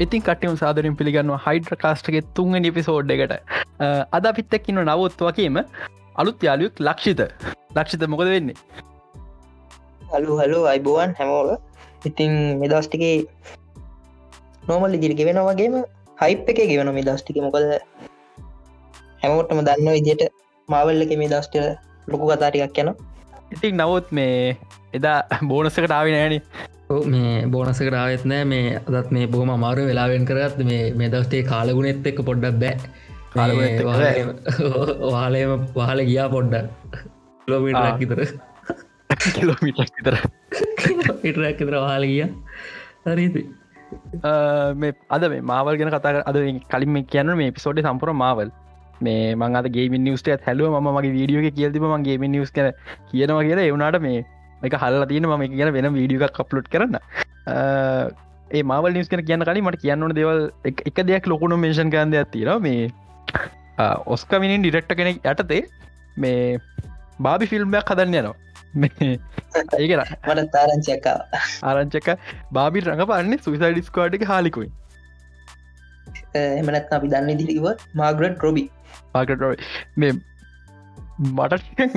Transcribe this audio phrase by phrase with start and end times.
[0.00, 3.34] ඉතින් කටයුම් සාදරින් පිළිගන්නවා හයිඩ්‍ර කාස්ටගේ තුන්ග නිපිසෝඩ් එකට.
[4.12, 5.58] අද පිත්තක්කින්න නවත්වකීම
[6.16, 7.20] අලුත් යාලුත් ලක්ෂිත.
[7.76, 8.56] ලක්ෂිත මොකද වෙන්නේ?
[10.12, 11.50] හලු හලු අයිබුවන් හැමෝල
[12.06, 13.14] ඉතින් මෙදස්ටිකේ
[14.68, 15.76] නෝමල් ඉදිරි ගෙවෙන වගේම
[16.18, 17.64] හයිප් එක ගෙවන මේ දස්ටික මොකද
[19.22, 20.28] හැමෝටම දන්න විදියට
[20.68, 21.56] මාවල්ල එක මේ දස්ට
[22.08, 22.92] ලොකු කතාටිකක් යන
[23.52, 24.56] ඉතින් නවත් මේ
[24.92, 25.18] එදා
[25.50, 26.36] බෝනසකට ආවි නෑන
[27.06, 28.44] මේ බෝනසක රාවත් නෑ.
[28.44, 32.76] මේ අදත් මේ බොහම අමාරු වෙලාවෙන් කරත් මේ මේ දස්ටේ කාලගුණෙත් එක්ක පොඩ්ඩක් බෑ.
[35.06, 36.68] වාලයම පහල ගියා පොඩ්ඩ
[37.48, 38.20] ලෝමිටක් විතර.
[39.36, 40.16] කිලෝමිටක් විතර.
[41.22, 42.24] ඉටරක් විතර වාල ගිය.
[43.06, 43.42] හරිති
[44.76, 46.36] මේ අද මේ මාවල් ගෙන කතා අද
[46.68, 48.50] කලින් කියන්න මේ පිසෝඩ් සම්පුර මාවල්.
[49.00, 52.68] මේ මං ගේ නිවස්ට හැලුව ම මගේ වීඩියෝ කියල්තිම මගේ නිවස් කර
[53.10, 53.68] කියනවා කියලා.
[53.70, 54.24] එවුණට මේ
[54.68, 56.98] එක හල්ලා තියෙන ම කියන වෙන වීඩියක් කප්ලුට් කරන්න.
[58.50, 62.52] ඒ මවල් නිස් කන කියන්න කලින් මට කියන්නන දෙවල් එක දෙයක් ලොකුණු මේෂන් කරන්ද ඇතිර
[62.66, 62.88] මේ
[64.16, 65.62] ඔස්කමිනින් ඩිරෙක්ට කෙනෙක් යටතේ
[66.24, 66.58] මේ
[67.26, 68.36] බාබි ෆිල්ම්යක් හදන්න යනවා.
[68.74, 71.08] ඒකර මට තාරංචක
[71.70, 72.08] ආරංචක
[72.58, 74.70] බාබි රඟ පන්නේ සුවිසයි ඩිස්කෝඩ් එක හාලිකුයි
[76.42, 77.66] එමනත් අපි දන්න දිරිව
[78.02, 78.64] මාග්‍රට් රොබි
[79.14, 79.44] මාගට
[79.96, 80.12] මේ
[81.32, 81.92] මට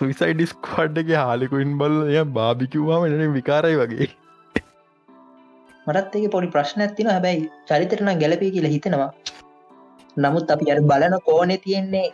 [0.00, 4.06] සුවිසයි ඩිස්කවඩ්ඩගේ හාලිකුයින් බල් එය බාබිකිව්වාම එන විකාරයි වගේ.
[5.86, 9.10] මටත් ඒක පොඩි ප්‍රශ්න ඇතින හැබැයි චරිතරන ගැලපී කියලා හිතෙනවා.
[10.16, 12.06] නමුත් අපි අර බලන කෝනෙ තියෙන්නේ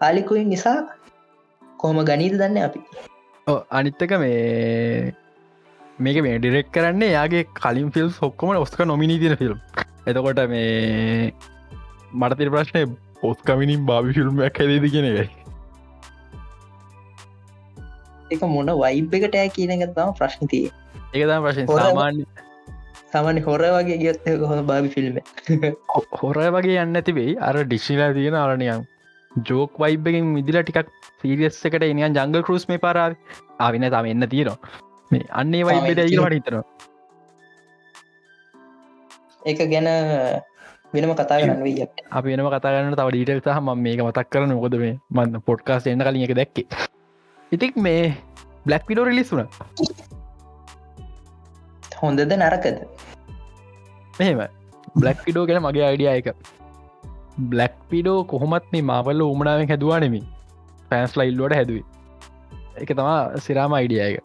[0.00, 0.76] ආලිකුයින් නිසා
[1.82, 2.82] කෝම ගනීද දන්න අපි?
[3.72, 5.14] අනිත්තක මේ
[5.98, 9.58] මේක මේ ඩිරෙක් කරන්නේ යාගේ කලින් ෆිල්ම් හොක්කොම ඔස්ක නොමිනී තින ෆිල්ම්
[10.06, 11.32] එතකොට මේ
[12.14, 12.88] මටතිර ප්‍රශ්නය
[13.24, 15.39] ඔස්කමිනින් බාබි ෆිල්ම්යක් හැදේද කියෙන එකයි
[18.36, 20.66] එක මොන වයිබ් එකට ෑ කියන එක තම ප්‍රශ්නතිය
[21.14, 21.66] ඒකතම ප්‍රශ්න.
[21.80, 22.24] සාමාන්‍ය
[23.12, 25.20] සාමාන්‍ය හොර වගේ ගියත් හොඳ බාබි ෆිල්ම්
[26.22, 28.84] හොරය වගේ යන්න තිබෙයි අර ඩිශ්ිලා තියෙන අරණයන්
[29.48, 33.16] ජෝක් වයිබ්බකින් විදිල ටිකක් සීරියස් එකට එනියන් ජංගල් කරුස් මේ පරාව
[33.66, 34.58] ආවින තම එන්න තියෙනවා.
[35.10, 36.64] මේ අන්නේ වයිබට ඒවට හිතනවා.
[39.50, 39.88] ඒක ගැන
[40.94, 41.84] වෙනම කතා කරන්න වීය
[42.18, 46.02] අප වෙනම කතාගන්න තව ඩීටල් සහ ම මේක මතක් කරන මොකද මේ මන්න පොඩ්කාස් එන්න
[46.06, 46.66] කලින් එක දැක්කේ.
[47.52, 48.02] ඉතික් මේ
[48.70, 49.46] බ්ලක් විඩෝ රිලිස් වුන
[52.00, 52.76] හොඳද නරකද?
[54.18, 54.40] මෙහෙම
[55.02, 56.28] බ්ලක් විඩෝ ගැන මගේ අයිඩිය එක.
[57.52, 60.20] බ්ලක් පිඩෝ කොහොමත් මේ මාවල්ල උමනාවෙන් හැදවානෙමි
[60.90, 61.86] පැන්ස් ලයිල්ලෝට හැදුවේ.
[62.82, 64.16] එක තමා සිරාම අයිඩිය එක.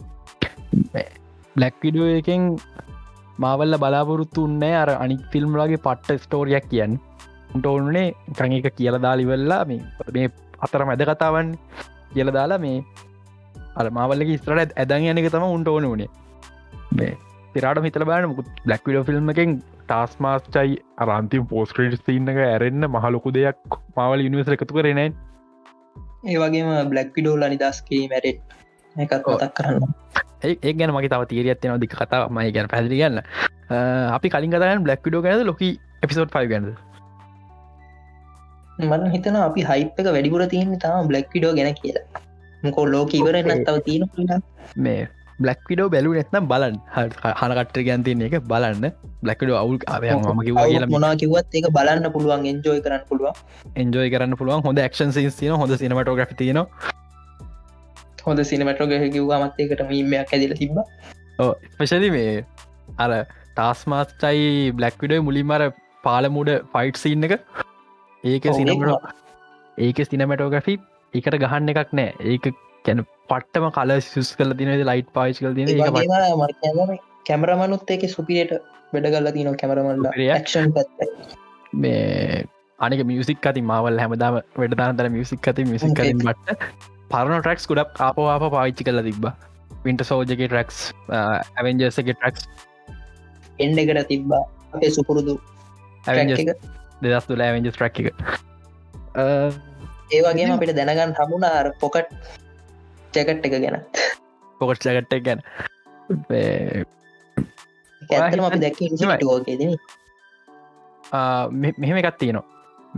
[1.55, 2.45] බ්ලක් විඩෝ එකෙන්
[3.45, 6.93] මාවල්ල බලාපොරොත්තු උන්නේ අර අනික් ෆිල්ම් ලගේ පට්ට ස්ටෝරියක් කියන්න.
[7.55, 8.07] උන්ට ඕනුනේ
[8.37, 10.29] කං එක කියල දාලිවෙල්ලා මේ
[10.65, 11.49] අතර මැද කතාවන්
[12.13, 12.77] කියල දාලා මේ
[13.75, 16.09] අර මාවල්ලක ස්ත්‍රට ඇදන් යනක තම උන්ට ඕන වනේ
[16.93, 17.13] මේ
[17.53, 23.33] තිරට මිතල බෑන මුකුත් බ්ලක් විඩෝ ෆිල්ම් එකෙන් ටස් මාස්ටයි අරන්ති පෝස්ක්‍රේට් සින්නක ඇරෙන්න්න මහලොකු
[23.37, 28.55] දෙයක් මවල් යනිවස එකතු කරන ඒ වගේම බ්ලක් විඩෝල නිදස්කී මැරෙට්
[28.95, 29.83] එකත් මතක් කරන්න.
[30.43, 33.21] ඒ ගැන මගේ තව තීරයත් න දික කතා මයි ගැන පැදිලි ගන්න
[34.09, 35.63] අපි කලින් කතන බ්ලක් විඩෝ ගැන ලොක
[36.01, 36.69] එපිසෝඩ් පයි ගැනද?
[38.81, 42.24] මට හිතන අපි හයිප් එක වැඩිපුර තියන්නේ තම බ්ලක් විඩෝ ගැන කියලා
[42.69, 44.41] මොකෝ ලෝක ඉවරන්න තව තියෙන
[44.87, 45.03] මේ
[45.43, 46.75] බ්ලක් විඩෝ බැලු නැත්නම් බලන්
[47.39, 48.85] හනකට ගැන්තින එක බලන්න.
[49.23, 50.59] බ්ලක්ඩෝ අවුල් අවය ම කිව
[50.95, 53.33] මොනා කිවත් ඒක බලන්න පුළුවන් එන්ජෝය කරන්න පුළුවන්.
[53.81, 54.61] එන්ජෝය කරන්න පුළුවන්.
[54.67, 56.61] හොඳ ක්ෂන් සින හොඳ සිනමටෝග්‍රි තියන
[58.27, 60.79] හොඳ සිනමටෝග කිව්වාමත් ඒකට මීමයක් ඇදිල තිබ
[61.79, 62.31] පශලි මේ
[63.05, 63.11] අර
[63.57, 65.61] ටාස්මාස්ටයි බ්ලක් විඩෝ මුලින්මර
[66.07, 67.33] පාලමුඩ ෆයිට් සින්න එක.
[68.23, 69.13] ඒක සිනමට
[69.85, 70.75] ඒක සිනමටෝග්‍රෆි
[71.17, 72.11] එකට ගහන්න එකක් නෑ.
[72.33, 72.45] ඒක
[72.85, 75.67] කැන පට්ටම කල සුස් කල තින ලයිට් පාච් කල තින
[77.29, 78.51] කැමරමනුත් ඒක සුපියට
[78.93, 80.69] වැඩ ගල්ල තින කැමරමල්ල ක්ෂන්
[81.83, 82.43] මේ
[82.79, 86.57] අනික මියසික් අති මවල් හැමදාම වැඩදානතර මියසික් ඇති මිසික් මට
[87.11, 89.27] පරණ ට්‍රක්ස් ගොඩක් ආපවාප පාවිච්චි කල තිබ
[89.85, 90.77] වින්ට සෝජගේ ට්‍රක්ස්
[91.17, 92.41] ඇවෙන්ජර්සගේ ට්‍රක්ස්
[93.59, 94.43] එන්ඩ එකට තිබ්බා.
[94.73, 95.35] අපේ සුපුරුදු
[97.03, 98.07] දෙදස් තුලා ඇවෙන්ජස් ට්‍රක් එක
[100.11, 102.09] ඒවගේම අපිට දැනගන්න හමුණාර පොකට්
[103.15, 103.77] ජැකට් එක ගැන.
[104.59, 105.39] පොකට් ජැකට් එක ගැන.
[108.05, 109.61] ඇතම අපි දැක්ක ෝකේද
[111.81, 112.45] මෙහෙම එකත් තියනවා.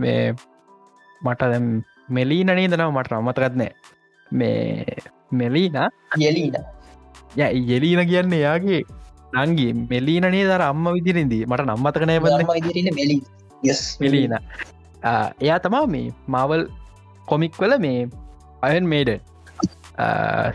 [0.02, 0.34] මේ
[1.26, 1.66] මට දැම්
[2.16, 3.72] මෙලීනනේ දනව මට රම්මතකත්නෑ
[4.40, 4.96] මේ
[5.40, 5.76] මෙලීන?
[6.28, 6.56] යලීන.
[7.36, 7.40] ය
[7.70, 8.82] යෙලීන කියන්නේ යාගේ
[9.36, 12.26] නංගේ මෙලීනනේ දර අම්ම විදිරෙදී මට නම්මතකනෑ බ
[12.98, 13.20] මෙලී
[14.00, 14.34] මෙලීන.
[15.40, 16.62] එයා තමා මේ මවල්
[17.30, 18.06] කොමික් වල මේ
[18.68, 19.10] අයන් මේඩ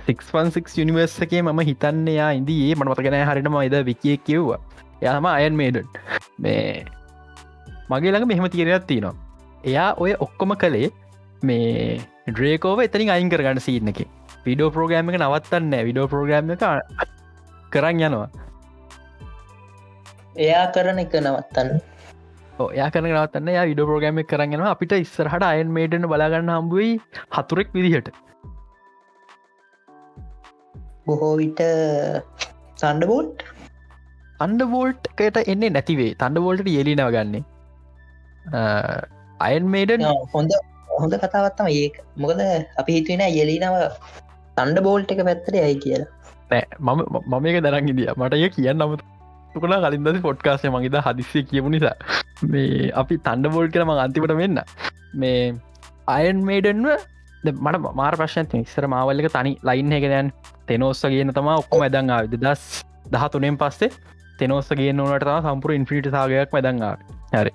[0.05, 4.59] සික්න්සික් යනිවර්ස එකේ මම හිතන්න යා ඉදියේ මට මතගෙන හරිටම එද විකිය කිව්වා.
[5.03, 5.77] යම අයන් මේඩ
[6.43, 6.85] මේ
[7.91, 9.15] මගේ ළඟ මෙහෙම තීරයක් තියෙනවා.
[9.69, 10.89] එයා ඔය ඔක්කොම කළේ
[11.49, 13.99] මේ ඩ්‍රේකෝව එතනින් අයින් කරගන්න සීන එක.
[14.45, 16.63] විඩෝ ප්‍රෝග්‍රෑම් එක නවත්තන්න විඩෝ ප්‍රෝග්‍රෑම් එක
[17.73, 18.29] කරන්න යනවා.
[20.45, 21.69] එයා කරන එක නවත්තන්න.
[22.79, 26.91] යා කරන නවත්තන්න යා විඩෝ එක කරන්නවා අපිට ඉස්සරහට අයන් මේඩන බලාගන්න හම්බුවයි
[27.37, 28.09] හතුරෙක් විදිහට.
[31.07, 31.61] බොහෝ විට
[32.81, 33.41] සන්ඩබෝට්
[34.45, 37.43] අන්ඩ බෝල්ට් කට එන්නේ නැතිවේ තන්ඩ බෝල්ට යෙලි නවගන්නේ
[39.47, 40.53] අයන් මේඩන් හොඳ
[41.01, 41.87] හොඳ කතාවත්තම ඒ
[42.23, 42.43] මොකද
[42.81, 43.79] අපි හිතුවෙන යෙලිනව
[44.57, 46.09] තන්ඩ බෝල්ට් එක පැත්තට යයි කියලා.
[46.87, 46.99] මම
[47.31, 48.09] මම එක දරන් ඉදිය.
[48.19, 49.01] මට ය කියන්න නමුත්
[49.55, 51.95] තුකන කලින්ද පොට්කාසය මගේද හදිස්සේ කියපු නිසා.
[52.53, 54.61] මේ අපි තන්ඩ බෝල්් කරම අන්තිපට වෙන්න
[55.21, 55.41] මේ
[56.15, 56.87] අයන් මේඩන්ව
[57.43, 60.31] මට මාර ප්‍රශ්නත ඉස්සර මාවල්ලක තනි ලයින් එකදයන්
[60.67, 62.63] තෙනෝස්ස කියන තම ඔක්කොම ඇදං ආවිද දස්
[63.13, 63.91] දහ තුනෙන් පස්සේ
[64.39, 66.93] තෙනෝස්ස ගේ නොට තම සම්පුර ඉන්ෆිට සාගයක් මැදංගා
[67.33, 67.53] හරි.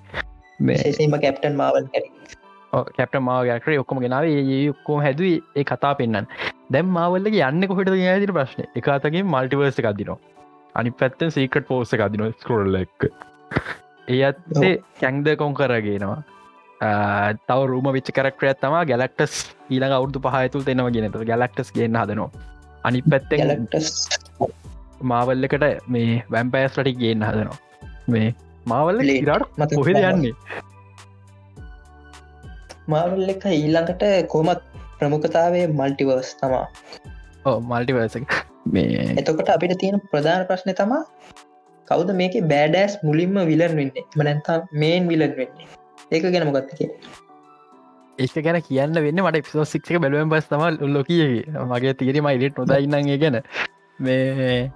[0.59, 1.85] මේසීම කැප්ටන් මාවල්
[2.97, 4.25] කැප්ට මාගකර ඔක්කොම ගෙනාව.
[4.25, 6.27] ඒ ඔක්කෝ හැදුව ඒ කතා පෙන්න්න
[6.73, 8.67] දැම් මාවල්ලගේ යන්න කොහට යාදිට ප්‍රශ්න?
[8.79, 10.38] එකතගේ මල්ටිවර්ස එකක්දිනවා
[10.75, 12.99] අනි පැත්තෙන් සීකට පෝස එකක්දින ස්කරල්ල එක්.
[14.07, 16.19] ඒ අත්තේ කැන්ද කොන් කරගේනවා
[17.47, 19.33] තව රූම විච් කරක්ටය තම ගැලක්ටස්
[19.69, 22.29] ඊළඟ අවුදු පහතුල් දෙෙනවා ගෙනත ගැලක්ටස් ගෙන්න්න හදනවා.
[22.87, 23.89] අනි පැත්තෙන් ලක්ටස්
[25.11, 27.57] මාවල්ලකට මේ වැම්පෑස් ලටි ගේන්න හදනවා.
[28.13, 28.29] මේ
[28.65, 29.45] මාවල්ල ඉරට
[29.77, 30.09] කොහෙද මාවල්.
[30.11, 30.33] යන්නේ?
[32.93, 34.05] මාවල් එක ඊල්ළඟට
[34.35, 34.63] කොමත්
[34.99, 36.65] ප්‍රමුඛතාවේ මල්ටිවර්ස් තමා.
[37.47, 38.33] ඕ මල්ටිවර්සක
[38.65, 41.03] මේ එතකොට අපිට තියෙන ප්‍රධාන ප්‍රශ්නය තමා
[41.87, 44.05] කවුද මේක බෑඩෑස් මුලින්ම විලන් වෙන්නේ?
[44.15, 45.67] මනැන්තා මේන් විලන් වෙන්නේ?
[46.11, 46.81] ඒක ගැන මොගත්තක
[48.17, 53.17] ඒක ගැන කියන්න වෙන්න මට පිසෝ සික්ක බැලුවෙන් පස් තම ලොකියගේ මගේ තීරම ඉලට නොදයින්නගේ
[53.17, 53.41] ගැන.
[53.99, 54.71] මේ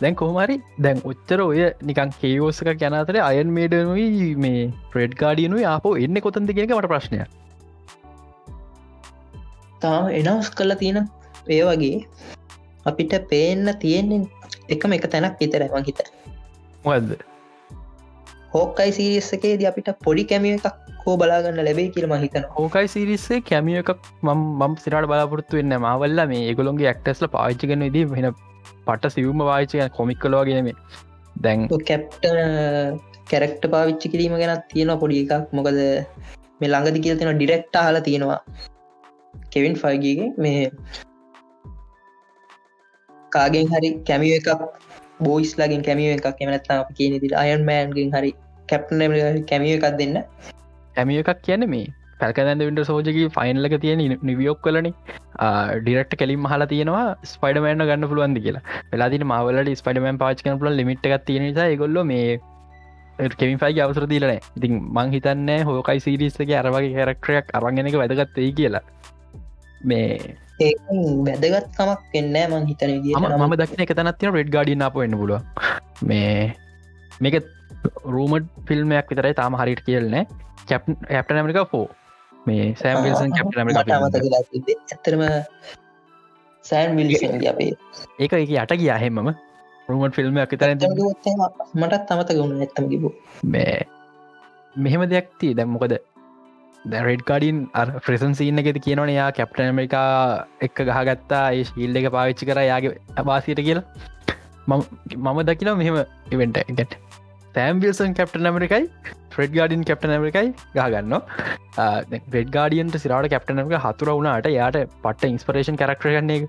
[0.00, 6.20] දැන් කොහමරි දැන් ඔච්චර ඔය නිකන් කේෝසක ගැනතර අයන් මේඩනුයි මේ ප්‍රෙඩ් ගාඩියනු ආපෝ එන්න
[6.20, 7.20] කොතන්ද කියෙනක මට ප්‍රශ්නය
[9.80, 10.98] තාම එනවස් කල්ලා තියෙන
[11.48, 11.98] ඒ වගේ
[12.86, 14.20] අපිට පේන්න තියෙන්නේ
[14.76, 16.02] එකම එක තැනක් විතර වහිත
[16.84, 17.14] මොකද
[18.54, 24.12] හෝකයි සිරිස්සකේද අපිට පොඩි කැමිය එකක් හෝ බලාගන්න ලැබේ කියල මහිතන ඕකයි සිරිස්සේ කැමිය එකක්
[24.24, 28.30] මම් සිරට බලාපොරත්තු වෙන්න මවල්ල මේ ඒගොළොන්ගේ ඇක්ටස්ල පාච්චිකන දී වෙන
[28.86, 30.70] පට සිවම වාචය කොමික් කලවාගේම
[31.36, 32.30] දැන් කැප්ට
[33.30, 35.52] කැරක්ට පාවිච්චි කිරීම ගැනත් තියෙන පොඩි එකක්.
[35.52, 35.78] මොකද
[36.60, 38.40] මේ ළඟදි කියල තියෙන ඩිරෙක්ට හල තියෙනවා.
[39.52, 40.70] කෙවින් ෆයිගගේ මේ
[43.34, 44.48] කාගෙන් හරි කැමිය එකක්
[45.26, 48.32] බෝයිස් ලගින් කැමිය එකක් එමනත්තා අප කියන ති අයන් මෑන්ගෙන් හරි
[48.68, 49.04] කැප්න
[49.50, 50.16] කැමිය එකක් දෙන්න.
[50.96, 54.88] ඇමිය එකක් කියන මේ පැල්කදැද විට සෝජගේ ෆයින්ලක තියෙන නිවියෝක් කලන
[55.84, 58.64] ඩිරක්ට කෙලින් හලා තියෙනවා ස්පයිඩමෑන්න ගන්න පුළුවන්ද කියලා.
[58.92, 62.38] වෙලාදින මවලට ස්පයිඩමන් පාච් කන පුල ලිමිට් එකක් තියෙන නිසා ගොල්ල මේ
[63.38, 68.84] කෙමින් ෆයි අවසර දීලන ඉතින් මං හිතන්න හෝකයි සිරිස්සගේ අරවගේ හැරක්ටරයක් අරගෙන එක වැදගත්තයි කියලා.
[69.84, 70.72] මේ ඒ
[71.24, 72.92] වැදගත් කමක් එන්න මං හිතන
[73.40, 75.40] ම දක්න එක තනත්තින රෙඩ් ගඩින් අප එන්න පුලුව
[76.04, 76.54] මේ
[77.20, 77.40] මේක
[78.08, 80.24] රූමඩ් ෆිල්ම්මයක් විතරයි තාම හරිට කියල්නෑ
[80.66, 81.86] කැප් ඇප්ට ඇමරික ෆෝ
[82.46, 84.78] මේ සෑම්විල්සන් කැප්ට මට අමතක ඇමරික වෙලා තිබ්බේ.
[84.88, 85.22] ඇත්තරම
[86.64, 87.72] සෑන් විල්සන්ගේ අපේ
[88.18, 89.34] ඒක එක යට ගිය හෙමම
[89.88, 90.74] රුමට ෆිල්ම්මයක් විතර
[91.74, 93.04] මටත් අමතක වුණ ඇත්තම කිබ
[93.46, 93.76] මේ
[94.76, 95.96] මෙහෙම දෙයක්ති දැම්මොකද
[96.84, 97.58] දැරෙඩ් කාඩින්
[97.98, 100.08] ෆ්‍රෙසන් සින්න එකෙති කියනවන යා කැප්ට ඇමරිකා
[100.62, 103.84] එක්ක ගහගත්තා ඒ ශීල්ඩ එක පාවිච්චි කර යාගේ අවාසියට කියලා.
[104.68, 105.96] මම දකින මෙහෙම
[106.32, 106.94] ඉවෙන්ට එකට
[107.54, 108.84] තෑම්විල්සන් කැප්ට ඇමරිකයි
[109.30, 111.14] ෆ්‍රෙඩ් ගඩින් කැප්ට ඇමරිකයි ගහගන්න
[111.80, 116.40] ෙඩ් ගඩියන්ට සිරට කැප්ට ඇමක හතුර වුණට යාට පට ඉන්ස්පරේෂන් කරක්ටර ගන්නේ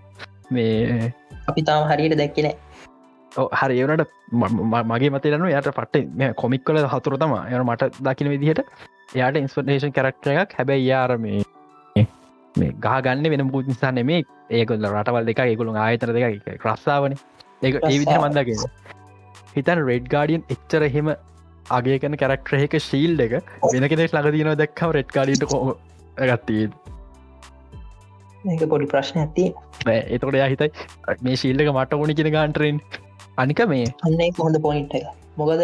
[0.52, 1.12] මේ
[1.48, 2.50] අපි තාම හරියට දැක්කන
[3.54, 4.12] හරි ඒවනට
[4.92, 8.62] මගේ මතයරනු යට පට්ට කොමික් කල හතුර තම යන මට දකින විදිහට
[9.16, 10.58] යාට ඉන්ස්පටේෂන් කරක්ටර එකක්.
[10.60, 11.44] හැබැයි යාර මේ
[12.56, 17.16] ගහගන්න වෙන පුත් නිසා නෙමේ ඒකොල්ල රටවල් දෙක ඒකුළු ආයතර දෙක ක්‍රස්සාාවන
[17.62, 18.66] ඒ ඒ විදිහ මන්දගෙන
[19.56, 21.12] හිතන් රෙඩ් ගාඩියන් එච්චර එහෙම
[21.72, 25.62] අගේ කන කරක්ටරහක ශීල් එක වෙන කෙනෙක් ලඟදීන දැක්කව රෙඩ් කාඩට කෝ
[26.24, 26.68] ගත්තී
[28.46, 29.48] ඒක පොඩි ප්‍රශ්න ඇති
[30.12, 30.72] එතකොට යා හිතයි
[31.22, 32.82] මේ ශීල්ලක මට ඕනි කියෙන ගාන්ටරෙන්
[33.38, 35.12] අනික මේ අන්න හොඳ පොයින්ට එක.
[35.38, 35.62] මොකද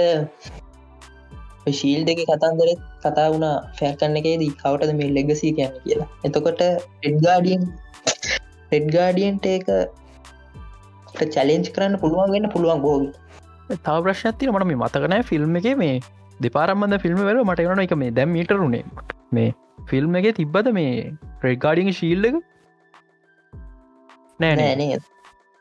[1.69, 3.47] ශීල් දෙක කතන්දරෙත් කතා වුණ
[3.79, 6.09] ෆෑකන්න එකේදී කවටද මේ ලෙගසී කියන්න කියලා.
[6.23, 6.61] එතකොට
[7.07, 7.63] එඩ්ගාඩියන්
[8.71, 9.67] එඩ්ගාඩියන්ට ඒක
[11.35, 13.03] චලෙන්ජ් කරන්න පුළුවන් වෙන්න පුළුවන් ගෝග
[13.69, 15.95] තව ප්‍රශ්නතින මට මේ මතකනෑ ෆිල්ම් එක මේ
[16.39, 18.83] දෙපාරම්බඳ ෆිල්ම් වල මට කන එක මේ දැම් මීටරුණේ
[19.31, 19.53] මේ
[19.89, 20.95] ෆිල්ම් එක තිබ්බද මේ
[21.41, 22.41] ප්‍රෙඩ්ගාඩිං ශීල්ල එක?
[24.39, 24.99] නෑ නෑ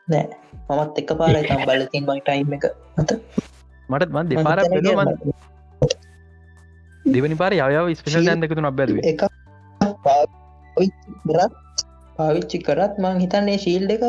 [0.07, 0.25] නෑ.
[0.69, 3.19] මමත් එක පාර තම් බලතින් මයි ටයිම් එක මත.
[3.89, 4.65] මටත් මන් දෙපාර
[7.05, 9.25] දෙවනි පාර යව ස්පේෂල් ඇන්දකතු නොබැද එක
[10.05, 11.53] පාවිච්චි කරත්
[12.17, 14.03] පාවිච්චි කරත් මං හිතන්නේ ශීල්් එක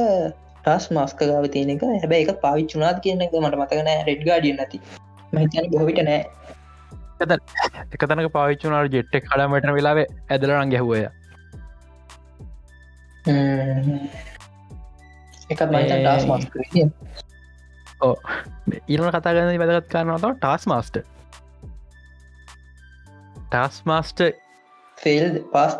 [0.65, 1.83] ටස් මස්ක ගාව තියෙන එක.
[2.03, 4.79] හැබැයි එක පාවිච්චුනාත් කියන එක මට මතකනෑ රෙඩ් ගාඩිය නැති.
[5.33, 6.21] මහිතන බොවිට නෑ.
[7.23, 11.01] එක තනක පාවිච්චුනාට ජෙට්ටෙක් කඩමට වෙලාවේ ඇදලරන් ගැහුවය
[15.53, 16.55] එකත් ටස් මස්ක
[18.89, 20.97] ඉරන කතාගන්න වැදගත් කරනව ටස් මාස්ට
[23.53, 24.21] ටස් මාස්ට
[24.99, 25.73] ෆෙල් පස්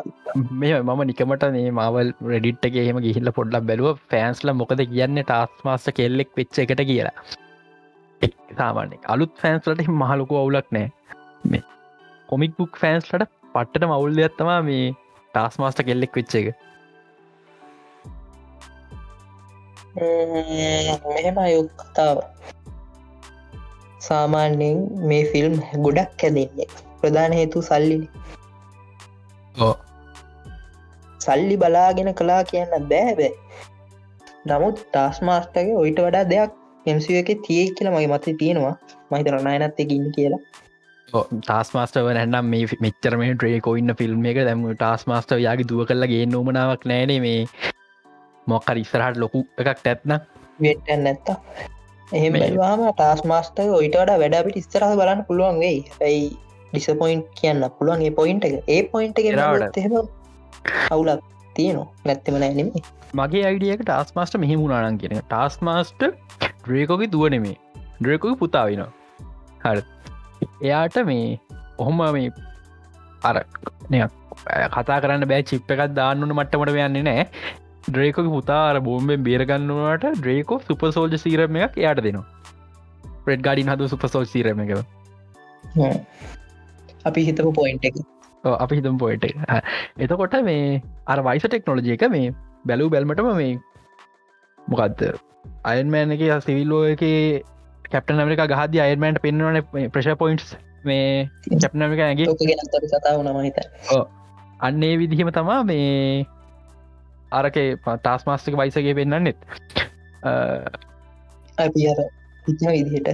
[0.61, 5.89] මේ මම නිකමට මේ මවල් රෙඩිට්ගේ හෙම ගිහිල්ල පොඩ්ලක් බැලුව ෆෑන්ස්ල මොකද කියන්න ටස් මාස්ට
[5.99, 7.15] කෙල්ලෙක් වෙච්ච එකට කියලා.
[8.59, 10.87] සාමාන්‍ය අලුත් ෆෑන්ස්ලට මහලොකු අවුලක් නෑ.
[11.51, 11.63] මේ
[12.29, 13.25] කොමික් බුක් ෆෑන්ස්ලට
[13.55, 14.85] පට්ට මවුල් දෙයක්ත්තමා මේ
[15.33, 16.47] ටස් මාස්ට කෙල්ලෙක් වෙච්ච එක.
[21.13, 22.17] මෙහෙම යුක් කතාව.
[24.07, 25.53] සාමාන්‍යයෙන් මේ ෆිල්ම්
[25.83, 26.71] ගොඩක් හැදෙන්නේ
[27.03, 28.07] ප්‍රධාන හේතු සල්ලිනි
[31.21, 33.31] සල්ලි බලාගෙන කලා කියන්න බෑබෑ
[34.45, 38.75] නමුත් ටාස්මාස්ටගේ ඔයිට වඩා දෙයක් එම්සිව එක තිය කියලා මගේ මත තියෙනවා.
[39.11, 40.41] මහිතර නයනත් එකඉන්න කියලා.
[41.07, 46.25] ටස් මාස්ටව නැන්නම් මේ මෙච්චරම ට්‍රේකෝ ඉන්න ෆිල්ම් එක දැම ටස් මාස්ටව යාගේ දුව කරලගේ
[46.27, 47.39] නොමනාවක් නෑනේ මේ.
[48.47, 50.17] මොක්කර ඉස්සරහට ලොකු එකක් තැත්න
[50.59, 51.37] වෙට්ටන් නැත්තා
[52.11, 55.79] එහෙම බැලවාම ටස් මාස්ට ඔයිට වඩා වැඩපිට ඉස්තරහ බලන්න පුළුවන් වෙයි.
[56.01, 56.27] ඇයි
[56.73, 58.55] ඩිසපොයින්් කියන්න පුළුවන් ඒ පොයින්ට එක.
[58.67, 59.19] ඒ පොයින්ට.
[59.77, 59.93] එහෙම
[60.91, 61.23] අවුලක්
[61.55, 61.87] තියනවා.
[62.05, 66.05] නැත්තෙම නෑනෙමේ මගේ අයිඩියක ටස් මාස්ට මෙහිමුණනාන් කියෙන ටස් මාස්ට
[66.63, 67.57] ඩ්‍රේකෝගේ දුවනෙමේ
[67.99, 68.91] ඩ්‍රේකොගේ පුතාවිනවා
[69.65, 69.81] හර.
[70.61, 71.27] එයාට මේ
[71.77, 72.29] ඔහොම මේ
[73.23, 73.41] අර
[74.75, 77.27] කතා කරන්න බෑ චිප් එකක් දාන්නන මට්ටමට යන්නේ නෑ.
[77.87, 82.27] ඩ්‍රේකොක පුතාර බෝම්බෙන් බේරගන්නවට ඩ්‍රේකෝ සුප සෝල්ජ සීරම එකක් එයාට දෙනවා.
[83.25, 84.71] ප්‍රෙඩ් ගඩින් හද සුපසෝල් සීරම එක
[87.05, 87.95] අපි හිතපු පොයින්ට එක.
[88.43, 89.25] අපි හිතම් පොයිට
[89.99, 92.33] එතකොට මේ අර වයිස ටෙක්නෝලජය එක මේ
[92.65, 93.53] බැලූ බැල්මටම මේ
[94.67, 95.01] මොකක්ද
[95.63, 97.03] අයන්මෑන එක සිවිල්ලෝ එක
[97.87, 102.27] කැප්ට නමරික ගහද අයර්මන්ට පෙන්වන ප්‍රශ පොයින්ටස් මේ කැප්නමික ඇගේ
[102.91, 103.59] කතාව නමහිත
[104.61, 106.25] අන්නේ විදිහම තමා මේ
[107.31, 109.37] අරකේ ටස් මාස්ටික වයිසගේ පෙන්න්නෙත්
[111.57, 111.99] අපි අර
[112.45, 113.09] හිතන විදිහට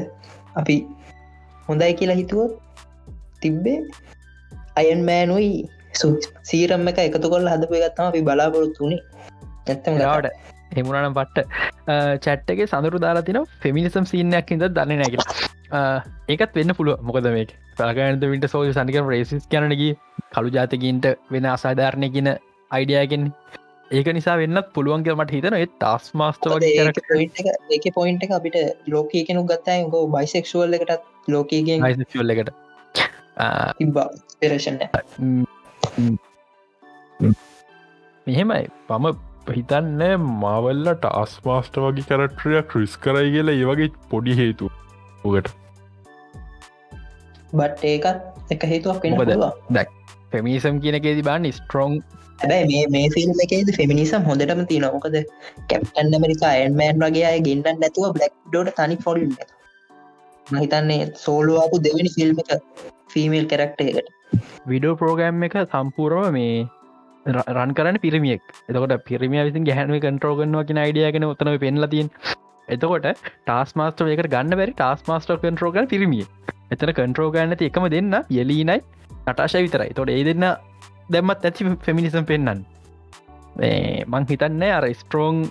[0.55, 0.75] අපි
[1.67, 2.51] හොඳයි කියලා හිතුවොත්
[3.41, 3.79] තිබ්බේ?
[4.77, 5.51] අයන් මෑනුයි
[6.43, 9.01] සීරම් එක එකතු කොල් හදපු ගත්තම අපි බලාපොරොත්තු වුණේ
[9.67, 10.33] ඇත්තම ට
[10.73, 11.47] හෙමුණනම් පට්ට
[12.25, 15.23] චැට්ටගේ සඳරු දාලා තින ෆෙමිනිසම් සිීනයක් ඉද දන්න නැකිල
[16.29, 19.95] ඒකත් වෙන්න පුළුව මොකද මේ පලගන්ද විට සෝජ සනික රේසිස් කනනගේ
[20.35, 22.29] කළු ජාතකින්ට වෙන අසාධාරණය කියන
[22.71, 23.25] අයිඩියගෙන්
[23.91, 26.87] ඒක නිසා වෙන්නත් පුළුවන්ගේ මට හිතන ඒ ටස් මාස්ට වගේ
[27.71, 31.87] ඒක පොයින්ට අපිට ලෝක කෙනු ගත්තයි ගෝ බයිසෙක්ෂුවල් එකටත් ලෝකගෙන්
[32.21, 32.68] ල් එකට
[33.77, 34.07] තිබ්බා
[34.39, 34.79] පෙරේෂණ
[38.27, 38.65] මෙහෙමයි.
[38.87, 39.05] පම
[39.51, 40.03] හිතන්න
[40.41, 44.69] මවල්ලට අස්මාස්ට වගේ කරට්‍රිය ක්‍රිස් කරයි කියලා ඒ වගේ පොඩි හේතු
[45.23, 45.55] ට
[47.53, 49.29] බට් ඒකත් එක හේතුවක් වෙන මොකද?
[49.29, 49.53] පුළුවන්.
[49.71, 49.89] දැක්
[50.31, 51.95] පෙමිසම් කියනකේති බාන්න ස්ට්‍රෝං
[52.41, 55.17] හැබැයි මේ ෆිල්ම් එකේද ෆෙමිනිසම් හොඳටම තියෙන මොකද
[55.69, 59.19] කැප්ටන් ඇමරිකා ඇන්මෑන් වගේ අය ගෙන්ඩන් නැතුව බ්ලක් ඩෝට තනි ෆොල්
[60.47, 62.51] මහිතන්නේ සෝලුවාපු දෙවැනි ෆිල්ම් එක
[63.13, 64.11] ෆීමේල් කරක්ට එකට.
[64.67, 66.67] විඩෝ පෝගෑම් එක සම්පූර්ව මේ
[67.55, 68.43] රන් කරන පිරිමියෙක්.
[68.69, 72.09] එතකොට පිරිමිය විසින් ගැහනුව කන්ට්‍රෝගන්නවා කියෙන අයිඩියගෙන උත්තනව පෙන්ලතින්
[72.67, 76.25] එතකොට ටස් මාස්ට එක ගන්න බැරි ටස් මාස්ට කන්ට්‍රෝගන් පිරිමිය
[76.71, 78.79] එතන කන්ට්‍රෝගන්න ඇති එකම දෙන්න යලීනයි
[79.27, 79.93] නටාශය විතරයි.
[79.97, 80.45] තොට ඒ දෙන්න
[81.13, 82.65] දැම්මත් ඇති ෆෙමිනිසම් පෙන්න්න
[84.07, 85.43] මං හිතන්න අර ස්ට්‍රෝං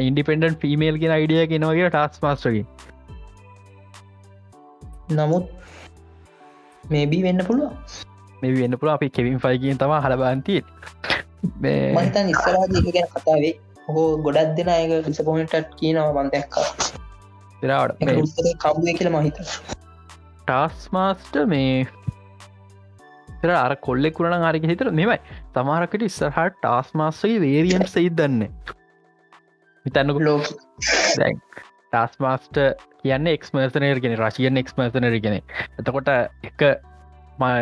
[0.00, 2.64] ඉන්ඩිපෙන්ඩන් ෆිමේල් ගෙන අයිඩිය ගෙනවගේ ටස් මාස්ටගේ
[5.10, 5.46] නමුත්
[6.90, 7.72] මේබී වෙන්න පුළුව
[8.42, 10.60] මේ වෙන්න පුළ අපි කෙවින් ෆයිකින් තම හලබන්තිය
[11.96, 13.52] මහිතන් ඉස්සරාදක ගැන කතාවේ
[13.88, 16.66] හෝ ගොඩක් දෙෙන අයක ඩිසපොයින්ටත් කියනවා මන්දැක්කා
[17.64, 18.02] රාට
[18.58, 19.44] කම්ුවේ කියල මහිත
[20.46, 21.86] ටස් මාස්ට මේ
[23.40, 25.18] තර අර කොල්ලෙ කුරන අරක හිතර මෙමයි
[25.54, 28.46] තමාරකට ඉස්සරහට ටස් මාස්සගේ වේරියම් සයි දන්න.
[29.86, 30.18] හිතන්නක.
[30.20, 30.46] ලෝක
[31.16, 31.42] දැන්
[31.92, 32.62] ටස් මාස්ට
[33.04, 36.12] කියන්න එක්මර්සනය ගෙන රශියන් එක්මර්සනර ගෙන එතකොට
[36.44, 36.66] එක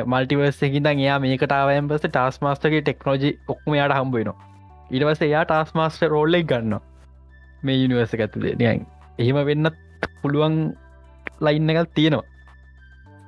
[0.07, 4.37] මල්ටිවර්සකින් එයා මේකටාවයන් පස ටස් මාස්ටගේ ටෙක්නෝජි ඔක්ම යාට හම්බුවනවා
[4.91, 6.81] ඉටවස එයා ටස් මාස්ට රෝල්ලෙක් ගන්න
[7.63, 8.87] මේ යනිවර්ස ඇතුදේ නියන්
[9.19, 9.71] එහෙම වෙන්න
[10.23, 10.57] පුළුවන්
[11.41, 12.25] ලයින්න එකල් තියෙනවා.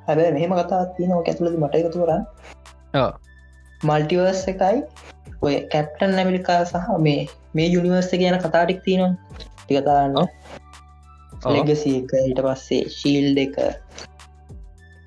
[0.06, 2.22] හැබ මෙහම කතා තියනව ඇතුලද මට එකතු කරන්න.
[2.94, 3.10] ඔව්.
[3.80, 4.78] මල්ටිවර්ස් එකයි
[5.42, 7.20] ඔය කැප්ටන් නැමිලිකා සහ මේ
[7.54, 9.12] මේ යුනිවර්ස කියන කතාටික් තියෙනවා
[9.58, 10.16] ටිකතාන්න.
[11.46, 13.60] ලෙගසි එක ඊට පස්සේ ශීල් එක.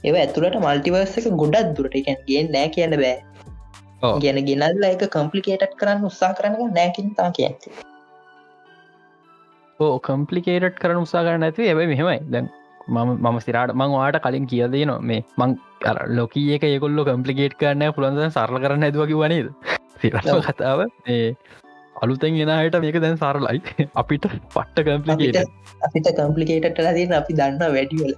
[0.03, 1.95] ඒ ඇතුළට මල්ටිවර්ස එක ගොඩක් දුරට.
[1.95, 3.19] එකැන් ගේ නෑ කියන්න බෑ.
[4.01, 7.73] ගැන ගෙනල්ල එක කම්පලිකේටත් කරන්න උත්සා කරන්න නෑකින් තා කියඇති
[9.79, 12.19] ඕ කම්පලිකේට් කරන උත්සා කරන්න ඇති ඇබයි මෙහෙමයි.
[12.31, 12.49] දැන්
[12.87, 15.55] මම මම සිරාට මං වාට කලින් කියදේ නවා මේ මං
[16.17, 19.47] ලොකී එක ඒකොල්ල කම්පලිකේට් කරන්න පුළන්ද සරල කරන්න ඇදවකි වනේද.
[20.47, 20.79] කතාව
[22.01, 23.59] අලුතෙන් ගෙනහයට මේක දැන් සරලයි.
[24.01, 25.49] අපිට පට්ට කම්පලිකේට
[25.87, 28.13] අපිට කම්පලිකේටට ලදන්න අපි දන්න වැඩිවල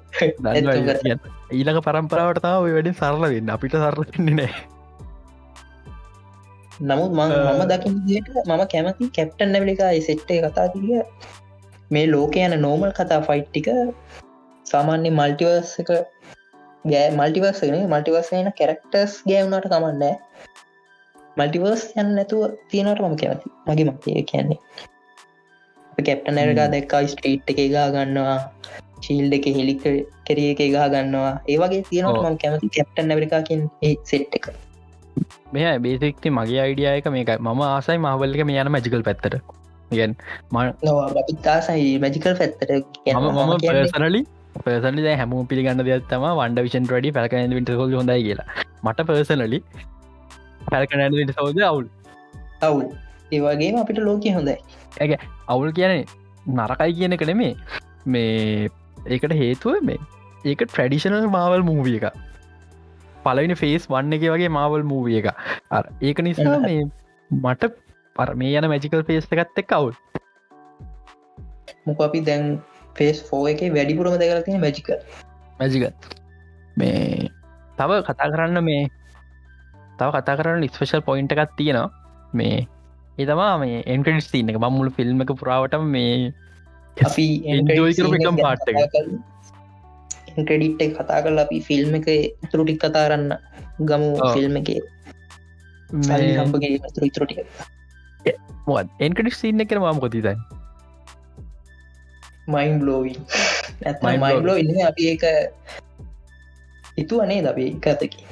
[1.54, 3.54] ඊළඟ පරම්පරාවට තාව වැඩින් සරල වෙන්න.
[3.56, 4.52] අපිට සරලන්නේ නෑ
[6.82, 7.12] නමුත්.
[7.12, 11.02] මම දකින දිට මම කැමති කැප්ටන් නැවලිකා සෙට්ටේ කතා කිය.
[11.92, 13.68] මේ ලෝක යන නෝමල් කතා ෆයිට්ටික
[14.66, 15.92] සාමාන්‍ය මල්ටිවර්ස එක
[16.86, 20.14] ගෑ මල්ටිවර්සගෙන මල්ටිවර්සයන කැරක්ටර්ස් ගෑවුණට කමන්නෑ
[21.38, 24.60] මල්ටිවර්ස් යන්න නැතුව තියෙනට මම කැමති මගේ මතය කියන්නේ.
[26.08, 28.38] කැප්ටන් ඇරකා දැක්කා ස්ට්‍රීට් එක ගා ගන්නවා.
[29.06, 29.76] ශීල්ඩ එක හෙලි
[30.28, 31.32] කෙරිය එක ගා ගන්නවා.
[31.54, 32.22] ඒවගේ තියෙනට ඔව්.
[32.24, 34.48] මම කැමති කැප්ටන් ඇරිකාකින් ඒ සෙට් එක.
[35.54, 37.40] මෙය බේසික්ති මගේ අයිඩියයක මේකයි.
[37.48, 39.42] මම ආසයි මහවල්ලක මේ යන මැජිකල් පැත්තට.
[39.98, 40.14] ගැන්
[40.52, 42.72] ම නොවා අපිතාසයි මැජිකල් පැත්තට
[43.16, 43.54] මම
[44.66, 48.48] පර්සනලි දැ හැම පිළිගන්න දෙයක් තම වන්ඩ විෂන් ටඩි පැල්කන විට හොල් හොඳයි කියලා.
[48.86, 49.60] මට පර්සනලි
[50.72, 51.86] පැල්කනැ විට සෞද අවුල්?
[52.68, 52.86] අවුල්.
[53.32, 54.58] ඒවාගේම අපිට ලෝකය හොඳයි.
[55.48, 56.06] අවුල් කියන
[56.60, 57.54] නරකයි කියන කනෙමේ
[58.06, 58.70] මේ
[59.08, 60.00] ඒකට හේතුව මේ
[60.46, 62.06] ඒක ට්‍රඩිෂනල් මාවල් මූවිය එක
[63.26, 65.28] පලවිනි ෆේස් වන්න එක වගේ මාවල් මූවිය එක
[66.02, 66.60] ඒක නිසා.
[66.60, 66.84] මේ
[67.32, 67.72] මට
[68.18, 69.94] පර මේ යන මැජිකල් පේස් එකත් එක් අවුල්.
[71.86, 72.44] මොක අපි දැන්
[72.98, 74.92] පේස් ෆෝ එක වැඩිපුරම දෙකල තියෙන මැජික
[75.60, 76.12] මැජිකත්
[76.78, 77.30] මේ
[77.78, 78.84] තව කතා කරන්න මේ
[80.00, 81.90] තව කතා කරන්න ස්පේෂල් පොයින්ට එකත් තියෙනවා.
[82.34, 82.58] මේ
[83.18, 84.58] ඒතමා මේ එන්ක්‍රඩිස් තියන එක.
[84.58, 86.34] මම්මුල ෆිල්ම් එක පුරාවට මේ
[88.74, 88.98] එක.
[90.40, 90.92] ක්‍රඩිට් එක.
[90.98, 92.10] කතා කල අපි ෆිල්ම් එක
[92.50, 93.38] තුරුටික් කතා කරන්න
[93.84, 94.10] ගමු.
[94.34, 94.70] ෆිල්ම් එක.
[99.00, 100.36] එන්කඩිස් සින්න කර ම කොතිතයි
[102.48, 103.18] මයින් ලෝවී
[103.86, 104.56] ඇත්ම Mind මයින් ලෝ.
[104.56, 105.24] ඉන්න අපි ඒක
[106.98, 108.26] හිතු අනේ දබේ එකතකි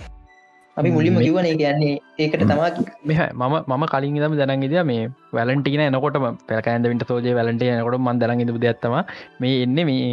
[0.78, 5.04] අපි මුලින්ම මේ- කිවනේ කියන්නේ ඒකට තමාකි මෙහ මම මම කලින් දම දැනගද මේ
[5.34, 6.18] වැලටින එනකොට
[6.50, 8.96] පැකන්ද විට සෝජය වැලට යනකොට මන් දරග ද ඇත්තම
[9.40, 10.12] මේ එන්න මේ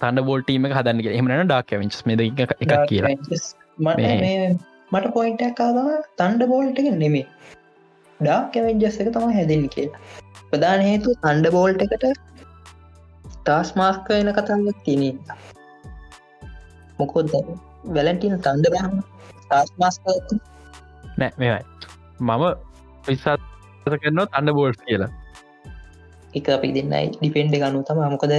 [0.00, 2.52] තන්න බෝල්ටීම හදන්න එමන ඩක් විචස් මෙද එකක්
[2.88, 3.14] කියලා.
[3.78, 4.56] මට මේ- මේ
[4.92, 7.26] මට පොයින්ටක් කාදම තන්ඩ බෝල්ට එක නෙමේ
[8.20, 10.00] ඩාක් කැවෙන්ජස් එක තම හැදින් කියලා.
[10.50, 12.04] ප්‍රධාන හේතු තන්ඩ බෝල්ට එකට
[13.44, 15.02] තාස් මාස්ක එන කතාවක් තියන
[16.98, 17.34] මොකොද
[17.96, 18.94] වැලටින තන්ඩ බහම
[19.50, 20.04] තාස් මාස්ක
[21.18, 21.60] නෑ මෙයි
[22.20, 22.44] මම
[23.06, 23.40] විස්සාත
[24.02, 25.10] කරනවා අන්න බෝල්ස් කියලා.
[26.38, 28.34] එක අපි දෙන්නයි ඩිපෙන්ඩ ගනු තම මොකද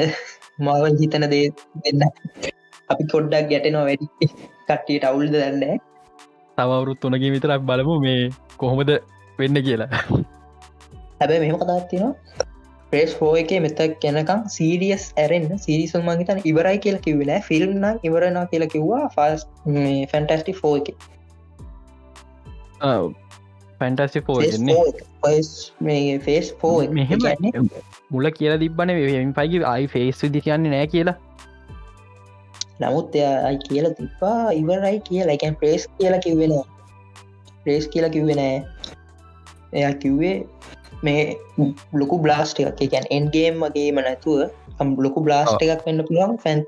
[0.65, 1.46] මාව හිතන දේ
[1.84, 2.04] දෙන්න.
[2.91, 4.28] අපි කොඩ්ඩක් ගැටනවා වැඩි.
[4.67, 5.80] කට්ටියට අවුල්ද දන්න
[6.58, 8.22] තවරුත් තුනගේ විතරක් බලමු මේ
[8.62, 8.91] කොහොමද
[9.39, 9.89] වෙන්න කියලා.
[11.20, 12.13] හැබැ මෙහම කතාත්තිනවා
[12.91, 18.45] ප්‍රේස් හෝ එක මෙතක් ගැනකම් සීරියස් ඇරෙන්න්න සිරිසුන් මහිතන් ඉවරයි කියලා කිවෙන ෆිල්ම් නම් ඉවරනා
[18.47, 19.47] කියලා කිව්වා ෆස්
[20.12, 20.91] ෆැන්ටස්ටි ෆෝ එක.
[23.80, 24.76] පැන්ටසි පෝන්නේ
[25.82, 27.69] මේ ෆේස් ෆෝ මෙහෙම
[28.12, 28.93] මුල කියලා තිබන
[29.36, 31.15] පයිගේ අයි ෆේස් විදි කියන්නේ නෑ කියලා.
[32.82, 35.38] නමුත් එයයි කියලා තිබ්බා ඉවරයි කියලා.
[35.38, 36.56] එකන් ප්‍රේස් කියලා කිවෙන
[37.63, 38.41] ප්‍රේස් කියලා කිව්වෙන
[39.73, 40.36] එයා කිව්වේ
[41.06, 41.22] මේ
[42.02, 42.82] ලොකු බ්ලාස්ට එකක්.
[42.86, 44.40] එකැන් එන්ගේම් වගේම නැතුව
[45.06, 46.60] ලොකු බ්ලාස්ට එකක් වෙන්න පුළුවන් ෆැන්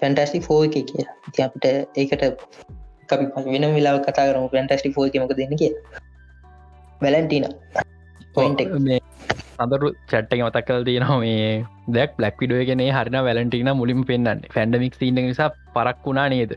[0.00, 1.14] ෆැන්ටස්ටි ෆෝ එක කියලා.
[1.28, 1.66] ඉති අපිට
[2.00, 2.22] ඒකට
[3.12, 4.48] අපි වෙන වෙලා කතා කරම.
[4.54, 5.72] පැන්ටස්ටි ෆෝ එකමක දෙන්න කිය
[7.02, 7.46] වැලන්ටින
[8.34, 11.48] සඳරු චට්ටක මතක් කල තියෙනවා මේ
[11.96, 16.52] දැක් බ්ලක් විඩුවගෙන හරින වැලටින මුලින් පෙන්න්න ෆැන්ඩමික් න්න නිසා පරක් වුණා නේද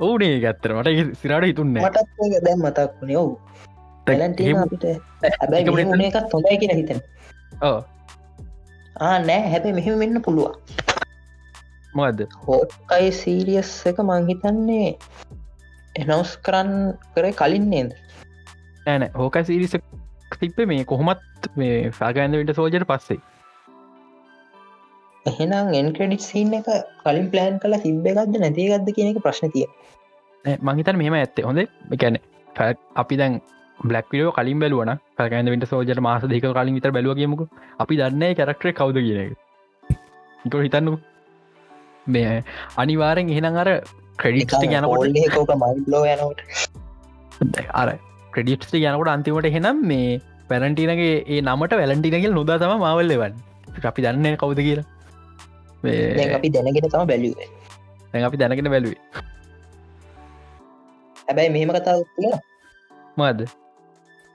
[0.00, 0.88] ඕනේ ගත්තරමට
[1.20, 3.18] සිරට හිතුන්න මටත් දැම් මතක් වුණේ.
[3.18, 3.32] ඔවු
[4.06, 7.00] මෙහම එකත් හොඳයි කියෙන හිතන
[7.62, 10.54] ආ නෑ හැබැ මෙහෙම වෙන්න පුළුවන්.
[11.94, 14.88] මොකද හෝකයි සීරියස් එක මංහිතන්නේ
[16.02, 16.72] එනවස් කරන්න
[17.14, 17.90] කර කලින් නේද?
[18.86, 19.76] ෑන හෝක සිරිස
[20.40, 23.20] තිප්පේ මේ කොහොමත් මේ ෆාගන්ද විට සෝජයට පස්සේ.
[25.26, 26.68] එහෙනම් එන්ක්‍රඩිට් සින්න එක
[27.04, 29.66] කලින් ප්ලෑන් කලා තිබ්බ එකක්ද නැතිගත්ද කියන එක ප්‍රශ්න තිය
[30.68, 31.44] මහිතන් මෙහම ඇත්තේ.
[31.48, 31.60] හොඳ?
[31.96, 32.18] එකැන
[33.02, 33.40] අපි දැන්
[33.84, 37.42] බ්ලක් විඩෝ කලින් බැලුවන පැකන්ද විට සෝජට මාස දෙක කලින් විතර බැලුවගේමක
[37.84, 39.32] අපි දන්නේ කැරක්ටර කවුද කියන එක.
[40.66, 40.92] හිතන්නු
[42.06, 42.34] මේ
[42.82, 43.68] අනිවාරෙන් එහෙනම් අර
[44.18, 46.40] ක්‍රඩිට්ට යනකොට කෝක මයිල්ලෝ යනවට
[47.82, 47.88] අර
[48.34, 53.34] ක්‍රඩිට්ට යනකොට අන්තිමට හෙනම් මේ පැලන්ටිනගේ ඒ නමට වැලන්ටිනගල් නොදා තම මවල්ලවන්
[53.90, 54.86] අපි දන්න කවුද කියලා.
[56.38, 57.48] අපි දැනගෙන තම බැලිුවේ.
[58.28, 59.00] අපි දැනගෙන බැලුවේ.
[61.26, 62.38] හැබැයි මෙහෙම කතාව තියෙන
[63.16, 63.40] මද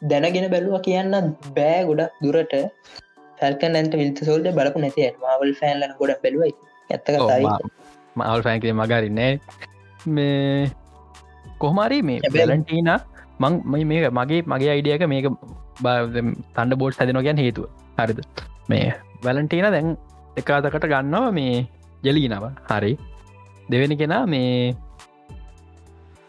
[0.01, 1.13] දැනගෙන බැලුව කියන්න
[1.57, 2.55] බෑ ගොඩක් දුරට.
[3.39, 6.53] ෆැල්කන් ඇන්ට විල්ත සෝල්ඩ බලපු නැති මවල් ෆෑන්ලන ගොඩ බැලුවයි
[6.89, 7.45] ඇත්ත කතායි
[8.15, 9.31] මවල් ෆෑන්කේ මගරින්නේ
[10.17, 10.71] මේ
[11.63, 12.91] කොහමරි මේ බැලන්ටීන
[13.39, 15.29] මං මේ මගේ මගේ අයිඩියක මේක
[16.55, 17.69] තන්ඩ බෝඩ් හැදෙන ගැන් හේතුව.
[17.99, 18.19] හරිද?
[18.69, 18.87] මේ
[19.23, 19.93] වැලන්ටීන දැන්
[20.39, 21.55] එකතකට ගන්නවා මේ
[22.03, 22.93] ජෙලීනව හරි.
[23.69, 24.75] දෙවෙනි කෙනා මේ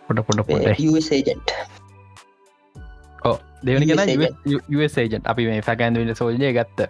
[0.07, 1.51] පොට පොට පොට ඒජෙන්ට්
[3.67, 4.01] දෙවනි කෙන
[4.79, 6.81] US ඒජන්ට අපි මේ ෆැකන්දවෙන්න සෝල්ජය ගත්ත.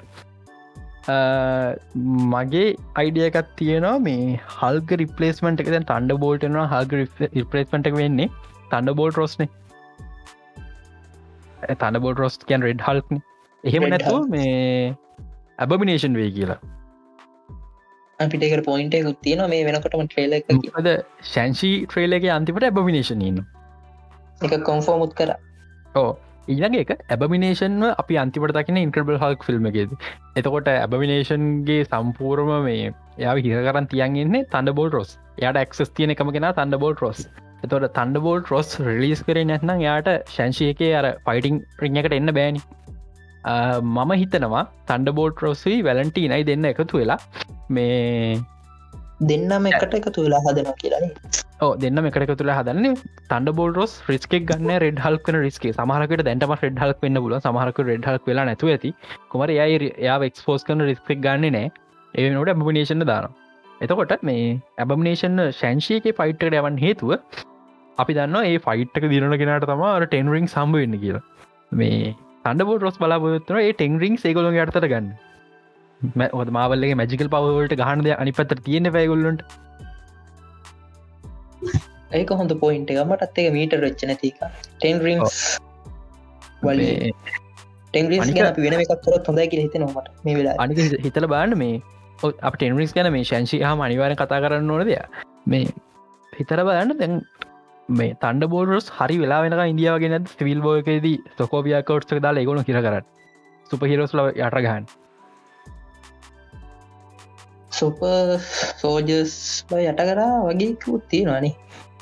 [2.33, 2.66] මගේ
[3.02, 5.70] අයිඩියකත් තියෙනවා මේ හල්ග රිපලේස්මට එක.
[5.92, 6.92] තන්ඩ බෝල්ටනවා හල්ග
[7.38, 8.28] රිපලේස්මට එක වෙන්නේ
[8.72, 9.48] තන්ඩ බෝල්ට රෝස්නේ
[11.83, 13.22] තන්න බෝල් රෝස් කියන් රෙඩ් හල්ක්න
[13.64, 14.28] එහෙම Hulk.
[14.35, 14.94] මේ
[15.64, 16.61] ඇබමිනේෂන් වේ කියලා.
[18.18, 20.88] අපිටක පොයින්ට එකකුත් තියෙන මේ වෙනකොටම ට්‍රේල මොකද
[21.33, 23.42] ශැන්ෂී ට්‍රේලක අන්තිපට ඇබමිනේෂන් ඉන්න
[24.46, 25.31] එක කොන්ෆෝමුත් කර.
[25.94, 26.11] ඕ
[26.48, 29.92] ඊළඟ එක ඇබමිනේෂන්ව අපි අන්තිපට දකින ඉන්ක්‍රබල් හල්ක් ෆිල්ම් එකෙද.
[30.38, 36.48] එතකොට ඇබමිනේෂන්ගේ සම්පූර්ම මේ යා හිරකරන් තියන්ගන්නේ තන්න බෝල් රොස් යට එක්ස් තියන එකම කෙන
[36.61, 37.28] තන්න බෝල් රොස්
[37.64, 42.34] එතොට තන්ඩ බෝල් රොස් රිලිස් කරේ නැත්නම් යාට ශංශය එක අර ෆයිටිං රිං එකට එන්න
[42.38, 42.62] බෑනි.
[43.82, 47.18] මම හිතනවා තන්ඩ බෝල්ට රොස්සී වැලන්ටීනයි දෙන්න එකතු වෙලා
[47.70, 48.38] මේ
[49.20, 51.12] දෙන්නම එකට එකතු වෙලා හදනවා කියලානේ
[51.61, 52.94] ඕ දෙන්න එකට තුළ හදන්න
[53.31, 57.81] තන්ඩ බෝල් රොස් රිස්කෙක් ගන්න රෙඩ් හල්කන රිස්කේ සමහරකට දැන්ටම රෙඩ් හල්ක් වෙන්න පුල සමහරක
[57.88, 58.92] රෙඩ් හල්ක් වෙලා නැතු ඇති.
[59.33, 61.66] කුමර යයි යා එක්ස්පෝස් කන රිස්කෙක් ගන්න නෑ
[62.14, 63.28] ඒ නොට ඇබමිනේෂන් දාන
[63.81, 64.46] එතකොට මේ
[64.78, 67.12] ඇබමිනේෂන් ශංශයක ෆයිට්ට යවන් හේතුව
[67.98, 71.24] අපි දන්න ඒ ෆයිට්ක දිරන කෙනට තම ටෙන්රිං සම්බ වෙන්න කියලා.
[71.72, 75.11] මේ තන්ඩබෝ රොස් බලාපොත්තුන ඒ ටෙන්රිං සේගොලො අර්තර ගන්න
[76.32, 79.42] හොද මාවල්ලගේ මැජිකල් පවවලට ගහන්ද අනි පතර තියෙන පැගොල්ලන්ට
[82.12, 83.52] ඒක හොඳ පොයින්ට එක මටත් එක.
[83.52, 84.37] මීට රච්ච නැතික
[84.76, 85.20] ටෙන් රිං
[86.62, 86.80] වල
[87.90, 91.56] ටෙන්ග්‍රීස් අනික- ගැන අපි වෙන එකක් කරොත් හොඳයි කියලා හිතෙනවාට මේ වෙලා අනික හිතල බාන්න
[91.56, 91.82] මේ.
[92.42, 94.96] අප ටෙන්රිස් ගැන මේ ශංශි හම අනිවාර කතා කරන්න ඕන දෙය
[95.46, 95.66] මේ
[96.32, 97.14] හිතර බලන්න දැන්
[97.88, 103.04] මේ තන්ඩ බෝඩස් හරි වෙලා වෙන ඉදියාවගෙන සිවිල් බෝයකේදී සොකෝපිය කෝට්ක දාලා ගොුණු කිර කරන්න.
[103.70, 104.84] සුපහිරෝස්ල යට ගහන්
[107.70, 108.00] සුප
[108.83, 109.37] සෝජස්
[109.70, 111.54] යට කරා වගේකුත් තියෙනවානේ.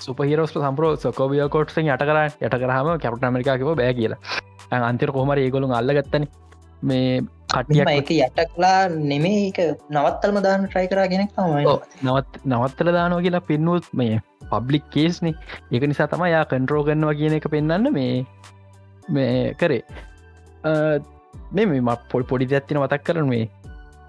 [0.04, 4.20] සුපහිරෝස් සම්පරෝ සොකෝබිය කෝට්ෙන් යට කර යට කරහම කැපට අමරිකාකිව බෑ කියලා.
[4.90, 6.26] අන්තිර කොහමර ඒගොලු අල්ල ගත්තන.
[6.88, 7.20] මේ
[7.52, 9.58] කටියක් එක යට කලා නෙමේ එක
[9.96, 11.30] නවත්තල්ම දාන්න ට්‍රයි කරා ගෙනෙක්.
[12.04, 15.34] නවත් නවත්තල දානෝ කියලා පෙන්නුවත් මේ පබ්ලික් කේස්නේ
[15.72, 18.14] ඒක නිසා තම යා කන්ට්‍රෝ කරනවා කියන එක පෙන්න්න මේ
[19.16, 19.82] මේ කරේ.
[21.56, 23.44] මේ මත් පොල් පොඩි ඇත්තින මතක් කරන මේ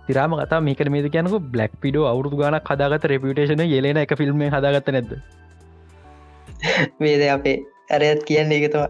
[0.07, 4.93] තිරාම කතා මේක මේද කියනක බ්ලක් පිඩෝ අවුරදු ගන හදාගත රෙපියටේෂන යෙලෙන එක ෆිල්ම් හදාගත
[4.97, 5.15] නැද
[6.99, 7.57] වේද අපේ
[7.91, 8.87] අරයත් කියන්න එකතවා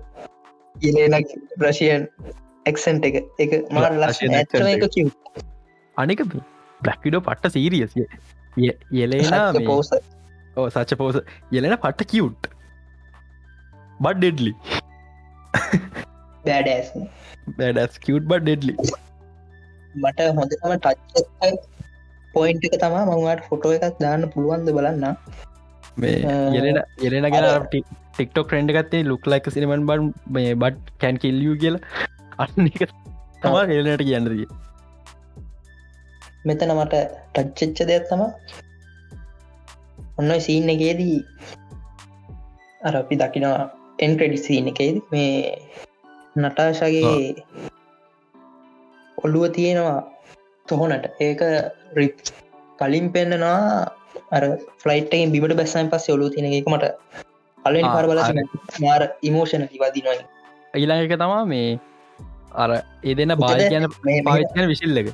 [0.75, 2.03] ඉලනක් ප්‍රශයන්
[2.65, 3.15] එක්සන්ට එක.
[3.39, 4.85] එක ඇත්තන එක එක.
[4.91, 5.07] කිව්
[5.97, 6.23] අනික
[6.81, 8.05] බ්ලක්විඩෝ පට්ට සීරියසිය
[8.91, 9.89] යෙලේනා පෝස.
[10.57, 11.19] ඕ සච්ච පෝස.
[11.51, 12.51] යෙලෙන පට්ට කිවුට්
[13.99, 14.53] බඩ් ඩෙඩ්ලි
[16.45, 16.89] බෑඩෑස්
[17.57, 18.73] බඩස් කිවට් බඩ් ඩෙඩ්ලි
[20.03, 21.53] මට හොඳතම ටච්
[22.33, 25.05] පොයින්ට එක තමා මංවාට ෆොටෝ එකක් දාන්න පුළුවන්ද බලන්න.
[26.55, 31.77] යෙලෙන යෙලෙන ගැන ටික්ටොක් ට්‍රෙන්ඩ් ගත්තේ ලුක් ලයික සිනමන් බන් මේ බට් කැන් කිල්ලිය කියල.
[32.37, 32.81] අන්න එක
[33.41, 34.45] තමා එලනට කියන්නදිය
[36.47, 36.99] මෙතන මට
[37.35, 38.21] ටච්චච්ච දෙයක් තම
[40.19, 41.17] ඔන්න සීන්න එකේදී
[42.81, 43.65] අර අපි දකිනවා
[43.99, 45.31] එන්ක්‍රඩි සීන එකේද මේ
[46.35, 47.11] නටාශගේ
[49.23, 49.99] ඔල්ලුව තියෙනවා
[50.65, 51.05] තොහොනට.
[51.21, 51.41] ඒක
[51.95, 52.15] රිප්
[52.79, 53.57] කලින් පෙන්න්නනවා
[54.31, 54.43] අර
[54.83, 56.67] ෆලයිට්ෙන් බිට බැස්සන් පස්ස ඔලු තියෙන එක.
[56.67, 56.85] මට
[57.65, 60.19] අලනි ආ, පර බල අර- මාර ඉමෝෂණ තිවදිනොයි
[60.73, 61.79] ඊලා එක තමා මේ
[62.55, 62.69] අර
[63.37, 63.85] බාය කියන
[64.25, 65.07] පාවිච්චන විසිල්ලක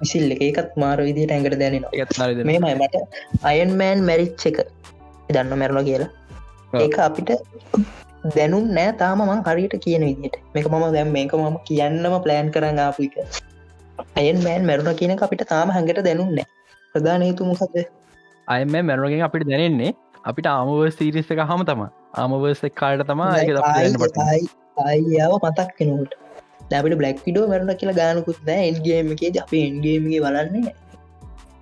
[0.00, 0.98] විසිල්ල ඒකත් මාර
[1.62, 1.90] දැනෙනවා.
[1.92, 2.94] එකත් නරිද මේමයි මට
[3.44, 4.58] අයන්මෑන් මැරිච්ච එක.
[5.30, 6.10] දන්න මැරණ කියලා.
[6.80, 7.30] ඒක අපිට
[8.24, 12.80] දැනුම් නෑ තාම මං හරියට කියන විදිට මේක මම දැම් මේක මම කියන්නම ප්ලෑන් කරන්න
[12.86, 13.16] ආපු එක.
[14.16, 16.42] අයන් මෑන් මැරුණ කියන අපිට තාම හැඟට දැනුන්න
[16.94, 17.78] ප්‍රධාන හේතු මොකද
[18.48, 19.92] අයම මැරුවගෙන් අපිට දැනෙන්නේ
[20.24, 21.84] අපිට ආමව සීරිස්ස එක හම තම
[22.22, 23.28] ආමවර්ස කාට තමා
[24.86, 26.12] ආයාව මතක් කෙනකට.
[26.70, 28.66] දැපට බ්ලක් විඩෝ මැරුණ කියලා ගානකුත් නෑ.
[28.70, 30.74] එන්ගේම එක අප එන්ගේමගේ බලන්නේ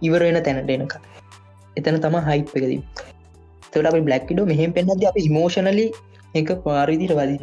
[0.07, 0.97] ඉවර වෙන තැනට එනක
[1.77, 2.81] එතන තම හයිප් එකදී
[3.71, 5.87] තට අපි බ්ලක් ඩෝ මෙහම පෙන්න්නද අප ඉමෝෂනලි
[6.37, 7.41] එක පාරිදිට වදින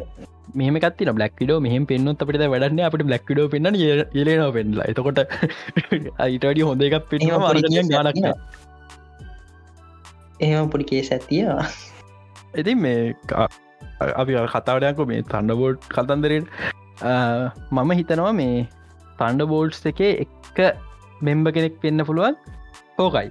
[0.58, 5.20] මෙම කත්තින බ්ලක්ඩෝ මෙහම පෙන්න්නොත් අපිට වැඩන්න අපට බ්ලක්ඩෝ පෙන්න්න ඒලේනවා පෙන්ලා එතකොට
[6.24, 8.18] අයිටඩි හොඳ එකක් පොඩි මාර්ගනය case එකක් ගානක්
[10.40, 11.66] එහෙම පොඩි කේස ඇතිවා
[12.54, 13.48] ඉතින් මේ ක-
[14.14, 16.44] අපි කතාවඩයක්ක මේ තන්ඩබෝඩ් කතන්දරෙන්
[17.72, 18.58] මම හිතනවා මේ
[19.18, 20.60] තන්ඩ බෝල්ට්ස් එක එක
[21.22, 22.36] මෙම්බ කෙනෙක් පෙන්න්න පුළුවන්
[22.98, 23.30] හෝකයි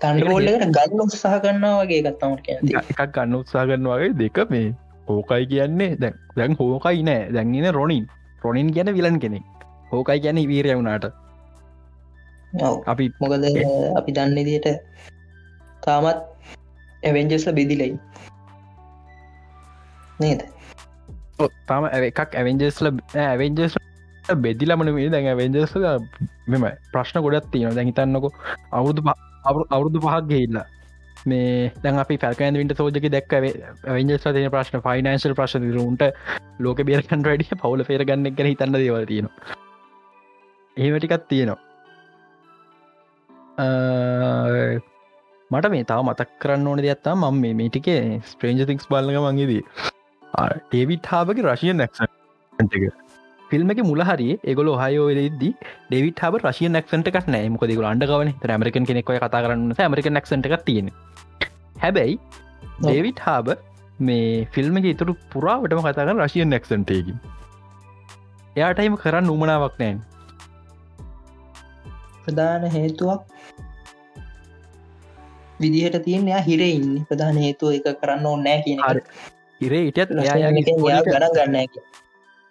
[0.00, 4.66] තන්ඩබෝල්ලකට ගන්න උත්සාහ කරන්නා වගේ ගත්තමට කියන එකක් ගන්න උත්සා කරන වගේ දෙක මේ
[5.08, 8.04] හෝකයි කියන්නේ දැන් දැන් හෝකයි නෑ දැන්ගෙන රොනින්
[8.42, 11.08] රොනින් ගැන විලන් කෙනෙක් හෝකයි ගැන වීරය වුණාට
[12.86, 13.48] අපි මොකද
[13.96, 14.68] අපි දන්න දියට
[15.82, 16.22] තාමත්
[17.02, 17.90] ඇවෙන්ජස්ල බෙදිලයි
[20.20, 20.46] නේද
[21.66, 23.78] තම එකක් ඇවෙන්ජස්ල ඇවෙන්ජස්
[24.34, 25.74] බෙදිලමන මේ දැන් ඇවෙන්ජස්
[26.48, 28.24] මෙම ප්‍රශ්න ගොඩත් තියෙන දැන් හිතන්නක
[28.72, 30.66] අවුරුදු පහ- අවුරු- අවුරුදු පහක් ගෙහිල්ලා
[31.26, 33.32] මේ දැන් අපි පැල්කන් විට සෝජක දැක්
[33.84, 36.02] වෙන්ජස් තින ප්‍රශ්න ෆයිනන්ශල් ප්‍රශ්න රුන්ට
[36.60, 39.56] ලෝක බේරකන් වැඩිය පවුල පේර ගන්න ගැන හිතන්න දේවල් තියෙනවා.
[40.76, 41.58] ඒවටිකත් තියෙනවා.
[43.58, 43.66] අ,
[45.50, 49.62] මට මේ තාව මතක් කරන්න ඕන දෙයක්ත්තා මම මේ මේටිකේ ස්ප්‍රේන්ජ තික්ස් බලක මගේදී
[50.70, 53.07] ටේවිට් හාබගේ රශිය නැක්සට එක.
[53.50, 55.50] ෆිල්ම් එක මුල හරි ගොල හයෝවෙදදි
[55.86, 57.48] ඩෙවිට හබ රශිය නැක්සට එකක් නෑ.
[57.48, 60.92] මොක දෙක අන්ඩගවන ඇමරිකන් කෙනෙක් කතා කරන්න ඇමරික නැක්සට එකක් තියෙන
[61.76, 62.18] හැබැයි
[62.80, 63.48] ඩේවිට් හාබ
[64.00, 67.14] මේ ෆිල්ම් එක ඉතුරු පුරාවටම කතා කර රශිය නැක්සන්ටේකි
[68.56, 69.98] එයාටයිම කරන්න උමනාවක් නෑන්
[72.24, 73.22] ප්‍රධාන හේතුවක්
[75.60, 76.90] විදිහට තියෙන එයා හිර ඉන්න.
[77.06, 79.80] ප්‍රධාන හේතුව එක කරන්න ඕන්නෑ කියන හරි.
[79.82, 81.56] ඉටත් යා ගණන් ගන්න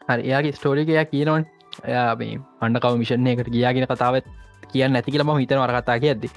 [0.08, 1.46] හරි එයාගේ ස්ටෝරිකයා කියනවන්.
[1.86, 4.32] එයා මේ අන්නකව මිෂණ එකට ගියාගෙන කතාවත්
[4.68, 6.30] කියන්න නැති කියලම හිතන වර කතා ඇද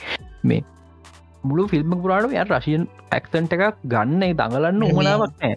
[0.44, 0.62] මේ
[1.44, 5.56] මුළු ෆිල්ම් පුරාට ය රශයන් ඇක්සන්ට එකක් ගන්න දඟලන්න උමනාවක් නෑ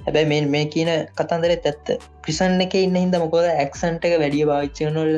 [0.00, 1.86] හැබැයි මේ මේ කියන කතන්දරෙත් ඇත්ත.
[2.22, 5.12] ක්‍රිසන් එක ඉන්න හිද මොකොද ඇක්සන්ට එක වැඩිය භාවිච්චනොල්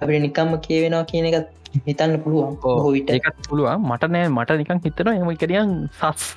[0.00, 1.50] අපට නිකම්ම කියවෙනවා කියන එකත්
[1.86, 3.10] හිතන්න පුළුවන් බොහෝ විට.
[3.10, 3.82] ඒකත් පුළුවන්.
[3.82, 6.30] මට නෑ මට නිකන් හිතන එම කරියන් සස්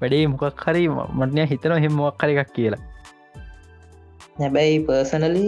[0.00, 2.97] වැඩේ මොකක් හරි මටනය හිතන හෙමක් කර එකක් කියලා
[4.38, 5.46] හැබැයි පර්සනලි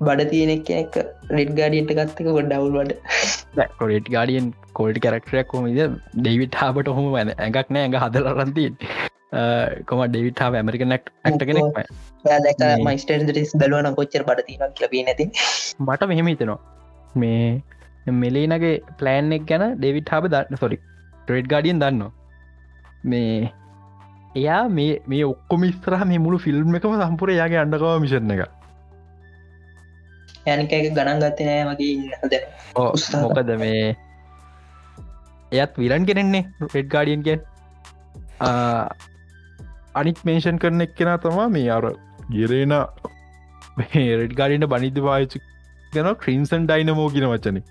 [0.00, 0.94] බඩ තියෙනෙක් එක
[1.30, 2.92] රෙඩ් ගාඩියට ගත්තක ඩවල් වඩ
[3.78, 5.80] කොඩට ගඩියන් කෝල්ට කරක්ටරයක් කොමද
[6.18, 8.74] ඩෙවිට හාබට හොම වැන ඇඟක් නෑ ඇඟ හදලරන්තින්
[9.84, 11.78] කොම ඩෙවිට හා ඇමරික නැක්් ඇක්ට කෙනෙක්
[12.38, 15.26] දැක මේ- මයිස්ටර්ස් බලවන කොච්චර බඩ තින ලබී නැති
[15.80, 16.58] මට මෙහෙම හිතනවා.
[17.14, 17.62] මේ
[18.20, 20.78] මෙලේනගේ ප්ලෑන් එක් ගැන ඩෙවිට් හාබ දන්න සොරි
[21.18, 22.02] ට්‍රේඩ් ගඩියන් දන්න
[23.04, 23.52] මේ
[24.34, 28.42] එයා මේ මේ ඔක්කොම ස්තරහ මේ මුළු ෆිල්ම් එකම සම්පුර යාගේ අන්ඩකව මිෂණ එක.
[30.46, 32.10] යනික ගණන් ගත්ත නෑ වගේ ඉන්න.
[32.22, 32.34] හද
[32.74, 33.22] ඕ, උත්සාහ.
[33.24, 33.96] මොකද මේ?
[35.52, 36.44] එයත් විලන් කෙනෙන්නේ
[36.74, 37.40] රෙඩ් ගඩියන්ගෙන්
[39.94, 41.88] අනිත් මේෂන් කරන එක් කෙන තමා මේ අර
[42.30, 42.76] ගෙරේන
[44.20, 45.44] රෙඩ් ගඩින්ට බනිධ පාචි
[45.92, 47.62] ගැන ක්‍රීන්සන් ඩයිනමෝ කියන වචන.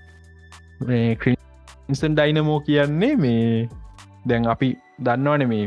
[1.21, 3.69] ක්‍රීන්සන් ඩයිනමෝ කියන්නේ මේ
[4.27, 5.65] දැන් අපි දන්නවන මේ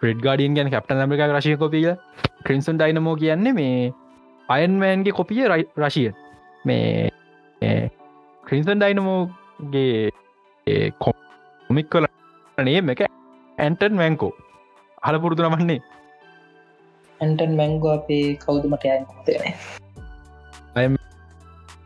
[0.00, 1.88] ප්‍රෙඩ් ගඩියන් ගැන කප්ට නමික රශය කොපිය
[2.44, 3.92] ක්‍රීන්සන් ඩයිනමෝ කියන්නේ මේ
[4.48, 5.42] අයන්වෑන්ගේ කොපිය
[5.78, 6.10] රශිය.
[6.64, 7.10] මේ
[8.44, 10.10] ක්‍රීන්සන් ඩයිනමෝගේ
[10.98, 12.06] කොමික් කල
[12.58, 13.02] නේ එක
[13.58, 14.32] ඇන්ටන් මැංකෝ
[15.02, 15.80] හල පුරුදු නමන්නේ
[17.20, 19.04] ඇන්ටන් මැංගෝ අපේ කවුදුමට යන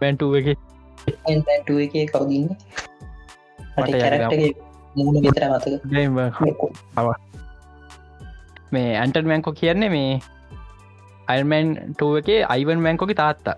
[0.01, 0.49] පැන්ටුව එක.
[1.27, 2.47] ඇන්ටුව එක කවුදන්න
[4.97, 5.73] මූුණ විතර මතක
[8.77, 10.11] මේ ඇන්ටන් මැංකෝ කියන්නේ මේ
[11.29, 13.57] අයිමන් ටුව එක අයිවන් මැංකෝකි තාත්තා.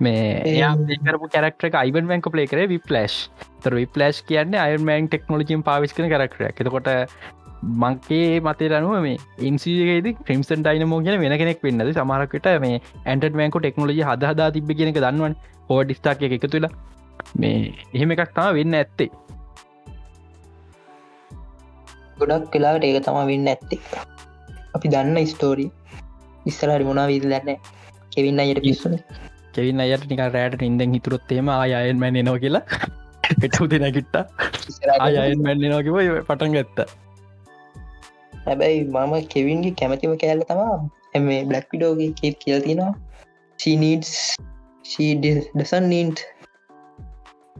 [0.00, 0.72] මේ එයා
[1.06, 3.14] කරපු කැරක්ටර අයිවන් මැංක පලේ කර විපලස්්
[3.62, 6.90] තර විපලස්් කියන්න අයමන් ටෙක්නෝලජින් පාවිස් කන කරක්ටර එතකොට
[7.82, 13.62] මංකේ මතේ රනුව මේ ඉන්සිේද ක්‍රිම්සන් ඩයිනමෝ කියන වෙන කෙනෙක් වෙන්නද සමහරකට මේ ඇන්ට මෑන්කෝ
[13.64, 15.36] ටෙක්නෝලජි හදහදා තිබ කියෙනෙක දන්වන්
[15.68, 16.68] හෝ ඩිස්ටාක් එක තුළ
[17.36, 17.54] මේ
[17.94, 19.10] එහෙම එකක් තම වෙන්න ඇත්තේ
[22.20, 23.80] ගොඩක් කලාට ඒක තම වෙන්න ඇත්තේ
[24.76, 25.70] අපි දන්න ස්තෝරී
[26.50, 27.58] ඉස්සරහරි මොනා වීද දන්න
[28.14, 28.96] කෙවින්න අයට පිස්සුන.
[29.54, 32.64] කෙවින්න අයට නික රෑට ඉඳෙන් හිතුරොත්තේම ආයන්මැන් එනවා කියලා.
[33.46, 34.16] එටු දෙනකිට්ට
[35.06, 35.96] ආයන්මැන් එනවාකිව
[36.28, 36.88] පටන් ගත්ත.
[38.46, 40.74] හැබැයි මම කෙවින්ගේ කැමතිම කෑල්ල තමා
[41.18, 42.92] එම බ්ලක් විඩෝගේ කේත් කියල තියෙනවා.
[43.58, 44.12] සීනීඩස්
[45.54, 46.26] ඩසන් නීන්ට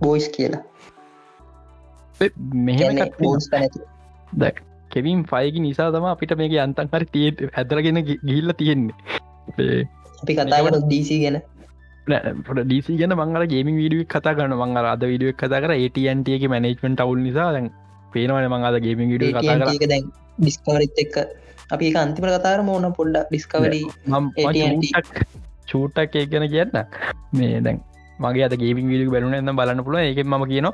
[0.02, 0.62] බෝයිස් කියලා.
[2.68, 3.86] මෙහෙම බෝස් පැනැති
[4.32, 8.94] දැක් කෙවින් ෆයිගි නිසා තම අපිට මේක අන්තන් හරි තිය ඇදරගෙන ගිල්ල තියෙන්නේ.
[10.22, 11.38] අපි කතාකට දීසි ගැන.
[12.60, 17.20] ඩීසි ගැන මංගල ගේමින් වීඩුවක් කතා කරන මංගල අද විඩුවක් කතා කර ඒටන්ටගේ මනේජමෙන්ට අවුල්
[17.28, 17.70] නිසා දැන්
[18.12, 21.16] පේනවන මං අද ගේමින් විඩිය කතා දැන් ඩිස්කවරිත් එක්ක.
[21.70, 23.86] අපි අන්තිම කතාර මෝන පොඩ්ඩ ඩිස්කවරී.
[25.68, 26.78] චූටක් ඒ ගැන කියන්න.
[27.32, 27.78] මේ දැන්
[28.18, 30.68] මගේ අද ගේමින් විඩිය බැලුන එන්න බලන්න පුල එක ම කියන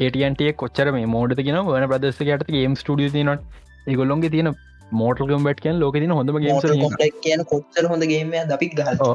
[0.00, 3.32] ඒටන්ටේ කොච්චර මේ මෝඩ කියන වන ප්‍රදස්සකට ගේම් ටිය න
[3.86, 4.50] ඒගොල්ලොන්ගේ තියෙන
[4.92, 9.14] මෝටල් කම්බට් කියෙන් ලෝක තින හොඳම කියන කොච්චර හොඳ ගේම දපික් ගහ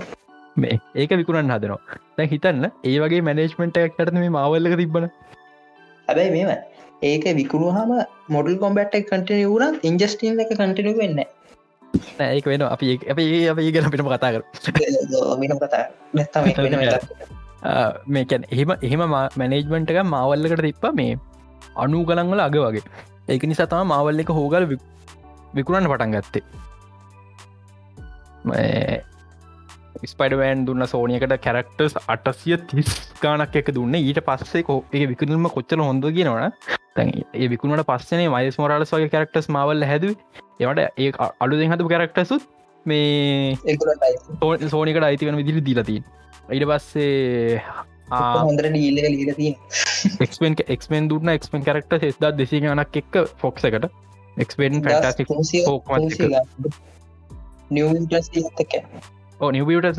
[0.58, 2.00] මේ ඒක විකුණන් හදනවා.
[2.18, 5.08] දැ හිතන්න ඒ වගේ මැනේජ්මෙන්ට් එකකට මේ මවල්ලක තිබන
[6.08, 6.52] හැබැයි මේම
[7.04, 7.92] ඒක විකුණු හම
[8.30, 11.24] මොඩල් කොම්බට් කටිය වුණත් ඉන්ජස්ටීන් එක කටිනු වෙන්න
[12.28, 14.42] ඒක වෙන අපි අප ඒ අප ඒ ගැන පිටම කතා කර
[15.36, 15.84] වෙන කතා
[18.08, 21.18] මේකැන් එහෙම එහෙම මැනේජ්මන්ට් එක මවල්ලකට තිප්ප මේ
[21.84, 22.86] අනු ගලංවල අග වගේ.
[23.30, 24.66] ඒක නිසා තම මවල්ල එක හෝගල
[25.56, 26.44] විකුණන්න පටන් ගත්තේ.
[30.06, 32.92] ස්පඩවෑන් දුන්න සෝනියකට කැරක්ටර්ස් අටසිය තිස්
[33.22, 33.96] ගානක් එක දුන්න.
[33.96, 36.52] ඊට පස්සේ කෝ ඒ විකුණම කොච්චල හොඳ කියනවන
[36.98, 40.06] ඒ විකුණට පස්සනේ මයිස් මොරලස් වගේ කැරක්ටස් මවල් හැද
[40.62, 41.10] ඒවට ඒ
[41.46, 42.46] අලු හතු කැරක්ටසුත්
[42.86, 43.56] මේ
[44.70, 45.26] සෝනිකට අයිති.
[45.26, 46.04] වෙන විදිරි දීලතින්
[46.50, 47.62] ඊට පස්සේ
[48.10, 49.56] හොඳර ඩීල්ල ලීලතිී
[50.22, 53.90] එක්ෙන් එක්මෙන් දුන්න එක්මෙන් කරක්ට ෙස්දා දෙසි ගනක් එක් ෆොක්ස එකට.
[54.38, 54.82] එක්ස්පෙන්
[57.72, 58.14] නිවට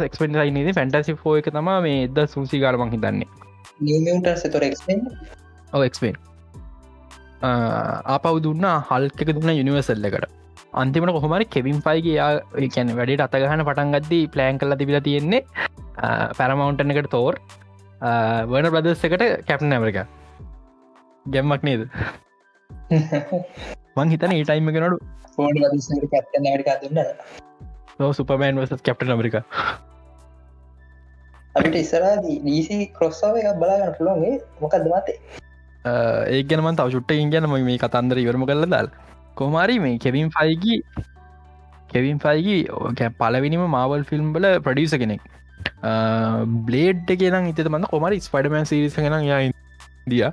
[0.01, 1.51] එක්ස්පෙන් යිනද ෆැන්ටසි ෝ එක.
[1.51, 3.29] තම මේ එද සුසි ගලමං හිතන්නේ.
[5.83, 6.17] එක්ස්පෙන්
[7.43, 10.27] ආපව දුන්න හල්ක දුන්න යුනිවර්සල්ල එකට
[10.73, 15.43] අන්තිමට කොහොමරි කෙවින් පයිගේ කැන වැඩට අතගහන පටන්ගත්දී ප්ලෑන් කල්ල තිබිල තියෙන්නේ
[16.37, 17.41] පැරමවුන්ටන එකට තෝර්
[18.47, 19.99] වන ප්‍රදස් එකට කැප්න ඇමරික
[21.27, 21.89] ගැම්මක් නේද?
[23.97, 24.99] මං හිතන ඒ ටයිම කෙනඩු
[28.13, 29.41] සුපමෑන් වස කැප්ට මරික
[31.55, 35.19] අපිට ඉස්සරා දීසි කොස්සාව එකක් බලාගන්න පුළුවන්ගේ මොකක්ද මතේ?
[36.29, 38.97] ඒ ගැනම තව චුට්ට ඉගැනම මේ කතන්දර ඉවරම කල දල්
[39.41, 40.77] කොමාරි මේ කෙවින් ෆයිගි
[41.93, 45.23] කෙවින් ෆයිගි ඕකැ පලවිනිම මාවල් ෆිල්ම් බල ප්‍රඩියස කෙනෙක්.
[46.69, 49.51] බ්ලේඩ් කියෙන ඉත මන්න කොමරි ස්පඩමන් සිරිස කෙන ය
[50.13, 50.25] දිය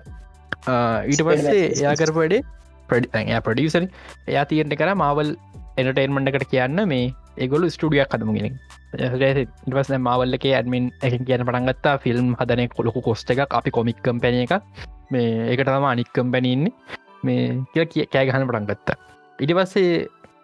[1.10, 2.42] ඊට පස්සේ එයා කරප වැඩේ
[2.90, 3.88] ප්‍රඩි ප්‍රඩියසරි
[4.32, 5.30] එයා තියෙන්ට කර මාවල්
[5.82, 7.06] එනටේන්මට එකට කියන්න මේ
[7.44, 8.58] ඒගොලු ස්ටඩියක් කදමුගෙන
[8.96, 13.52] ඉටවස් මවල්ලක ඇඩමින් එක කියන පටන්ගත්තා ෆිල්ම් හදන කොලොකු කොස්ට එකක්.
[13.60, 14.54] අපි කොමික් කම්පැන එක
[15.14, 16.74] මේ ඒකට තම අනික්කම් පැනඉන්නේ
[17.26, 18.98] මේ කිය කෑ ගහන පටන්ගත්තා
[19.40, 19.94] ඉටි පස්සේ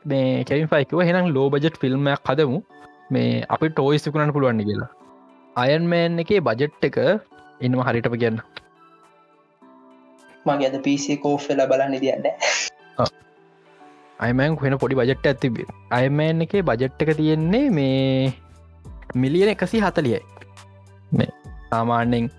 [0.06, 2.64] මේ කැවින් ෆයිකව හෙනම් ලෝ බජට් ෆිල්ම්මයක් හදමු.
[3.12, 4.90] මේ අපි ටෝයිස්කුණන්න පුළුවන්න කියලා.
[5.56, 6.98] අයන්මෑන් එකේ බජට් එක
[7.62, 8.42] ඉන්ම හරිටප කියන්න.
[10.46, 12.26] මගේ අද පිසේ කෝෆ්වෙලා බලන්න දියන්න
[14.20, 15.60] අයමෑන් වෙන පොඩි බජට් ඇතිබ
[15.92, 18.34] අයමෑන් එක බජට් එක තියෙන්නේ මේ
[19.16, 20.22] මිලියන එකසි හතලියයි
[21.12, 21.30] මේ
[21.70, 22.30] සාමාන්‍යෙන්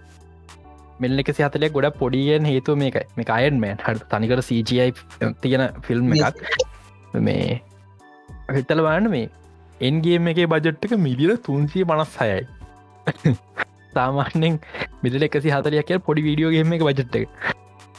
[1.03, 3.05] මෙල්ල එකසි හතලය ගොඩ පොඩියෙන් හේතු මේකයි.
[3.17, 4.89] මේ අයන්මෑන් හ තනිකර CGI
[5.43, 6.43] තියෙන ෆිල්ම් එකක්.
[7.21, 7.61] මේ
[8.51, 9.31] හිතලවාන්න මේ
[9.81, 12.43] එන්ගේම එක බජට් එක මිලියන තුන්සිය පනස් හයයි.
[13.95, 14.61] සාමාන්‍යෙන්
[15.03, 17.29] මිදල එකසි හතලයක් කිය පොඩි වීඩියෝගේම එක බජට් එක.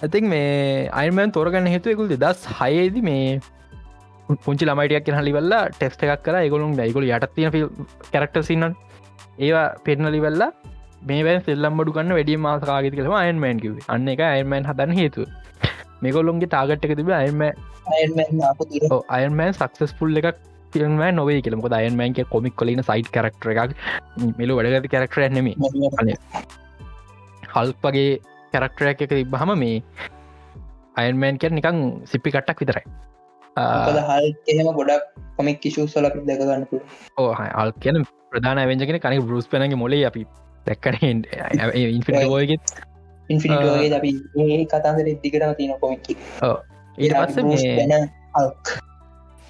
[0.01, 3.39] ඇතින් මේ අයිමන් තෝරගන්න හේතුවකුල් දස් හයේද මේ
[4.45, 6.37] පුංචි ළමයිටයක් හලිවල්ලා ටෙස්ට එකක් කර.
[6.49, 7.51] ගොලුන් ගයිගොල යට තියෙන
[8.11, 8.69] කැරක්ට සින්න
[9.39, 10.51] ඒවා පෙන්නලි වෙල්ලා
[11.09, 15.25] මේ සෙල්ලම් බඩු කන්න වැඩිය මාසකාගත කළම අයන්මෑන් කිව අන්න එක අයන්මෑන් හදන්න හේතු
[16.03, 17.43] මේගොලොන්ගේ තාගට් එක තිබ අයම
[19.11, 20.37] අයන්මෑන් සක්සස් පුල් එකක්
[20.75, 23.71] ිල්ම නොවේ කියලම අයන්මෑන්ක කොමික් කොලන සයිට් කරක්ටර එකක්
[24.39, 25.49] මෙලු වැඩගති කරක්ටර නෙම
[27.53, 28.11] හල්පගේ
[28.53, 29.81] කැරක්ටරයක් එක තිබ්බහම මේ
[30.95, 32.85] අයන්මෑන් කර නිකං සිප්පි කට්ටක් විතරයි.
[34.07, 35.03] හල් එහෙම ගොඩක්
[35.37, 36.65] කොමික් කිෂූ සල දැකගන්න
[37.17, 40.23] ඕහ අල් කියන ප්‍රධාන ඇවෙන්ජගෙන කනෙ බරුස් පනගේ මොලේ අපි
[40.65, 40.95] දැක්කන
[41.89, 42.73] ඉන්ෆිෝයගෙත්
[43.29, 46.09] ඉන්ෆිනිටෝගේ අපි ඒ කතාන්දර දිගටම තියෙන කොමික්
[46.97, 47.37] ඊට පස්ස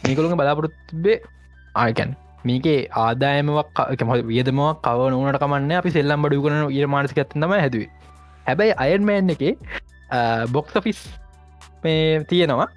[0.03, 1.17] මේකළුම බලාපොරොත්බේ
[1.75, 2.15] ආයකැන්
[2.45, 3.83] මේකේ ආදායමක්
[4.29, 7.91] වියදමක් කව නනට කමන්න අපි සෙල්ලම් බඩු කන ඉර මානසික ඇත්තම හැදුවේ.
[8.45, 9.43] හැබැයි අයන්මෑන් එක
[10.51, 11.05] බොක්ස ෆිස්
[11.83, 12.67] මේ තියෙනවා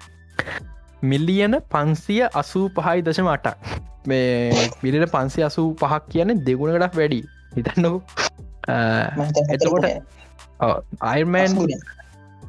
[1.03, 3.57] මිල්ලියන පන්සිය අසූ පහයි දශම අටක්.
[4.05, 7.19] මේ මිලිට පන්සි අසූ පහක් කියන දෙගුණකටක් වැඩි
[7.57, 7.93] හිතන්නකු.
[9.55, 9.85] එතකොට
[11.11, 11.51] අයිර්මෑන්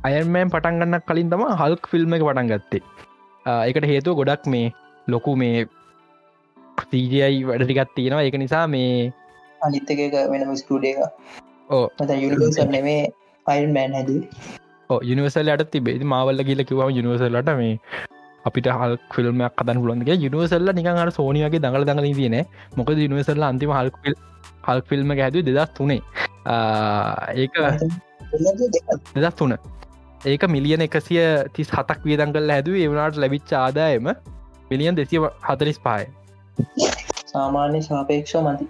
[0.04, 2.82] අයර්මෑන් පටන්ගන්න කලින් තම හල්ක් ෆිල්ම් එක පටන් ගත්තේ.
[3.64, 4.68] එකට හේතුව ගොඩක් මේ
[5.09, 5.66] ලොකු මේ
[6.78, 8.26] ප්‍රීජයි වැඩටිකත් තියෙනවා.
[8.28, 9.12] එක නිසා මේ
[9.61, 10.00] අනිත්තක
[10.32, 10.98] වෙනම ස්ටඩ එක
[11.70, 11.86] ඕ
[12.76, 13.00] නෙමේ
[13.46, 14.11] අයිර්මෑන් හැද
[15.04, 17.74] යනිවසල් අට තිබේ මාවල්ල කියල කිව යනිවසල්ලට මේ
[18.49, 22.36] අපිට හල් ෆිල්ම්මයක් කතන් පුලන්ගේ යුනිවසල්ල නිකහට සෝනියගේ දඟල දඟල තියන
[22.76, 23.90] මොක යුනිවසල්ල අන්තිම හල්
[24.66, 26.01] හල් ෆිල්ම් හැදු දෙදස් තුනේ.
[27.34, 27.53] ඒක
[29.16, 29.57] දෙදස් තුන.
[30.26, 31.20] ඒක මිලියන එකසිය
[31.55, 34.09] තිස් හතක් වියදන් කල් හැදුව ඒවනාට ලැබිච්ච ආදායම
[34.70, 36.05] මිලියන් දෙසිය හතරිස් පාය
[37.32, 38.66] සාමාන්‍ය සාපේක්ෂ මති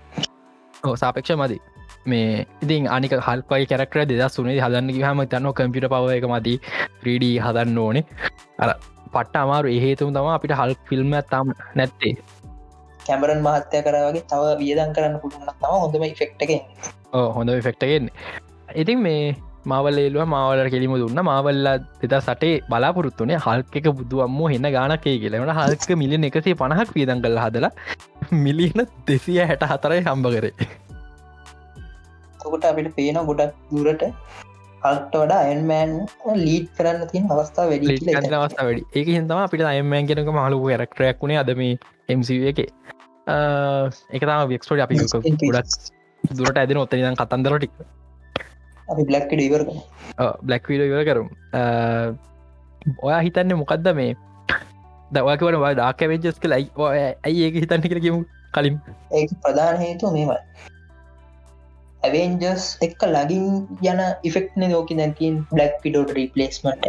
[0.97, 1.59] සාපේක්ෂ මදි.
[2.07, 6.55] මේ ඉතින් අනික හල්පයි කැරක්ට දෙදස් වනේ හදන්න හම තන්න කම්පිට පව එක මති
[7.03, 8.05] 3D හදන්න ඕනේ.
[8.59, 8.71] අර
[9.15, 9.69] පට්ට අමාරු.
[9.69, 12.15] ඒහේතුම් තම අපිට හල් ෆිල්ම් තම් නැත්තේ.
[13.01, 16.53] කැමරන් මහත්තය කරවගේ තව වියදන් කරන්න පුළුවන් තම හොඳම ෆෙක්ටක
[17.37, 18.09] හොඳ ෆෙක්ටගෙන්
[18.75, 19.23] ඉතින් මේ
[19.67, 21.21] මවල්ලේලුව මාවල කෙලිම දුන්න.
[21.23, 21.69] මාවල්ල
[22.03, 27.73] දෙතා සටේ බලාපොරත්තුනේ හල්ක බුදුවම්ම හෙන්න ගානකේ කියලවන හල්ක මිලියන එකසේ පණහක් වියදන් කළ හදලා
[28.45, 30.53] මිලියන දෙසිය හැට හතරයි හම්බ කරේ.
[32.41, 34.05] තකොට අපිට පේන ගොඩක් දුරට
[34.85, 35.93] හල්ට වඩා අයන්මෑන්
[36.47, 37.97] ලීඩ් කරන්න තින් අවස්ථා වැඩි
[38.41, 38.83] අවස්ථා වැඩි.
[38.99, 41.63] ඒක හිතම අපිට අයමෑන් කෙනක මහලු රක්ටරයක් වුණේ අදම
[42.15, 42.61] එMC එක.
[44.17, 45.73] එකතම වික්ස්ටෝඩ අපි ගොඩක්
[46.39, 47.73] දුරට ඇදෙන ඔත්තනිදන් කතන්දරටික්
[48.93, 49.63] අපි බ්ලක් ඩීවර්
[50.47, 51.29] බ්ලක් විඩ ඉවර කරුම්.
[53.07, 54.17] ඔයා හිතන්න මොකක්ද මේ?
[55.13, 56.65] දවකවට වා ඩාක වෙජස් කලයි
[57.27, 58.21] ඇයි ඒක හිතන්න කර කිමු
[58.57, 58.77] කලින්.
[59.17, 60.39] ඒ ප්‍රධාන හේතු මේමයි
[62.03, 63.47] ඇවෙන්ජස් එක්ක ලගින්
[63.85, 66.89] යන ඉෆෙක්න දෝක දැතින් බ්ලක් පිඩෝට රීපලේස්මට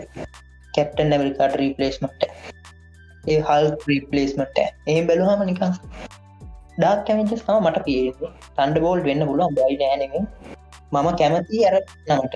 [0.74, 2.30] කැප්ටන් ඇමරිකාට රීපලේස්මට
[3.26, 5.76] ඒ හල් රීපලේස්මට එහම බැලුහම නිකන්
[6.78, 8.04] ඩක් කැමචස් තම මට පිය
[8.56, 9.56] තන්ඩ බෝල්් වෙන්න පුළුවන්.
[9.58, 10.14] බයි නෑනම
[10.94, 11.76] මම කැමති අර
[12.10, 12.36] නමට.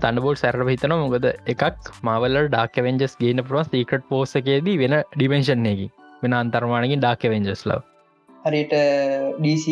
[0.00, 1.62] තන්නබෝල් සැර හිතන මොකද එකක්
[2.02, 5.86] මවල ඩක් වෙන්ජස් ගේන පුරුවන් සීකට පෝසකේදී වෙන ඩිමෙන්ශන්යකි
[6.22, 7.80] වෙන අන්තර්මානකින් ඩක් වෙන්ජස් ලව.
[8.28, 8.74] හරිට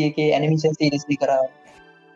[0.09, 1.44] එක ඇනිමිෂන් සිරිස්ලි කරා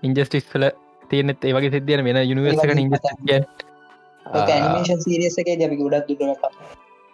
[0.03, 0.65] ඉන්ජස්ටිස් කල
[1.11, 3.41] තියනෙත් ඒවගේ සිද්ධියන වෙන යුනිවර්සක ඉ
[4.27, 6.45] ඇනිමේෂන් සිරියසක දැපි ගොඩක් දුරට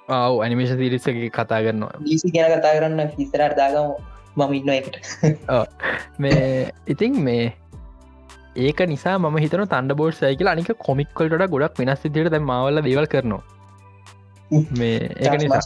[0.08, 1.94] ආව ඇනිමේෂන් සිරිස්සක කතා කරනවා.
[2.08, 3.94] ලිසි ගැන කතා කරන්න හිතරට දාගම.
[4.36, 4.96] මම ඉන්න එකට
[6.18, 7.44] මේ ඉතින් මේ
[8.64, 13.08] ඒක නිසා ම හිතන තන්ඩ බෝඩ් සයිකල අනික කොමික්කල්ට ගොඩක් වෙනස් සිදිට දැ මවල දේවල්
[13.14, 13.42] කරනවා.
[14.78, 15.60] මේ ඒක නිසා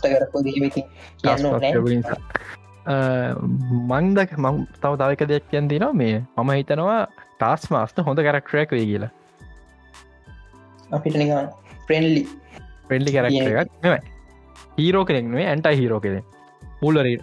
[2.86, 7.00] මන්දක මං තව තවක දෙයක් කියන් තිනවා මේ මම හිතනවා
[7.40, 9.10] ටස් මාස්ට හොඳ කරක්ටරයක් වේ කියලා.
[10.92, 11.14] අපිට
[11.88, 13.94] ප්‍රෙන්ලි කරක්ට එකක් මෙම
[14.78, 16.20] හීරෝ කෙනෙක්ේ ඇන්ට හීරෝ කෙනෙ
[16.80, 17.14] පුලරි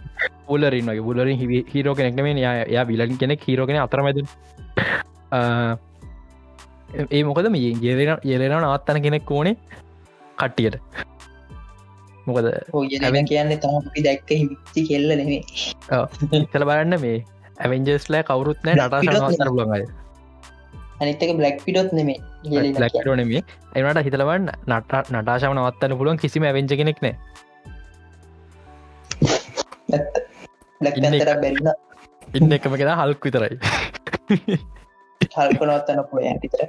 [0.47, 1.03] පුලරින් වගේ.
[1.08, 1.38] පුලරින්
[1.74, 2.38] හිරෝ කෙනෙක් මේ
[2.76, 4.20] යා විලන් කෙනෙක් හිරෝගෙන අතරමැද.
[7.12, 9.55] ඒ මොකද මේ යෙලෙන යෙලෙන නවත්තන කෙනෙක් ඕනේ
[10.39, 10.76] කට්ටියට
[12.28, 12.47] මොකද
[13.30, 15.41] කියන්න තම අපි දැක්ක විච්චි කෙල්ල නෙවේ
[16.39, 17.17] ඉතල බලන්න මේ
[17.59, 19.88] ඇවෙන්ජස්ලෑ කවරුත් නෑ නටාසර ලඟයි
[20.99, 22.19] අනිතක බ්ලක් පිඩොත් නෙමේ
[23.15, 23.41] නෙමේ
[23.75, 27.15] එනට හිතලවන්න නට නටාශම නවත්තන්න පුළුවන් කිසිම ඇවෙන්ජ කෙනෙක් නෑ
[30.80, 31.69] බැරින
[32.34, 33.55] ඉන්න එකම කෙන හල්ක් විතරයි.
[35.21, 36.61] හල්පනවත්තන්න පුළ ඇතිතර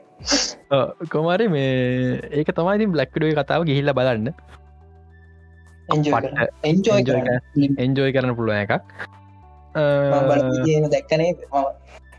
[1.08, 4.30] කොමරි මේ ඒක තමයි බ්ලක්ඩුව කතාව ගිහිල්ල බලන්න
[7.84, 8.72] එන්ජෝයි කරන පුළුව එකක්.
[10.94, 11.30] දැක්කනේ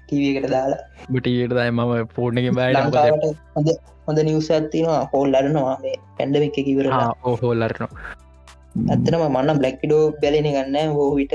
[0.07, 0.81] ටීවකට දාලා.
[1.13, 2.71] බටියට දයි මම පෝර්ණක බෑ
[3.55, 3.69] හොඳ
[4.07, 6.85] හොඳ නිවස ඇතිනවා හෝල් අරනවා මේ පැන්ඩමික් කිවර
[7.41, 7.91] හෝල්ලරනවා
[8.93, 11.33] ඇත්තනම මන්න බ්ලක්ඩෝ බැලෙන ගන්න හෝ විට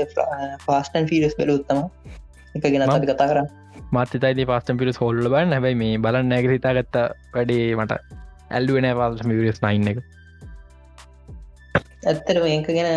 [0.67, 1.79] පාස්ටන් ෆිරස් බැලුත්තම
[2.55, 3.47] එක ගෙන අපි කතා කරන්න.
[3.95, 6.95] මත්තතයිද පස්ටම් පිරිස් හොල්ල බන්න හැබයි මේ බලන්න නැග හිතාගත්ත
[7.35, 7.93] වැඩේ මට
[8.51, 9.99] ඇල්ලුවෙන පාල්ම විරස් නයින්න එක
[12.05, 12.91] ඇත්තට ඒක ගැන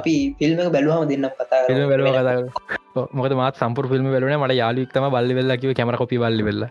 [0.00, 1.60] අපි ෆිල්ම බැලුවම දෙන්න කතා
[1.90, 6.64] බැලුව කතා මොකද මාත් සම්පුර ෆිල්ම් වෙලුන මට යාලුක්තම බල්ලි වෙල්ලකිව කැමර කොපි බල්ලි වෙල්ල.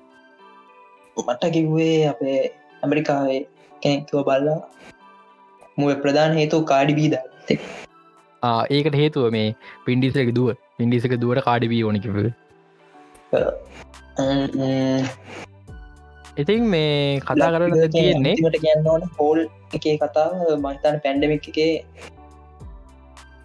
[1.18, 2.40] මට කිව්වේ අපේ
[2.84, 3.42] ඇමරිකාවේ
[3.82, 4.60] කෙනෙක්ව බල්ලා.
[5.78, 7.16] මුව ප්‍රධාන හේතු කාඩි බීද
[8.70, 9.48] ඒකට හේතුව මේ
[9.86, 10.54] පින්ඩිසක දුව.
[10.78, 12.16] පින්ඩිසක දුවට කාඩිබී ඕනකිව
[16.38, 19.40] ඉතින් මේ කතා කරන තියෙන්නේ ට කියන්න ඕන පෝල්
[19.74, 21.60] එක කතාව මහිතන පැන්ඩමික් එක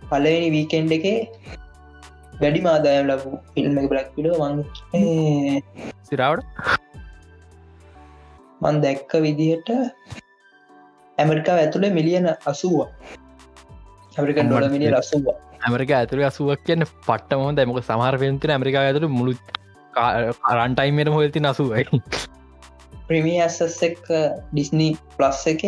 [0.05, 1.07] පලවෙනි වීකෙන්ඩ් එක
[2.41, 4.57] වැඩි මාදායම් ලබූ ෆිල්ම් එක බලක් පිඩ මං
[6.05, 6.47] සිරාවට
[8.61, 9.75] මන් දැක්ක විදිහට
[11.19, 12.89] ඇමරිකා ඇතුළේ මිලියන අසුවා.
[14.13, 19.35] ඇමරිකන් ඩොල මිලිය රස්සුවා ඇමරික ඇතුර අසුවක් කියන්න පට්ටම දැමක සමහර පෙන්තින ඇමරිකා ඇතුළ මුළු
[19.95, 21.85] කරන්ටයිමට හොල්ති නසුවයි
[23.09, 24.01] ප්‍රමිය ඇසස් එක
[24.53, 25.63] ඩිස්නී ප්ලස් එක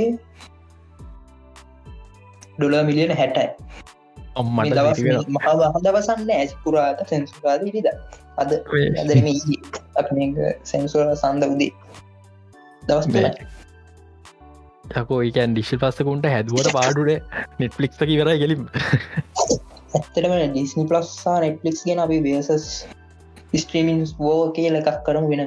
[2.60, 3.48] ඩොල මිලියන හැටයි
[4.48, 7.88] මහා දවසන්න ඇස් පුරාට සැන්සුරාද විද
[8.38, 8.52] අද
[8.96, 9.30] ඇදරම
[10.64, 11.72] සැන්සුර සන්ද උදේ.
[12.82, 13.06] දවස්
[14.94, 18.64] යකෝ ඒකන් ඩිශල් පස්සකුන්ට හැදුවට පාඩුට නෙට්ලික්ක කිවර ගෙලින්
[19.90, 22.66] ඇත්තටම ඩිස්නි පලස්සා නෙට්ලික්ස් ගෙන අපි බේසස්
[23.54, 25.46] ස්ට්‍රීමින්ස් වෝ කියල එකක් කරම වෙන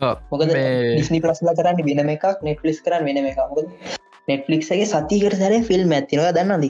[0.00, 5.92] මොකද ඩිස්නි පලස්ලා කරන්න වෙනම එකක් නෙට්ලිස් කරන්න වෙනම එක මොකද නෙට්ලික්ගේ සතිකට සැර ෆිල්ම්
[5.92, 6.66] ඇතිනවා දන්නද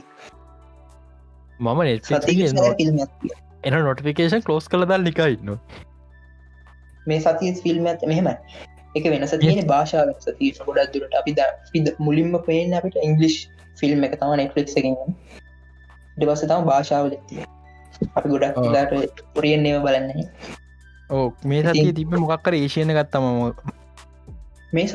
[1.59, 1.81] මම
[3.63, 5.57] එන නොටිකේෂන් කලෝස් කළ දල් නිකයින්න
[7.05, 8.29] මේ සති ෆිල්ම් ඇත මෙහෙම
[8.95, 11.13] එක වෙනස තියෙන භාෂාව සති ගොඩක් දුරට.
[11.13, 11.31] අපි
[11.79, 13.37] ද මුලින්ම පේෙන් අපිට ඉංගලිෂ්
[13.77, 14.87] ෆිල්ම් එක තම නෙට්ලික් එක
[16.17, 17.15] ඩවස තම භාෂාවල
[18.13, 20.27] අපි ගොඩක් ලාට පුරියෙන් ඒව බලන්නේ
[21.09, 23.25] ඕ මේ සතිය තිබ මොකක්කර ඒශයන ගත්තම
[24.73, 24.87] මේ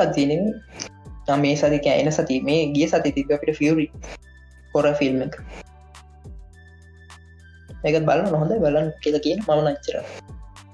[1.28, 3.86] සතින මේ සති කෑන සති මේ ගිය සති තිබ අපිට ෆියරි
[4.74, 5.34] හොර ෆිල්ම් එක.
[7.86, 9.96] ඒකත් බලන්න නොහොඳ බලන්න කියල කියන මම නච්චර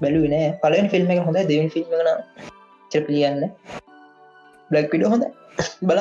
[0.02, 0.50] බැලුව නෑ.
[0.62, 2.08] පලෙන් ෆිල්ම් එක හොඳ දෙවන් ෆිල්ම් න.
[2.90, 3.42] චපලියන්න
[4.70, 5.24] බ්ලක් පිඩ හොඳ
[5.88, 6.00] බල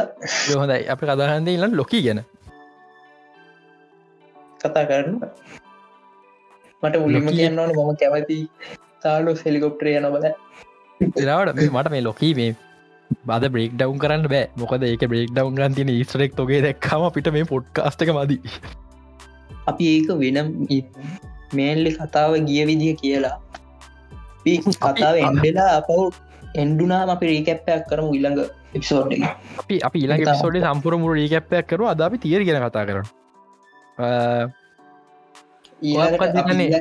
[0.61, 0.79] හොඳයි.
[0.93, 2.21] අප කදාහන්ද ඉලන් ලොකී ගැන.
[4.63, 5.17] කතා කරන්න.
[6.83, 8.37] මට උලිම කියන්න ඕන මම කැමති
[9.03, 10.25] තාලු හෙලිකොප්ටරය නොබල
[11.23, 12.51] එලාට මට මේ ලොකී මේ
[13.29, 14.45] බද බ්‍රේක් ඩව් කරන්න බෑ.
[14.61, 18.41] මොකද ඒක බ්‍රේක් ඩව් ගන් තින ස්ටරෙක් තොගේ දැක්කම පිට මේ පොඩ්කාස්ටක මදී
[19.71, 20.47] අපි ඒක වෙනම්
[21.59, 23.37] මේල්ලි කතාව ගිය විදිහ කියලා.
[24.79, 26.01] කතාව එන්ඩෙලා අපව්
[26.63, 28.41] එන්ඩුනාම අපි රීකැප්පයක් කරමු ඉල්ළඟ
[28.77, 29.13] එපිසෝඩ්
[29.61, 33.07] අපි අපි ඉලා සෝඩ සම්පුර මුර රීකැප්පයක් කරු අදාපි තියර ගෙන කතා කරන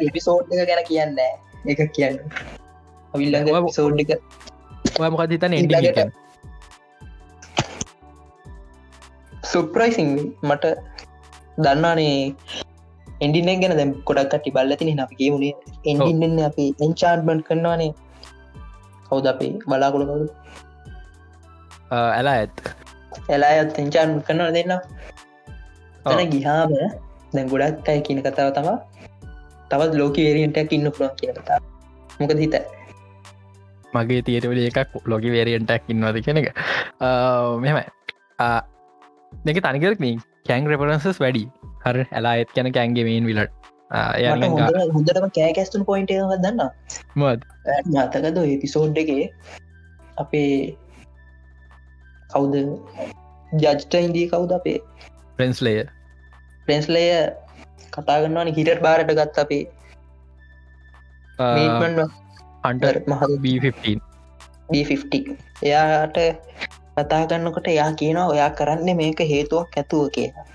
[0.09, 1.22] එපිසෝඩ් එක ගැන කියන්න.
[1.72, 2.18] එක කියන්න.
[3.14, 4.11] අවිල්ලඟ සෝඩ් එක
[5.01, 5.61] ඔය මොකද හිතන එ
[9.53, 10.11] සුප්‍රයිසිං
[10.49, 10.65] මට
[11.65, 12.19] දන්නානේ
[13.25, 15.55] එන්ඩිනෙක් ගැන දැම් කොඩක් කටි බල්ලතින අපගේ මුණේ
[15.91, 17.93] එන්ඩින්න අපි එන්චාර්බන්් කරනවානේ.
[19.09, 19.53] කවුද අපේ?
[19.71, 20.29] බලාකුළ කවුද
[21.91, 22.57] ඇලා ඇත්.
[23.29, 24.73] එලා ඇත් එංචාර්න් කරනවා දෙන්න
[26.05, 26.73] තන ගිහාම
[27.35, 28.79] දැන් ගොඩක් අය කියන කතාව තමා
[29.71, 31.59] තවත් ලෝක වේරියන්ටක් ඉන්න පුළන් කියන කතා
[32.21, 32.57] මොකද හිත
[33.95, 36.49] මගේ තීරවල එකක් ලොගි වේරියන්ටක් ඉන්නවද කෙන එක
[39.47, 41.45] දෙක තනිකරක්න කැන් රෙපරන්සස් වැඩි.
[41.85, 43.53] හර ඇලා එත් කැන කැන්ගේ මේන් විලට
[44.95, 46.12] හොඳටම කෑකැස්තුන් පොයින්ට
[46.45, 46.61] දන්න
[47.87, 49.24] ඥාතකද එපිසෝඩ් එකේ
[50.16, 50.55] අපේ
[52.30, 52.55] කවුද?
[53.53, 54.78] ජජ්ට ඉන්දී කවුද අපේ?
[55.37, 55.74] ප්‍රන්ස්ලය
[56.66, 57.05] ප්‍රන්ස්ලය
[57.93, 59.64] කතා ගන්නවන හිටර් බාරට ගත් අපේ
[62.64, 63.99] අන්ටර් මහ B15
[64.72, 66.18] B50 එයාට
[66.97, 70.47] කතා ගන්නකොට එයා කියනවා ඔයා කරන්න මේක හේතුවක් ඇතුව කියලා.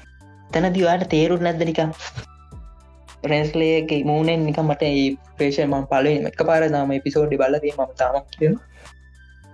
[0.50, 1.92] තැන දිවාට තේරුත් නැද්ද නිකම්
[3.24, 5.06] ප්‍රෙන්ස්ලේගේ මූනෙන් නික මට ඒ
[5.38, 8.54] පේෂ ම පලෙන් එක පාර දාම පිසෝඩි බලදී ම තාමක් කිය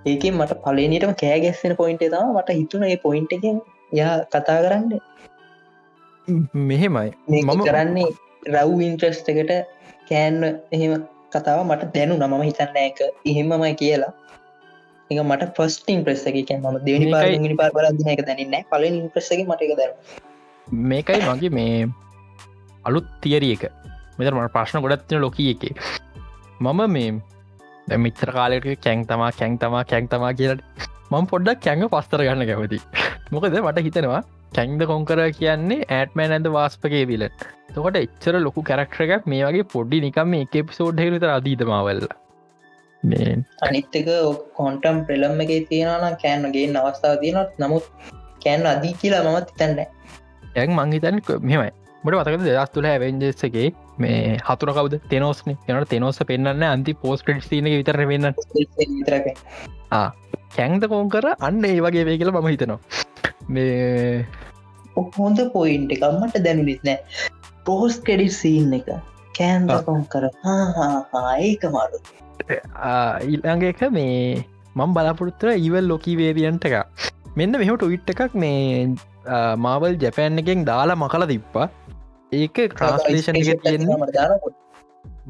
[0.06, 3.46] ඒක මට පලනටම කෑගැස්සෙන පොයින්ට තම මට හිතුන ඒ පොයින්ට එක
[3.92, 4.92] යා කතා කරන්න.
[6.64, 7.10] මෙහෙමයි.
[7.30, 8.10] මම කරන්නේ
[8.54, 9.54] රව් ඉන්ට්‍රස්ට එකට
[10.10, 10.94] කෑන්න එහෙම
[11.32, 14.14] කතාව මට දැනු නම හිතන්න එක එහෙමමයි කියලා
[15.10, 18.86] එක මට ෆස්ටිං ප්‍රෙස්සක ම දෙනි පාර ගනි පාර බල එක දැනන්න පල
[19.16, 19.92] ප්‍රෙසක මට එක දැන
[20.68, 21.88] මේකයි මගේ මේ
[22.86, 23.64] අලුත් තියරිය එක.
[24.18, 25.64] මෙතර මට ප්‍රශ්න ගොඩත්තින ලොකී එක.
[26.62, 30.64] මම මේ මිත්‍ර කාලක කැං තමා කැං තමා කැං තමා කියලට
[31.12, 32.80] මම පොඩ්ඩක් කැංග පස්තර ගන්න කැවති
[33.32, 34.24] මොකද මට හිතනවා
[34.54, 37.28] කැන්ද කොංකර කියන්නේ ඇටමෑන් ඇද වාස්පගේ විල.
[37.76, 42.06] තකොට එච්චර ලොකු කැරක්ටර එකක් මේ වගේ පොඩ්ඩි නිකම එක පිසෝඩ් හෙලත අදීතමාවල්ල
[43.62, 44.10] අනිත්තක
[44.56, 47.86] කොන්ටම් ප්‍රෙලම් එක තියෙනන කෑන්ගේ අවස්ථාව තියෙනත් නමුත්
[48.46, 49.80] කෑන් අදී කියලා මමත් හිතන්න
[50.56, 51.72] ඇක් මංහිතන් මෙමයි
[52.04, 55.00] මට වතක දෙදස් තුළ ඇවෙන්ජෙසගේ මේ හතුර කවද?
[55.12, 58.34] තෙනෝස්න යනට තෙනෝස පෙන්න්න අන්ති පෝස් ක්‍රට් සින විතර වෙන්න
[60.58, 61.30] කැන්ද කෝන් කර?
[61.40, 62.80] අන්න ඒ වගේ වේ කියලා මම හිතනවා.
[63.50, 64.26] මේ
[65.18, 67.00] හොඳ පොයින්ට එකම්මට දැනුනිත් නෑ
[67.66, 68.92] පෝස් කෙඩි සීන් එක
[69.38, 70.26] කෑන්දකොන් කර
[71.48, 72.00] ඒක මාරු.
[73.30, 74.18] ඊළඟ එක මේ
[74.80, 76.76] මං බලාපොරත්තුර ඉවල් ලොකී වේවියන්ට එක
[77.42, 78.58] මෙන්න මෙහට විට් එකක් මේ
[79.68, 81.68] මාවල් ජැපෑන් එකෙන් දාලා මකල තිබ්පා
[82.42, 82.60] ඒක
[83.66, 84.52] තියෙන්නේ.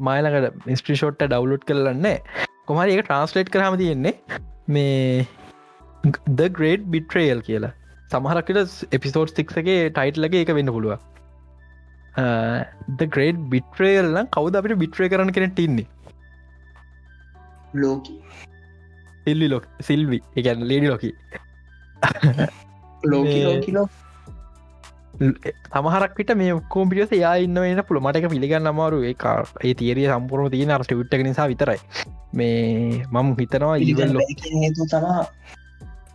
[0.08, 2.06] මයිලකට මිස්ට්‍රිෂෝට්ට ඩවලෝඩ් කරලන්න
[2.68, 4.14] කොමරි ඒක ට්‍රන්ස්ලේට් කරහම තියෙන්නේ.
[4.74, 5.26] මේ
[6.38, 7.74] ද ග්‍රේඩ් බිට්‍රේල් කියලා.
[8.12, 10.94] සමහරකට එපිසෝඩ් සික්සගේ ටයිට්ලගේ එක වෙන්න පුළුව
[12.14, 15.86] ද ග්‍රේඩ් බිට්‍රේල්ලම් කවද අපිට බිට්‍රේ කරන කෙනෙට ඉන්නේ?
[17.74, 18.06] ලෝක.
[19.24, 21.12] සිල්ලි ලොක් සිල්වි එකන් ලේඩි ලොකි.
[23.04, 23.88] ලෝකලෝ
[25.72, 29.14] තමහරක්ට මේ කෝම්පිියස යා ඉන්න එන්න පුළ මටක පිළිගන්න අමාරු ඒ
[29.64, 31.80] ඒ තිේරිය සම්පුරම තියෙන අරට විට්ට නිසා විතරයි.
[32.32, 35.24] මේ මම හිතනවා ඉවල්ල තමා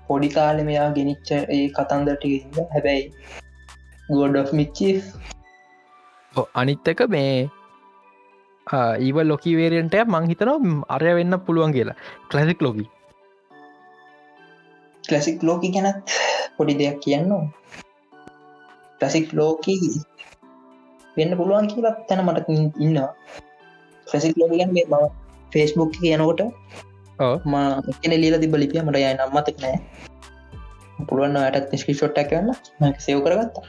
[0.07, 3.03] පොඩි කාලෙ මෙයා ගෙනනිච්ච ඒ කතන්දරටික හැබැයි
[4.09, 4.89] ගෝඩ් මිච්චි
[6.59, 7.49] අනිත් එක මේ
[9.05, 10.57] ඒව ලොකි වේරෙන්ට මං හිතනවා
[10.95, 11.97] අරය වෙන්න පුළුවන් කියලා.
[12.29, 12.85] කලසික් ලොකි
[15.03, 16.05] කලසික් ලෝකි ගැනත්
[16.57, 17.31] පොඩි දෙයක් කියන්න
[18.99, 19.89] කලසික් ලෝකී
[21.17, 22.47] වෙන්න පුළුවන් කියලා තැන මට
[22.85, 23.09] ඉන්නවා.
[24.07, 25.03] කලසික් ලෝක ගැන මේ බව
[25.53, 26.41] ෆෙස්බුක් කියනකොට
[27.51, 27.53] ම
[27.91, 29.77] එකන ලීල තිබ ලිපිය මට යයි නම්මතක් නෑ.
[31.07, 33.65] පුළුවන් අයටත් නිස්කි ෂොට්ටක් කියන්න සයව කරගත්තා.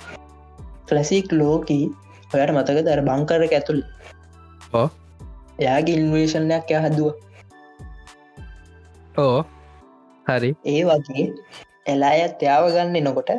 [0.88, 1.84] ෆලසික් ලෝකී
[2.33, 3.85] ඔයට මතක දර බංකරක ඇතුළි.
[5.59, 7.09] එයාගේ ඉන්වේෂණයක් ය හදුව.
[9.18, 9.39] ඕ
[10.26, 10.51] හරි.
[10.66, 11.26] ඒ වගේ
[11.87, 13.31] එලා ඇත් යාව ගන්න නොකොට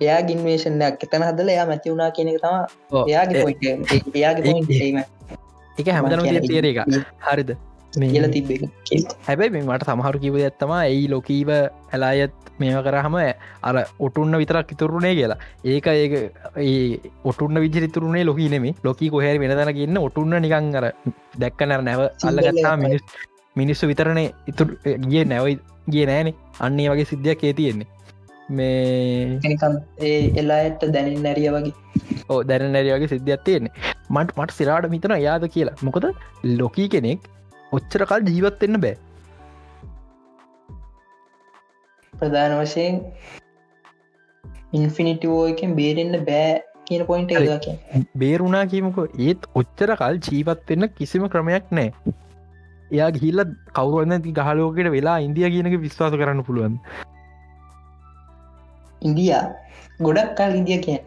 [0.00, 2.56] එයා ගින්වේෂණයක් එතන හදල එයා මැති වුණනා කියනෙක තම
[3.04, 3.42] එයාගේ
[4.14, 5.06] එයාගේ
[5.76, 6.78] එක හැමදන තේර එක
[7.26, 7.50] හරිද?
[8.06, 8.52] කියල තිබ
[9.26, 13.16] හැබැයි මේ මට සමහරු කිව ඇත්තම ඇයි ලොකීව ඇලායත් මේම කරහම
[13.68, 15.38] අර ඔටුන්න විතරක් ඉතුරුණේ කියලා.
[15.64, 16.14] ඒක ඒක
[16.56, 17.00] ඒ
[17.30, 20.86] ඔටුන්න විජිරිතුරුණේ ලොකී නෙමේ ලොකී කොහැර වෙනදන කියන්න ඔටුන්න නිකං අර
[21.42, 23.02] දැක්කනර නැව අල්ලගත්තා මිනිස්
[23.56, 24.68] මිනිස්සු විතරණේ ඉතුර
[25.12, 25.58] ගිය නැවයි
[25.92, 26.34] ගිය නෑනේ
[26.66, 27.88] අන්නේ වගේ සිද්ධියක් ඒ තියෙන්නේ.
[28.50, 29.40] මේ
[30.08, 31.74] ඒ එලායට දැනින් නැරිය වගේ.
[32.30, 33.74] ඕ දැන නැරිය වගේ සිද්ධියක් තියෙන්නේ.
[34.10, 35.76] මට මට සිරාට මිතන යාද කියලා.
[35.82, 36.06] මොකද
[36.60, 37.28] ලොකී කෙනෙක්
[37.72, 38.96] ඔච්චර කල් ජීවත්වෙන්න බෑ
[42.20, 43.00] ප්‍රධාන වශයෙන්
[44.78, 46.48] ඉන්ෆිනිිටවෝ එකෙන් බේරෙන්න්න බෑ
[46.90, 47.30] කියන පොයින්ට
[48.22, 48.98] බේරුණා කියීමක.
[49.26, 51.92] ඒත් ඔච්චර කල් ජීවත්වෙන්න කිසිම ක්‍රමයක් නෑ.
[52.90, 53.44] එයා ගිල්ල
[53.76, 56.80] කවරුවන්න ති ගහලෝකට වෙලා ඉන්දිය කියනක විශ්වාස කරන්න පුළුවන්.
[59.02, 59.44] ඉන්දයා?
[60.06, 61.00] ගොඩක් කල් ඉදිය කියන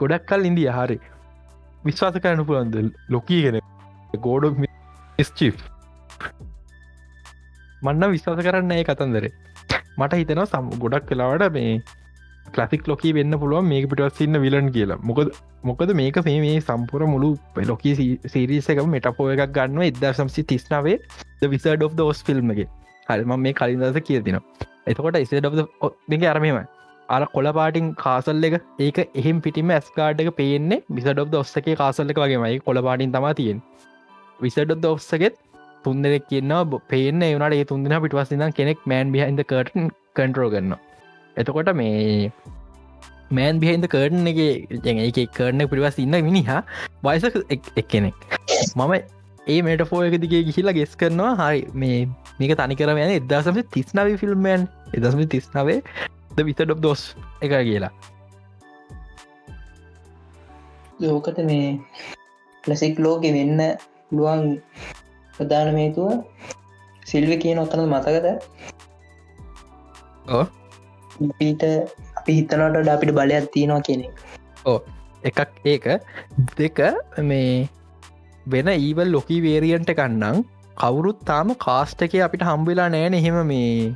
[0.00, 1.00] ගොඩක් කල් ඉන්දිය හරි.
[1.84, 2.76] විශ්වාස කරන්න පුළුවන්ද
[3.14, 3.60] ලොකී ගෙන
[4.24, 4.58] ගෝඩ
[5.28, 5.48] ස්චි
[7.82, 9.30] මන්න විශ්වාස කරන්න ඒ කතන්දරේ
[10.00, 11.72] මට හිතනවා සම් ගොඩක් කලාවට මේ
[12.48, 14.98] කලසික් ලොකී වෙන්න පුළුවන් මේක පිටවස්සින්න විලන් කියලා.
[15.02, 15.30] මොකද
[15.64, 17.30] මොකද මේක මේ මේ සම්පුර මුළු
[17.70, 17.94] ලොකී
[18.34, 20.98] සිරිසක මෙටපෝ එකක් ගන්න එදදා සම්සි තිස්නාවේ
[21.40, 22.66] ද විසඩ් of දෝස් ෆිල්ම් එක.
[23.08, 24.40] හල්ම මේ කලින් දස කිය තින
[24.86, 25.34] එතකොට ඉස
[26.10, 26.60] දෙක අරමම
[27.08, 32.12] අර කොල පාටින් කාසල් එක ඒක එහෙම පිටිම ඇස්කාඩ් එක පේන්නේ විසඩ ඔබ් ඔස්සගේ කාසල්ල
[32.12, 32.58] එක වගේමයි.
[32.60, 33.62] කොල පාටින් තමා තියෙන්
[34.40, 35.40] විසඩ ඔස්සගෙත්
[35.84, 36.54] තුන්දෙක් කියන්න
[36.88, 39.84] පේන වනට ඒ තුන්දෙන පිටවස්සින්න කෙනෙක් මෑන් බිහින්ද කට
[40.16, 40.74] කන්ටරෝ ගන්න
[41.36, 42.32] එතකොට මේ
[43.30, 46.60] මෑන් බිහින්ද කර්ටන එක එක කරන පිරිවස් ඉන්න මිනිහා
[47.02, 48.16] වයිස එක් කෙනෙක්.
[48.76, 48.92] මම
[49.46, 51.34] ඒ මට ෆෝ එක දිගේ ගිහිලා ගෙස් කරනවා.
[51.40, 51.98] හරි මේ
[52.38, 54.66] මේක තනි කරම යන එදසම තිස්නාව ෆිල්ම්මන්
[54.96, 55.78] එදසම තිස්නාවේ
[56.36, 57.04] ද විතඩ දොස්
[57.40, 57.92] එක කියලා.
[61.00, 61.78] ලෝකට මේ
[62.64, 63.62] ලසික් ලෝකෙ වෙන්න
[64.08, 64.44] පුළුවන්
[65.40, 66.08] ප්‍රධාන මේතුව
[67.06, 68.28] සිල්වි කියන ඔත්තන මතකද?
[70.30, 70.44] ඕ
[71.38, 71.66] පීට
[72.20, 74.06] අපි හිතනට අපිට බලයක් තියෙනවා කියන
[74.64, 74.78] ඕ
[75.24, 75.40] එකක්
[75.74, 75.86] ඒක.
[76.56, 76.80] දෙක
[77.30, 77.68] මේ
[78.46, 80.46] වෙන ඊවල් ලොකී වේරියන්ට කන්නම්
[80.80, 83.94] කවුරුත් තාම කාස්ට එක අපිට හම්බවෙලා නෑන එහෙම මේ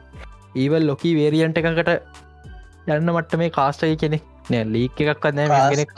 [0.63, 1.91] ඒවල් ලොකී වේරියන්ට එකකට
[2.95, 4.19] යන්න මට්ට මේ කාස්ටය කෙනෙ
[4.51, 4.65] නෑ.
[4.75, 5.61] ලීක් එකක් නෑ.
[5.73, 5.91] කෙනෙක්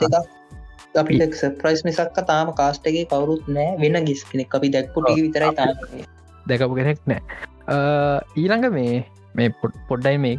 [1.03, 3.75] අපිට ප්‍රයිස් මිසක්ක තාම කාස්ටගේ කවරුත් නෑ.
[3.83, 4.55] වෙන ගිස් කෙනෙක්.
[4.59, 5.69] අපි දැක්පුට විතරයි තා
[6.45, 7.21] දැකපු කෙනෙක් නෑ.
[8.41, 8.97] ඊළඟ මේ
[9.35, 9.49] මේ
[9.89, 10.35] පොඩ්ඩයි මේ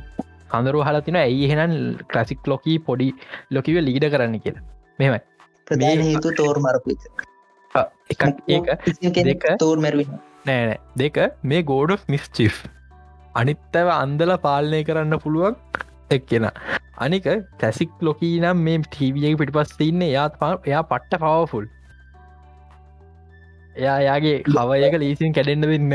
[0.52, 1.74] කඳරු හල තින ඇයි එහෙනම්
[2.12, 3.08] ක්‍රසික් ලොකී පොඩි
[3.50, 4.66] ලොකිව ලීඩ කරන්න කියලා.
[4.98, 5.20] මෙමයි
[5.66, 6.96] ප්‍රධාන හේතු තෝර් මරපු
[8.12, 10.10] එකක් ඒක තෝර් මැරවින
[10.48, 11.18] නෑනෑ දෙක
[11.50, 12.48] මේ ගෝඩ මිස්චි්
[13.34, 15.58] අනිත්තව අන්දල පාලනය කරන්න පුළුවන්
[16.10, 16.48] එක් කියෙන
[16.98, 17.26] අනික
[17.58, 21.66] කැසික් ලොකී නම් මේ ටීවියක පිටිපස් තින්න එයාත් එයා පට්ට පවෆුල්
[23.76, 25.92] එයා යාගේ කවයක ලීසින් කැඩෙන්න්න වෙන්න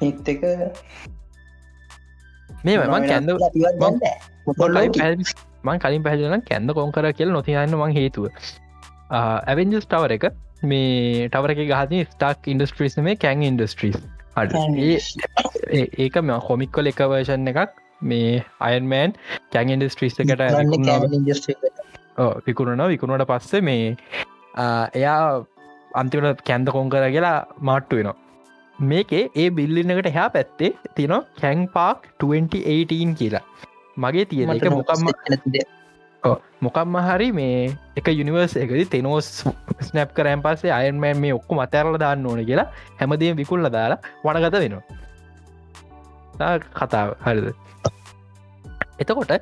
[0.00, 0.42] ඒත් එක
[2.64, 3.28] මේ මන් කැන්ද
[5.64, 8.24] මන් කලින් පැහලන කැන්ද කොන් කර කියල නොතියන්න මං හේතුව.
[9.10, 10.24] ඇවෙන්ජස් ටවර එක
[10.62, 13.98] මේ ටවර එක ගහති ස්ටාක් ඉන්ඩස්ට්‍රීස් මේ කැන් ඉන්ඩස්ට්‍රීස්
[15.98, 19.14] ඒක මෙ හොමික්කොල එක වර්ෂන් එකක් මේ අයන්මෑන්
[19.52, 20.42] කැන් ඉන්ඩස්ට්‍රීස් එකට
[22.46, 23.96] විකුණන විකුණට පස්සේ මේ
[24.94, 25.22] එයා
[25.94, 28.16] අන්තිවට කැන්ද කොන් කර කියලා මාට්ටු වෙනවා.
[28.78, 33.44] මේකේ ඒ බිල්ලිනකට හැ පැත්තේ තින කැන් පාක් 2018 කියලා.
[33.96, 35.08] මගේ තියෙන එක මොකක්ම
[36.62, 39.28] මොකක්ම හරි මේ එක යුනිවර්ස් එකදි තෙනෝස්
[39.88, 42.68] ස්නැප් කරෑන් පස්සේ අයන්මෑන් මේ ඔක්කො මතරල දාන්න ඕන කියලා
[43.00, 44.99] හැමදේ විකුල්ල දාලා වනගත වෙනවා
[46.80, 47.14] කතාව.
[47.26, 47.48] හරිද?
[48.98, 49.32] එතකොට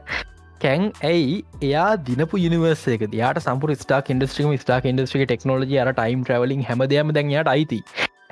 [0.64, 6.62] කැන් ඇයි එයා දිනපු නිවර්සේක යාට සම්පුර ස්ටා ඉන්ඩස්ට්‍රීම ස්ටා ඉන්ඩස්ට්‍රි ටෙක්නෝජි අර ටයිම් ්‍රවලින්
[6.68, 7.80] හැමදම දැන් යට අයිති.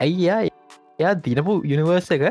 [0.05, 0.41] ඇයියා
[1.01, 2.25] එයා දිනපු යුනිවර්ස එක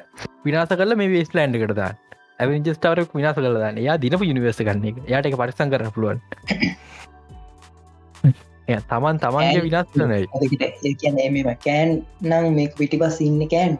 [0.45, 1.91] විනාස කරල මේ වේස් ලෑන්ඩ කරදා
[2.39, 4.97] ඇවිජස්ටාවර විනාස කරලදන්න යා දිනපු යුනිවර්ස කරන්න එක.
[5.13, 6.19] යාට එක පරිසං කර පුළුවන්.
[8.65, 10.25] තමන් තමන්ගේ විනාස් කරනයි
[10.83, 11.91] ඒ කියන එම කෑන්
[12.29, 13.77] නම් මේ පිටිපස් ඉන්න කෑන්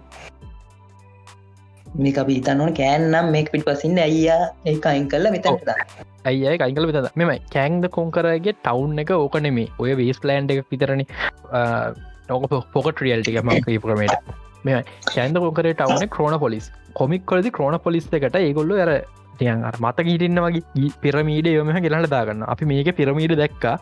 [1.98, 5.50] මේ අපි හිතන්නවන කෑන් නම් මේ පිට පසින්න අයියා ඒ අයින් කල්ල මෙතට
[6.26, 11.06] ඇයි අයිකල විත මෙම කෑන්ද කොංකරගේ ටවුන් එක ඕක නෙමේ ඔය වේස් ලෑන්් එක පිතරණ
[12.30, 14.34] නොක පොකට රියල්ටික මක් ප්‍රමේට
[14.66, 14.82] මෙ
[15.12, 18.92] කෑන්ද කොකර ටවන ක්‍රෝණ පොලිස් කොමික් කොලදි ක්‍රෝණ පොලිස් එකට ඒගොල්ලු අර
[19.40, 23.76] තියන් මත ගීටන්න වගේ පිරමීඩ යොම ගෙනට දාගන්න අපි මේක පිරමීඩ දැක්කා.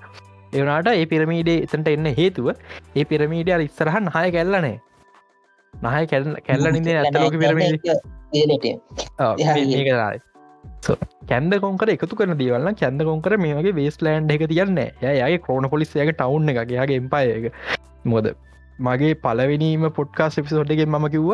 [0.53, 2.49] එවනාට ඒ පිරමීඩේ එතට එන්න හේතුව
[2.95, 4.75] ඒ පිරමීඩ අර ඉස්සරහන් හය කැල්ලනේ.
[5.73, 7.69] නහය කැල්ල නිද ඇතලෝක කරයි
[11.27, 15.69] කැන්ද කොන්කර එකතු කරන දවල්න්න කැන්ද කොන්කර මේ වගේ වේස් ලෑන්් එක තියන්න යගේ ක්‍රෝණ
[15.69, 17.49] පොලිස්සයක ටවුන් එකගේ එම්පායක
[18.05, 18.29] මොද
[18.81, 21.31] මගේ පලවෙනීම පොට්කාස් එපිසෝට්ගේ මම කිව්ව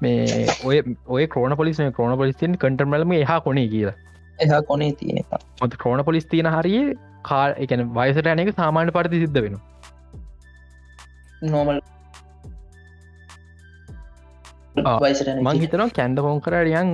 [0.00, 0.82] මේ ඔය
[1.14, 3.96] ඔය ක්‍රෝණ පොලිස් ක්‍රෝණ පොලිස්තින් කටර්මලම එහා කොනේ කියලා.
[4.38, 5.24] එහා කොනේ තියෙන
[5.60, 6.82] මොද ක්‍රෝණ පොලිස් තියන හරිය
[7.22, 9.58] කාල් එකන වයිසට යනක සාමාන්‍ය පරිති සිද්ධ වෙන
[11.46, 11.80] නෝමල්
[15.42, 16.90] මං හිතනවා කැන්ඩ කොන්කරඩියන්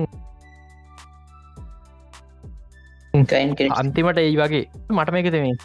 [3.75, 5.55] අන්තිමට ඒ වගේ මට මේක තෙමේ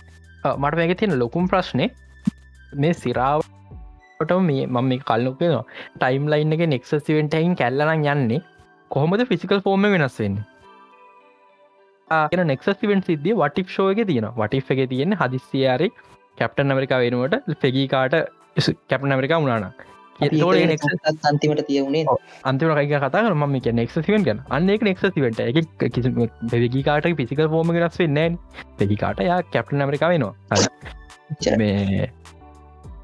[0.56, 1.88] මට මේක තියෙන ලොකුම් ප්‍රශ්නය
[2.74, 5.64] මේ සිරාවට මේ මම මේ කල්ලොකෙනවා
[5.96, 8.40] ටයිම් ලයින් එක නෙක්සිවෙන්ටයින් කැල්ලන යන්නේ
[8.90, 10.44] කොහොමද ෆිසිකල් ෆෝර්ම වෙනස් වෙන්නේ?
[12.44, 15.88] නෙක්සිවෙන් සිද්ධිය වටික් ෂෝක තියෙන වටික් එක තියෙන හදිස්සියාරි
[16.38, 18.16] කැප්ටන් ඇමරිකා වෙනුවට ෆෙගීකාට
[18.88, 19.86] කැප්න ඇමරිකා උනානක්
[21.30, 22.04] අන්තිමට තියවුණේ
[22.44, 24.40] අන්තිම කයි කතා මේ නෙක්සිවෙන් ගැන.
[24.50, 24.82] අන්න එක.
[24.82, 25.58] නෙක්සිවට එක
[25.94, 26.10] කිසි
[26.52, 28.38] පෙවිගිකාට පිසිකල් ෆෝම රස් වෙන්න
[28.78, 30.34] පෙගිකාට යා කැප්ටන් ඇමරිකා වෙනවා.
[31.58, 32.10] මේ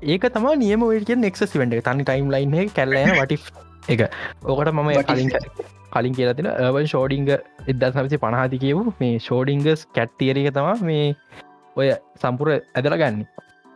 [0.04, 3.38] ඒක තම නියම ක නෙක්සිවට තනි ටයිම් ලයින් කැල්ලන වටි
[3.88, 4.00] එක.
[4.44, 5.30] ඕකට මම කලින්
[5.92, 7.28] කලින් කියලතින ඒවන් ෂෝඩිංග
[7.66, 11.06] එදදා සමසි පණහති කියවු මේ ෂෝඩිංගස් කැට්තියරක තම මේ
[11.76, 11.88] ඔය
[12.22, 13.24] සම්පුර ඇදල ගන්න.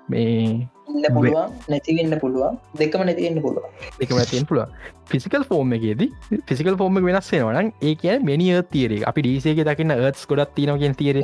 [0.09, 3.65] මේ ඉන්න පුළුවන් නැතිවෙන්න පුළුවන් දෙකම නැතිවෙන්න පුළුව
[4.01, 6.05] එක තියෙන් පුළුව ෆිසිකල් ෆෝර්ම් එකේද
[6.47, 11.23] ෆිසිකල් ෆෝර්ම වෙනස් වෙනවන ඒ කිය මෙනිය තේර අපි ඩීසේගේ දකින්න ඒත්ස් ගොඩත් තිනගෙන් තේර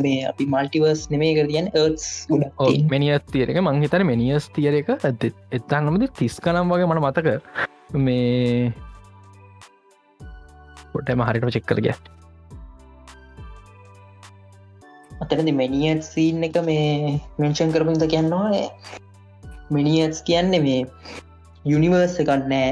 [0.00, 2.08] මේ අපි මල්ටිවර්ස් නෙමේ කරතියන් ඒත්ස්
[2.90, 4.90] මෙනිියස් තේරක මංහිතන මෙනිියස් තියර එක.
[5.00, 7.28] ඇද එත්තන්නමද තිස් කනම් වගේ මන මතක.
[7.96, 8.72] මේ
[10.92, 11.88] පොටම හරිට චෙක්කරග
[15.24, 18.66] අතනද මෙනිියත් සීන් එක මේ මෙන්ෂන් කරපුද කියන්නවානේ
[19.70, 20.82] මිනිියස් කියන්නේ මේ
[21.64, 22.70] යුනිවර්ස එකන්නෑ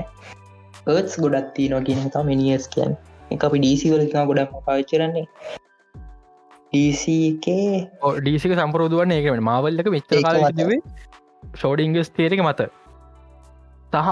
[0.90, 2.94] ඒත්ස් ගොඩත් තියනවා කියන තා මිනිියස් කියන්
[3.30, 5.26] එක අපි ඩීසිවල ගොඩක් පාච්චරන්නේ
[6.72, 7.70] ඩීසකේ
[8.18, 10.78] ඩීසික සම්පරෝදුවන්න ඒකම මාවල්ලක මෙච්චර කාලවේ
[11.52, 12.68] ෂෝඩිංගස් තේරක මත.
[13.92, 14.10] සහ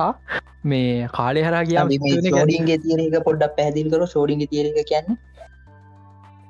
[0.64, 5.16] මේ කාලය හරා ෝඩින්ගේ තියරක පොඩ්ඩක් පැදිල් කර ෝඩින්ග තියරක කියන්න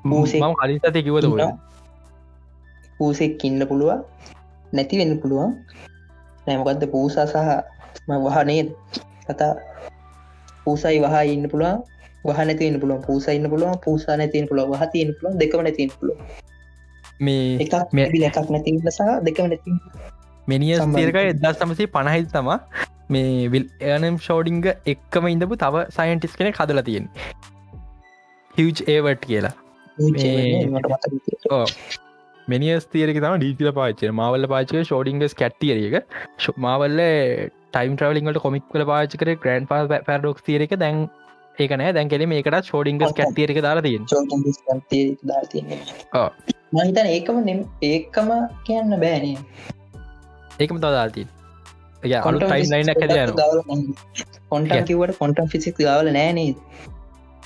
[0.05, 1.29] මූසේ ම කලිතති කිවද
[3.01, 4.05] පූසෙක් ඉන්න පුළුවන්.
[4.73, 5.57] නැති වෙන්න පුළුවන්.
[6.47, 7.39] නෑමකක්ද පූසා සහ
[8.27, 8.61] වහනේ
[9.27, 9.53] කතා
[10.65, 11.83] පූසයි වහා ඉන්න පුළුවන්.
[12.27, 13.03] වහ නැතින්න පුළුවන්.
[13.03, 13.83] පූසයින්න පුළුවන්.
[13.85, 15.43] පූසා නැතින් පුළුව හ තියන පුළුවන්.
[15.43, 16.49] දෙකම නැතින් පුළුව
[17.21, 19.75] මේ එකක් මේ එකක් නැතින්න සහ දෙකම නැති
[20.47, 22.59] මෙනිිය තේරක එදස් සමසේ පණහිල් තමා
[23.09, 27.11] මේ විල් එනම් ෂෝඩිංග එක්කම ඉඳපු තව සයින්ටිස් කෙන කදල තියෙන්
[28.55, 29.55] හිව් ඒවට් කියලා
[32.51, 35.97] මෙනිස් තේරක තම ඩීතිල පාච මවල්ල පාචක ෂෝඩිංගස් කැට්තියරක
[36.59, 37.01] මාවල්ල
[37.71, 41.03] ටයිම් ට්‍රවලින්ගට කොමික් කල පාචකර ග්‍රන්් පා පැඩොක් තේරක දැන්
[41.59, 44.07] ඒකනෑ දැන් කෙලෙම ඒකට ෂෝඩිංගස් කැට්තියරක දාලා තියෙන්
[46.73, 47.39] මහිතන ඒකම
[47.85, 48.33] ඒකම
[48.67, 49.37] කියන්න බෑනේ
[50.61, 51.29] ඒකම තදාතින්
[52.23, 52.97] අලු ටයිම් ලයින ඇ
[54.51, 56.49] කොන්ට කිවට කොන්ටම් ෆිසික් ගවල නෑනේ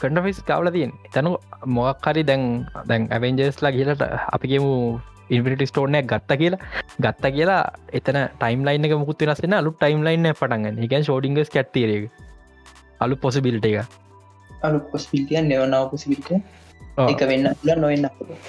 [0.05, 1.33] කටෆිස් කවල තියෙන් තැනු
[1.79, 2.45] මොක්හරි දැන්
[2.91, 4.05] දැන් ඇවෙන්ජස්ලා කියලට
[4.37, 4.73] අපිගේමු
[5.31, 6.61] ඉන්විටි ස්ටෝනයක් ගත්ත කියලා.
[7.01, 11.11] ගත්ත කියලා එතන ටයිම් ලයින් එක මුකුත් වෙනස්සෙන අලු ටයිම් ලයින්න පටන්ගන්න එක.
[11.11, 12.11] ෝඩිංගස් කැත්තිරක
[13.01, 13.77] අලු පොසිබිල්ට එක
[14.63, 16.31] අලු පොස්පිල්ටිය නවනාව පොසිබිල්ට
[17.05, 18.07] එක වෙන්න නොවෙන්න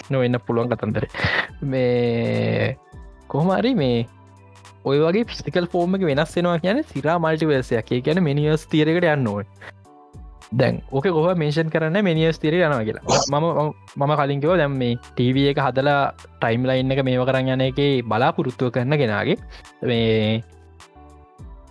[0.09, 1.07] නොවෙන්න පුළුවන් කතන්දර.
[1.71, 2.77] මේ
[3.27, 4.05] කොහමරි මේ
[4.85, 9.43] ඔය වගේ පිස්ටිකල් ෆෝර්ම එක වෙනස් වෙනවා කියන සිරා මල්ටිවර්සයක් කියන මිනිියස් තීරකට යන්නවා
[10.51, 11.97] දැන් ඕක ගොහ මේෂන් කරන්න?
[12.03, 13.03] මිනිියස් තිර යනවා කියලා.
[13.31, 13.45] මම
[13.97, 16.01] මම කලින්කව දැම් මේ ටව එක හදලා
[16.41, 17.79] ටයිම් ලයින් එක මේව කරන්න යන එක
[18.09, 19.37] බලාපුරුත්තුව කරන්න ගෙනගේ
[19.83, 20.43] මේ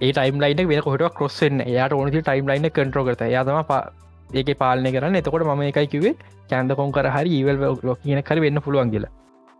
[0.01, 3.83] ඒ ටයිම් ලයින වෙන කොට කොස්සෙන් යාට ඕනති ටයිම් ලයින්න කටරෝ කරත යාතම පා
[4.35, 5.17] ඒක පාලනය කරන්න.
[5.21, 6.15] එතකොට ම එකයි කිවේ
[6.51, 7.57] කැන්ද කොන් කර හරි ඒවල්
[7.87, 9.13] ලො කියන කර වෙන්න පුළුවන් කියලා.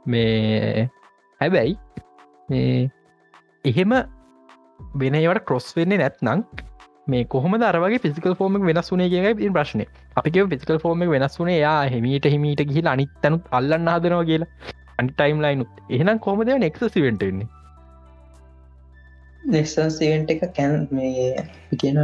[0.07, 0.89] මේ
[1.41, 1.79] හැබැයි
[2.51, 2.91] මේ
[3.65, 3.93] එහෙම
[5.01, 6.43] වෙනවට කොස් වෙන්නේ නැත්නං
[7.07, 9.85] මේ කොහොම දරවගේ ෆිසිකල් ෆෝර්ම වෙනස් වනේ කියයි ප්‍රශ්නය
[10.17, 14.49] අපික ෆිසිකල් ෆෝර්ම වෙනස් වනේ යා හෙමීට හිමීට ගිහිල අනිත්තනුත් අල්ලන්න හදනවා කියලා.
[14.99, 17.49] අනි ටයිම් ලයිනුත් එහෙනම් කොමද නෙක්සිවෙන්ටන්නේ
[19.49, 21.45] නෙක්සන්ට එක කැන් මේ
[21.77, 22.01] කියන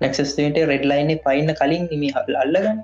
[0.00, 2.78] නැක්සස්ට රෙඩ්ලයින පයින්න කලින් නිම අල්ලගන්න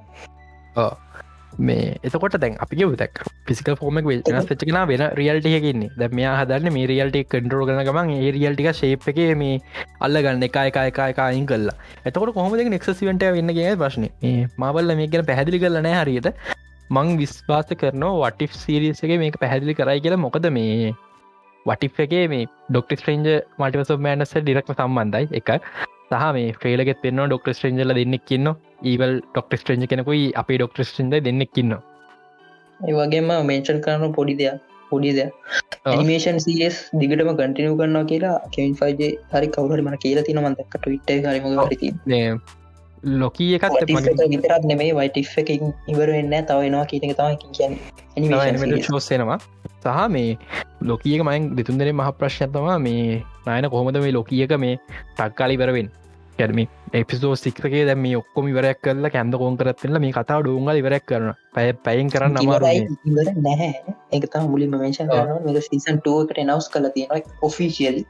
[1.59, 6.87] මේ එතකොට දැන් අපි ෙක් පිසික ෆෝමක් වෙනස් වෙච්චකෙන වෙන රියල්ටියකින්නේ දැ මෙයා හදන්න මේ
[6.87, 9.61] රියල්ටි කන්ටරෝ කන ගමන් ඒ රියල්ටික ශේප් එක මේ
[10.01, 14.07] අල්ලගන්න එක එක එක එකයින් කල්ලා එතකොට කොහොමද නෙක්සිවට වෙන්නගේ ප්‍රශ්න?
[14.59, 16.29] මබල්ල මේ ගැන පැහැදිලි කරලනෑ හරියට.
[16.91, 20.23] මං විස්වාස කරනවා වටිෆ් සිරිසගේ මේක පැහැදිලි කරයි කියලා.
[20.27, 20.95] මොකද මේ
[21.67, 23.29] වටිෆ් එකේ මේ ඩොක්ට ස්ට්‍රේන්ජ
[23.59, 25.29] මටිවස මෑනස ඩිරක්ම සම්බන්ධයි.
[25.33, 25.49] එක.
[26.11, 28.53] සහ මේ ්‍රේලගෙත් පෙන්න්න ඩොක්ට ස්ට්‍රේන්ජල දෙන්නෙක් කියන්න
[28.85, 31.77] ඒවල් ඩොක්ට ස්ට්‍රේන්ජ කෙනකුයි අපේ ඩොක්ට ස්ට්‍රේන්ජ දෙන්නෙක් කියන්න
[32.81, 35.33] ඒවගේම මේචන් කරන පොඩි දෙයක් පොඩි දෙයක්.
[35.93, 41.13] නිමේෂන් සස් දිගටම කටිනව කරන්නවා කියලා කෙවින් ෆයිජේ හරි කවුහරි මන කියලා තින මන්දක්කට විට්ට
[41.27, 41.91] හරිම හරිති
[43.15, 43.93] ලොකී එකත්
[44.31, 45.51] විතරත් නෙමේ වයිට එක
[45.89, 49.39] ඉවර වෙන්න තවනවා කීටක තම කියන ශෝස්සෙනවා
[49.77, 50.31] සහ මේ
[50.83, 54.75] ලොකියක මයින් දෙතුන්දර මහ ප්‍රශ්නතවා මේ නයන කොහොමද මේ ලොකියක මේ
[55.15, 55.89] ටක්කාලි බරවෙන්
[56.39, 61.05] කැරමි එපිසෝ සික්කේ දැම මේ ඔක්කොම ඉවරයක් කරලා කැන්ද කොන් කරත්වෙල මේ කතාව ඩුන්ග ඉවරක්
[61.07, 62.63] කරන පැය පැයින් කරන්න අමාර
[63.41, 63.71] නැහැ.
[64.13, 68.03] එකතා මුලින්ම මේෂන් කරන සීසන් ටුවකට නවස් කල තියෙන ඔෆිසිියල්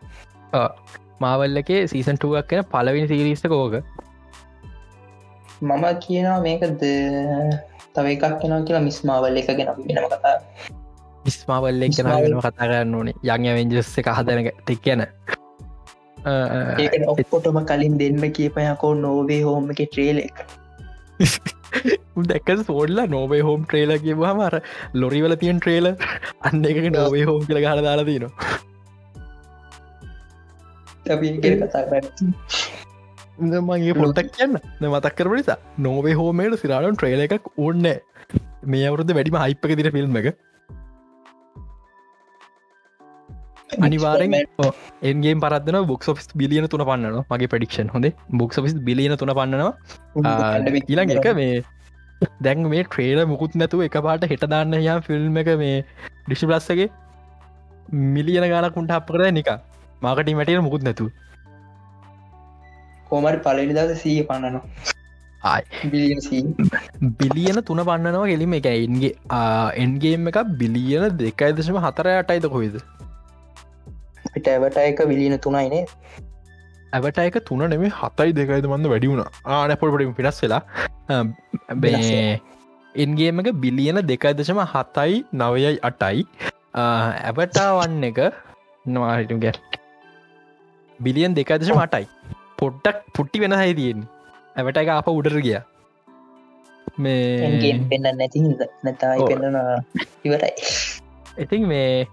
[1.20, 3.78] මාවල්ලකේ සීසන් ටුවක් කෙන පලවිනි සිරිස්ස කෝක
[5.62, 6.82] මම කියනවා මේකද
[7.94, 10.36] තව එකක් කෙනවා කියලා මිස්මාවල් එක ගැන වෙනම කතා
[11.26, 13.16] ඉස්මාවල්ල කෙන වෙනම කතා කරන්න ඕනේ.
[13.24, 15.02] යං වෙන්ජස්ස එක හදන ටෙක් කියන
[17.06, 20.38] ඔක්කොටම කලින් දෙන්න කියපයකෝ නෝවේ හෝම එක ට්‍රේල එක.
[22.30, 24.60] දැක සෝඩල නෝවේ හෝම් ට්‍රේල කියවා මර
[24.94, 25.92] ලොරිවල තියන් ට්‍රේල
[26.42, 28.50] අන්න එක නෝවේ හෝම් කියල ගහල දාලා දීනවා
[33.62, 34.58] මගේ පොල්තක් කියන්න.
[34.82, 37.86] මතක් කර නිසා නොවේ හෝමේට සිරාලන් ට්‍රේල එකක් ඕන්න
[38.66, 40.28] මේ අවුරුද වැඩිම හයිප්පක දින ෆිල්ම් එක
[43.70, 44.34] අනිවාරෙන්
[45.10, 48.12] එන්ගේ පරදන බොක් ොස් බිලියන තුන පන්නන මගේ පඩික්ෂන් හොඳේ.
[48.40, 49.72] බොක් ොස් බිලියන තුන පන්නනවා.
[50.80, 51.64] ඊළඟ එක මේ
[52.44, 55.76] දැන් මේ ට්‍රේල මුකුත් නැතුව එක පාට හෙටදාන්න යා ෆිල්ම් එක මේ
[56.26, 56.88] ඩිෂි ප්ලස්සගේ
[58.14, 59.50] මිලියන ගානකුන්ට අප කර නික
[60.06, 61.08] මාකට මැටිය මුකුත් නැතු
[63.10, 64.64] කෝමරි පලනි දස සීය පන්නනවා.
[67.20, 68.68] බිලියන තුන පන්නනවා ගෙලිම එක.
[68.72, 69.12] එන්ගේ
[69.84, 72.76] එන්ගේම් එක බිලියන දෙකයි දශම හතර අටයිද කොයිද
[74.36, 75.84] පිට ඇවට එක විලියන තුනයිනේ
[76.96, 79.24] ඇවට එක තුන නෙමේ හතයි දෙකයිද මන්ද වැඩි වුණ.
[79.56, 80.62] ආනපොල්පටිම පිටස් වෙලා.
[83.04, 86.26] එන්ගේම එක බිලියන දෙකදශම හතයි නවයයි අටයි.
[87.28, 88.20] ඇවටා වන්න එක
[88.94, 89.54] නවාහිටු ගැ.
[91.00, 92.06] බිලියන් දෙකදශම අටයි.
[92.60, 94.04] පොට්ටක් පුට්ටි වෙන හයි තියෙන්
[94.56, 95.56] ඇවට එක අප උඩර ගිය.
[97.04, 98.44] මේ පෙන්න්න නැති
[98.84, 99.58] නැතයි පෙන්න්න
[100.26, 100.52] ඉවරයි.
[101.44, 102.06] ඉතින් මේ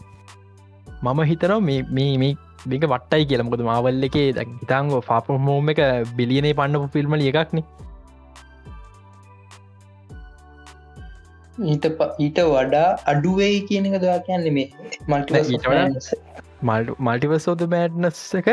[1.03, 4.27] මම හිතනවා මේක වට්ටයි කියලමකොද මාවල්ල එකේ
[4.57, 5.81] ඉතාංග ෆාපමෝම එක
[6.17, 7.63] බිලියනේ පන්නපු ෆිල්මල එකක්න
[11.65, 11.87] ඊට
[12.19, 14.67] ඊට වඩා අඩුවේ කියන එක දවා කියන්න මේ
[15.09, 18.49] මල්ට මල්ටිවසෝද මෑඩ්නස් එක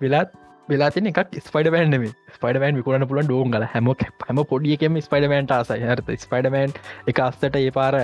[0.00, 3.88] වෙලාත් වෙලා තින එකක් ස්පයිඩ බෑන්ම ස්පයිඩමන් විකුරන්න පුලන් ඩෝන්ගල හැම
[4.22, 5.80] හැම පොඩියකම ස්පයිඩමන්ට ආසයි.
[5.84, 6.76] හරත ස්පයිඩමන්
[7.10, 7.94] එක අස්සට ඒ පාර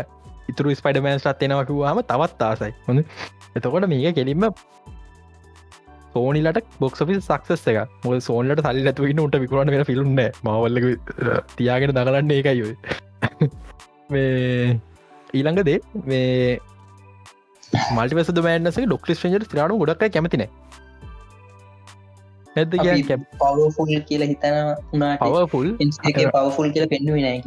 [0.49, 3.01] ඉතුරු ස්පයිඩමන්ස් රත්වෙනවකිවාම තවත් ආසයි හොඳ
[3.55, 4.47] එතකොට මේක කෙලින්ම
[6.15, 10.79] සෝනිලට බොක්සපි සක්සස් එක මො සෝනලට සල්ලි ඇතුවන්න උට විකරන්න වෙන ෆිල්ම්න මවල්ල
[11.55, 12.75] තියාගෙන දකලන්න එකයි
[14.13, 14.81] මේ
[15.33, 16.59] ඊළඟ දේ මේ
[17.93, 20.47] මල්ටිවස මෑනස ඩොක්ට ්‍රේජ ්‍රාඩු ගොඩක් කැමතින
[22.57, 22.73] ඇද
[23.39, 24.57] පවෆුල් කියලා හිතන
[25.21, 25.69] පවෆුල්
[26.35, 27.45] පවෆුල් කියලා පෙන්නුවෙන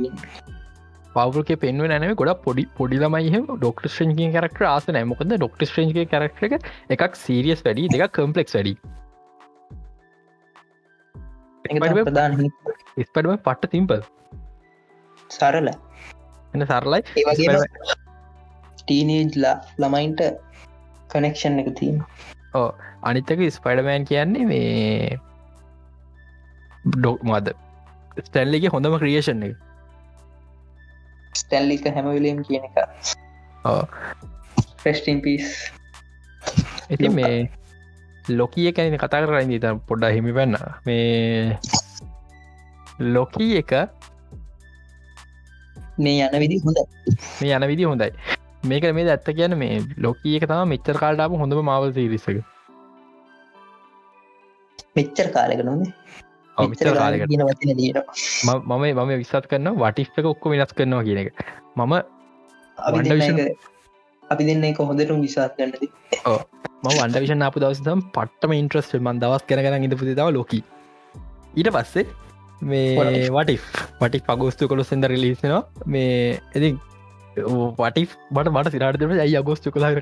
[1.15, 6.67] පවක පෙන්ව නැන ගොඩ පොඩි පොඩිලමයි ඩොක්ට ශ්‍රේජි කරක්ට ආස නෑමොකද ඩොක්ට ශ්‍රේජි කරක්ට එක
[6.97, 8.75] එකක් සීරියස් වැඩි දෙක කම්පලෙක්ස් වැඩි.
[13.03, 14.01] ස්පඩම පට්ට තිම්පල්
[15.29, 15.69] සරල.
[16.53, 17.01] එන්න සරලයි.
[17.19, 17.59] ඒවගේ
[18.79, 20.21] ටීනේජ්ලා ළමයින්ට
[21.11, 22.01] කනෙක්ෂන් එක තිීම
[22.53, 22.69] ඕ
[23.03, 25.19] අනිත්තක ස්පයිඩමෑන් කියන්නේ මේ
[26.87, 27.53] ඩොක් මද
[28.23, 29.55] ස්ටැල්ලිගේ හොඳම ක්‍රියේෂන් එක
[31.33, 32.75] ස්ටැල්ලික හැමවිලම් කියන එක.
[34.83, 35.45] ෆෙස්ටින් පිස්
[36.89, 37.49] ඉති මේ
[38.39, 40.55] ලොකිය කැන කතා කරන්න ත පොඩ්ඩ හිමි පන්න
[40.85, 41.57] මේ
[43.15, 43.73] ලොකී එක
[45.97, 46.79] මේ යන විදි හොඳ
[47.41, 48.11] මේ යන විදි හොඳයි.
[48.65, 52.37] මේක මේ ඇත්ත කියන මේ ලොකී එක තම මෙච්චර කාල්ටාම හොඳම මවල් සිරිසක
[54.95, 55.81] මෙච්චර කාලක නොද
[56.57, 57.29] ඔව්, මෙච්චර මෙච්චර කාලෙකට.
[57.29, 57.97] කියන වචන දීට
[58.45, 61.29] ම- මම මම විස්සත් කරන්න වටික් එක ඔක්කො වෙනස් කරනවා කියන එක.
[61.77, 61.93] මම
[64.23, 65.83] අපි දෙන්න එක හොඳටම විශාත් ගන්නද
[66.83, 72.05] ම වන්ඩවිෂන් අප දවසම් පට්ටම ඉන්ට්‍රස්ට මන් දවස් කරන ඉඳ පුති තව ලොක ඊට පස්සේ
[72.63, 73.55] මේ වටි
[74.01, 76.71] වටි පගෝස්තු කොළු සෙන්ද රිලිස්නවා මේ එති
[77.77, 79.95] වටි බට මට සිරාටම ඇයි අගෝස්තු කොලාක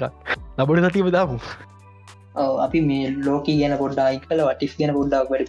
[0.58, 1.38] ලබට සතිීම දාමු
[2.36, 5.46] අපි මේ ලෝක කියන පොඩ්ඩයි කල වටිස් කියන පොඩ්ඩක් වැඩි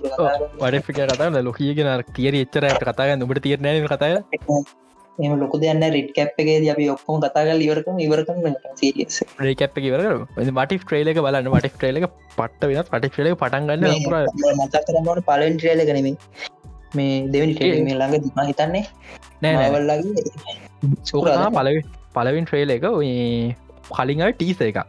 [0.60, 4.14] වඩික කතා ලොකියගෙන තියර එච්චරට කතාගන්න ඔබට තිරනය කතාය
[5.18, 10.02] එම ලොක දෙන්න රිට් කැප් එකේ අපි ඔක්කොම කතාගල් ඉවරකම ඉවර කරන සීරියස් රේකැප් වර
[10.52, 14.16] මටි ට්‍රේලක බලන්න මටි ට්‍රේලක පට වෙන පටි ්‍රේලක පටන්ගන්න පුර.
[14.56, 16.16] මතක් කරන්නට පලෙන් ට්‍රේල කනෙමේ
[16.94, 18.84] මේ දෙවනි ටේ මේ ළඟ දිම හිතන්නේ
[19.42, 20.26] නෑ මවල්ලගේ
[21.04, 23.12] සෝකනා පලව පලවින් ට්‍රේල එක ඔය
[23.92, 24.82] කලින් ටීස එක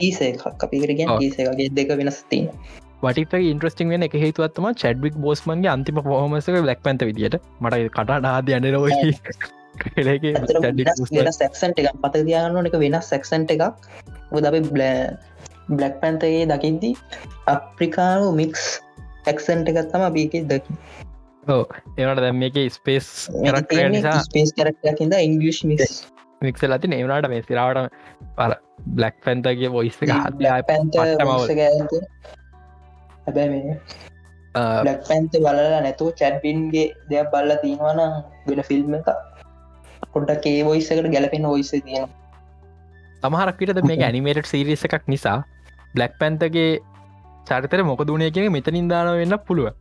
[0.00, 0.32] ඊසේ
[0.64, 1.22] අපිකරගෙන් ඔව්.
[1.22, 2.50] ඊසේගේ දෙක වෙනස් තින
[3.02, 8.50] වටික ඉන්ට්‍රස්ටිං වෙන එක හේතුවත්තම චඩ්වික් බෝස්මන්ගේ අන්තිම පොහමසක ලක් පැන්ත විදිට මට කටා නාද
[8.50, 8.86] අන්න රෝ
[11.38, 11.92] සැක්සන්ට එකක්.
[12.02, 13.64] පත තියාගන්න එක වෙනස් සැක්සන්ට එකක්.
[14.32, 14.60] උද අපි
[15.70, 16.90] බ්ලක් පැන්තගේ දකිද්දි
[17.46, 18.64] අප්‍රිකානු මික්ස්
[19.26, 20.72] ඇක්සන්ට එකත්තම අපික දකි.
[21.96, 23.06] ඒවට දැම් මේක ස්පේස්
[24.24, 25.92] ස්පේස් කරක්ටකින්ද ඉංගලිෂ් මික්ස්
[26.40, 27.92] මික්ස ලති ඒවනට මේ සිරාවට
[28.36, 28.52] පර
[28.90, 30.98] බ්ලක් පැන්තගේ හදයා පැන්ත.
[33.26, 33.46] හැබැ
[35.08, 38.00] පැන්ත බලලා නැතුව චැඩ්බින්ගේ දෙයක් බල්ල තියෙනවන
[38.46, 39.08] වෙන ෆිල්ම් එක
[40.12, 42.06] පොඩ්ඩක් ඒ වොයිස්සකට ගැලපෙන ඔයිස තියෙන
[43.22, 45.38] තමහරක්විට මේ ඇනිමේට සිරිස එකක් නිසා
[45.94, 46.68] බ්ලක් පැන්තගේ
[47.46, 49.72] චරිතර මොකදුනේ කියෙන මෙතනින් දාන වෙන්න පුළුව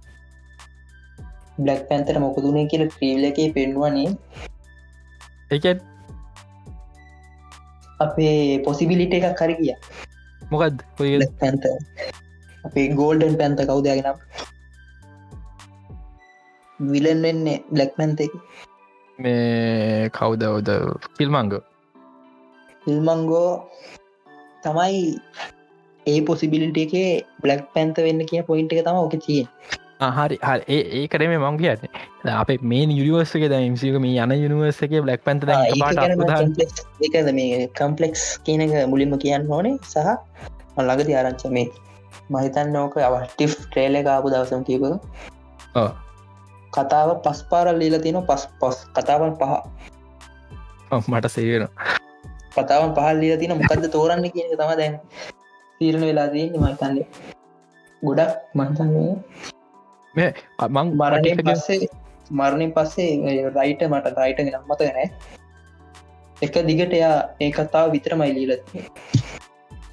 [1.58, 4.16] බ්ලක් පැන්තර මොකදුනේ කියල ක්‍රීවල එක පෙන්වන්නේ.
[5.51, 5.66] එක
[7.99, 9.75] අපේ පොසිබිලිට එකක් කර කිය
[10.41, 11.63] බ්ලක් පැන්ත
[12.63, 14.17] අපේ ගෝල්ඩන් පැන්ත කවුදයගෙනම්
[16.79, 18.33] විලන් වෙන්නේ බ්ලක් පැන්තෙක්
[19.19, 20.69] මේ කවුදවද
[21.17, 21.55] ෆිල්මංග
[22.83, 23.49] ඉල්මංගෝ
[24.63, 25.01] තමයි
[26.05, 29.47] ඒ පොසිබිලිට එකේ බ්ලක් පැන්ත වෙන්න කිය පොයින්ට එක තම ඕක තියෙන්
[29.99, 30.37] හරි.
[30.39, 30.63] හරි.
[30.69, 31.87] ඒ කරේ මේ කියන්න.
[32.33, 35.43] අප මේ යුනිවර්සක ද මසික මේ යන යුනිවර්සගේ බ්ලක් පැන්ත
[37.01, 39.97] ඒකද මේ කම්පලෙක්ස් කියනක මුලින්ම කියන්න ඕනේ සහ
[40.77, 41.67] මල්ලගති ආරංච මේ
[42.29, 44.83] මහිතන්න ඕක අවටිෆ් ට්‍රේල කාපු දවසම් කියප
[46.73, 49.53] කතාව පස් පාරල් ලීල තියෙන පස් පස් කතාවන් පහ.
[50.91, 51.69] මට සේවෙන
[52.55, 54.95] කතාවන් පහල් ලීල තින මොකක්ද තෝරන්න කියන තම දැන්
[55.81, 57.07] තීරණ වෙලා තියන්නේ මහිතන්නේ
[58.01, 59.13] ගොඩක් මහිතන්නේ
[60.16, 61.89] මං මරණය බරට පස්සේ
[62.32, 64.99] මරණය පස්සේ රයිට මට රයිට ගෙන මත ගැන
[66.41, 68.76] එක දිගට එයා ඒ කතාව විතරමයි ලීලත්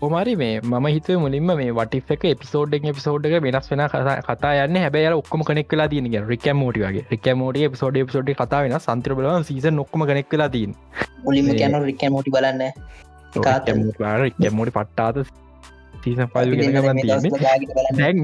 [0.02, 3.82] ඔමරි මේ ම හිත මුලින්ම මේ වටික් එක පිසෝඩ් පිසෝඩ් එක වෙනස් වෙන
[4.22, 4.78] කතා යන්න.
[4.84, 9.28] හැබැ ඔක්කම කනෙක් වෙලා තියන රික මෝටිගේ රික මෝට පිසෝඩ් පිසෝඩ් කතා වෙන සන්ත්‍ර බල
[9.44, 10.74] සීස නොක්ම කනෙක් වෙලා තින්
[11.24, 12.62] මුලින්ම කියන්න රික මෝටි බලන්න.
[14.24, 15.16] රික මෝටි පට්ටාත
[16.02, 17.32] සීසන් පල් ගෙනගමන් තියන්නේ?
[17.94, 18.20] දැන්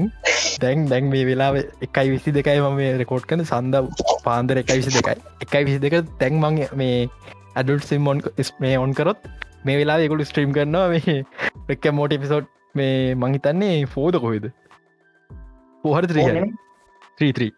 [0.59, 1.49] දැන් දැන් මේ වෙලා
[1.87, 3.83] එකයි විසි දෙකයි මම රෙකෝඩ් කන සඳ
[4.25, 5.17] පාන්දර එකයි විසි දෙකයි.
[5.41, 6.97] එකයි විසි දෙක තැන් මං මේ
[7.55, 8.23] ඇඩුල් සිම්මොන්
[8.59, 9.29] මේ ඔන් කරොත්
[9.65, 11.17] මේ වෙලා එකුළු ස්ට්‍රීම් කරනවා මේ
[11.69, 14.51] රෙක්ක මෝට පිසෝට් මේ මංහිතන්නේ ෆෝද කොහෙද?
[15.83, 16.03] පොහර
[17.17, 17.51] ත්‍රීත්‍රී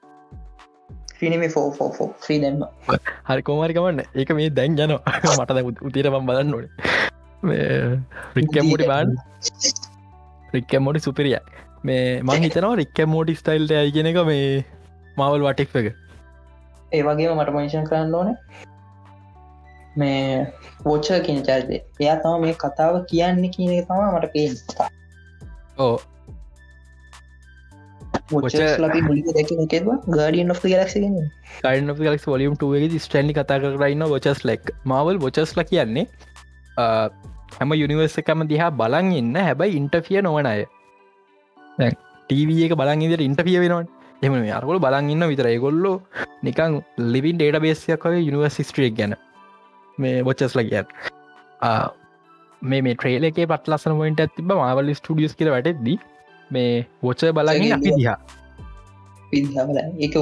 [3.27, 3.43] හරි.
[3.43, 4.97] කෝමරිකමන්න ඒක මේ දැන් යන
[5.37, 6.67] මට උතිරම බලන්න ඕන.
[8.35, 9.15] රික්ක මෝටි බාන්
[10.53, 11.37] රික්ක මෝටි සුපිරිය
[11.83, 14.45] මේ මං හිතනවා රික්ක මෝටි ස්ටයිල්ට ඇයිගෙන එක මේ
[15.17, 15.87] මවල් වටික් එක.
[16.91, 18.29] ඒ වගේම මට මංෂන් කරන්න ඕන
[19.95, 20.47] මේ
[20.83, 24.55] පෝච්ච කියන චරිතය එයා තම මේ කතාව කියන්න කියන එක තම මට පේෙන්
[25.79, 25.97] ඕ
[30.07, 30.47] ගඩියන්
[32.07, 36.05] ලක් ොලියම් ටුවගේ ස්ටන්ලි කතා කරන්න ොචස් ලෙක් මවල් ොචස්ල කියන්නේ
[37.57, 39.35] හැම යුනිවර්සකම දිහා බලන් ඉන්න.
[39.37, 40.65] හැබැයි ඉන්ටෆිය නොවන අය.
[42.29, 43.85] ටීව එක බලන් ඉදිර ඉන්ටෆිය වෙනවා
[44.21, 45.95] එම අරකොල බලන් ඉන්න විතර ඒගොල්ලෝ
[46.43, 46.77] නිකං
[47.13, 49.15] ලිවින් ඩේට බේසයක් වගේ යුනිවර්සිස්ට්‍රියක් ගැන.
[49.97, 50.87] මේ බොච්චස්ල කියන්න.
[52.61, 55.97] මේ මේ ට්‍රේල එක පට ලස්සන පොයින්ට ඇතිබ මාවල ස්ටඩියස් කියල වැටෙද්දී
[56.51, 58.17] මේ වොච්ච බලගින් අපි දිහා
[59.31, 60.15] විදිහබල ඒක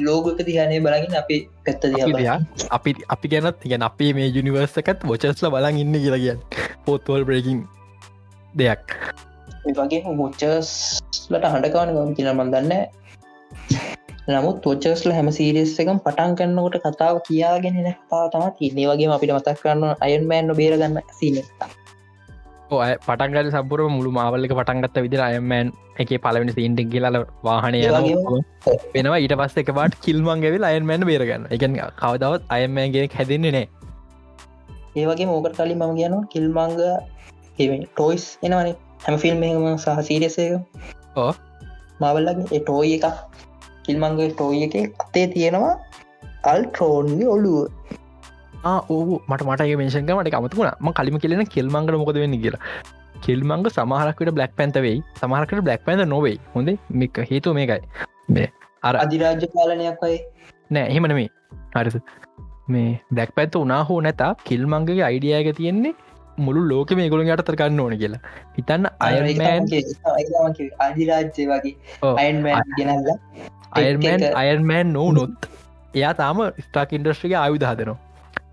[0.00, 2.30] ලෝගක දිහනේ බලගින් අපි පැත්ත දිහ
[2.70, 6.40] අපි අපි ගැනත් ගැන අපි මේ යුනිවර්සකත් වොචස්ල බලන් ඉන්න කියලා කියන්න.
[6.84, 7.64] පොත්වල් බ්‍රේකින්
[8.54, 8.84] දෙයක්.
[9.74, 10.70] වගේ මොච්චස්
[11.30, 12.72] ලට හඬකවන ගම කියල මන්දන්න
[14.28, 19.58] නමුත් තොච්චස්ල හැම සීරිස් එකම් පටන් කන්නකොට කතාව කියාගෙන කතා තම තින්නේ වගේ අපිට මතක්
[19.60, 21.36] කරන්න අයන්මෑන්ව බේරගන්න සින
[22.74, 25.68] ඔය පටන්ගල සම්පුර මුළු මාවල්ලක පටන්ගත්ත විදිර අයමෑන්
[26.02, 27.82] එක පලවෙනි සීන්ට කියලල වාහනය
[28.94, 29.18] වෙනවා.
[29.22, 31.46] ඊට පස්ස එක පාට කිල්මන්ගවෙල් අයන්මෑන් බේරගන්න.
[31.54, 31.62] එක
[32.02, 33.66] කවදවත් අයමෑන්ගෙන හැදෙන්නේ නෑ
[34.96, 36.76] ඒ වගේ මෝකට කලින් මම කියනවා කිල්මංග
[37.94, 38.74] ටෝයිස් එනවනේ.
[39.04, 40.40] හැම ෆිල්ම් එකම සහ සීරියසක
[41.16, 41.32] ඕ.
[42.00, 43.06] මවල්ලගේ ටෝයි එක
[43.86, 45.74] කිල්මංගේ ටෝයි එක අතේ තියෙනවා
[46.52, 47.58] අල්ට්‍රෝන්ගේ ඔලුව
[48.94, 52.62] ඕ මට මට මේෂන්ක මට අමතුුණ ම කලිම කියලෙන කෙල්මංගල මොකද වෙන්න කියලා.
[53.24, 56.38] කෙල්මංග සමහරකට බ්ලක් පැන්තවෙයි සමහරකට බ්ලක් පැන්ද නොවෙයි.
[56.54, 56.70] හොඳ?
[57.00, 57.82] මේක හේතු මේකයි.
[58.34, 58.48] මේ
[58.88, 60.18] අර අධිරාජ්‍ය පාලනයක් අයි
[60.76, 61.28] නෑ එහෙමන මේ
[61.76, 61.96] හරිස
[62.74, 65.94] මේ බ්ලක් පැත්ත උනා හෝ නැතා කිල්මංගගේ අයිඩියයක තියෙන්නේ
[66.46, 68.22] මුළු ලෝක මේ ගොලින් අටතර ගන්න ඕන කියලා.
[68.56, 69.68] හිතන්න අයර්මෑන්
[70.86, 71.74] අධිරාජ්‍ය වගේ.
[72.22, 73.12] අයින්මෑන් ගෙනල්ල.
[73.82, 75.48] අයර්මෑන් අයර්මෑන් නෝ නොත්
[75.94, 77.68] එයා තාම ස්ටාක් ඉන්ඩස්ට්‍රික ආයුධ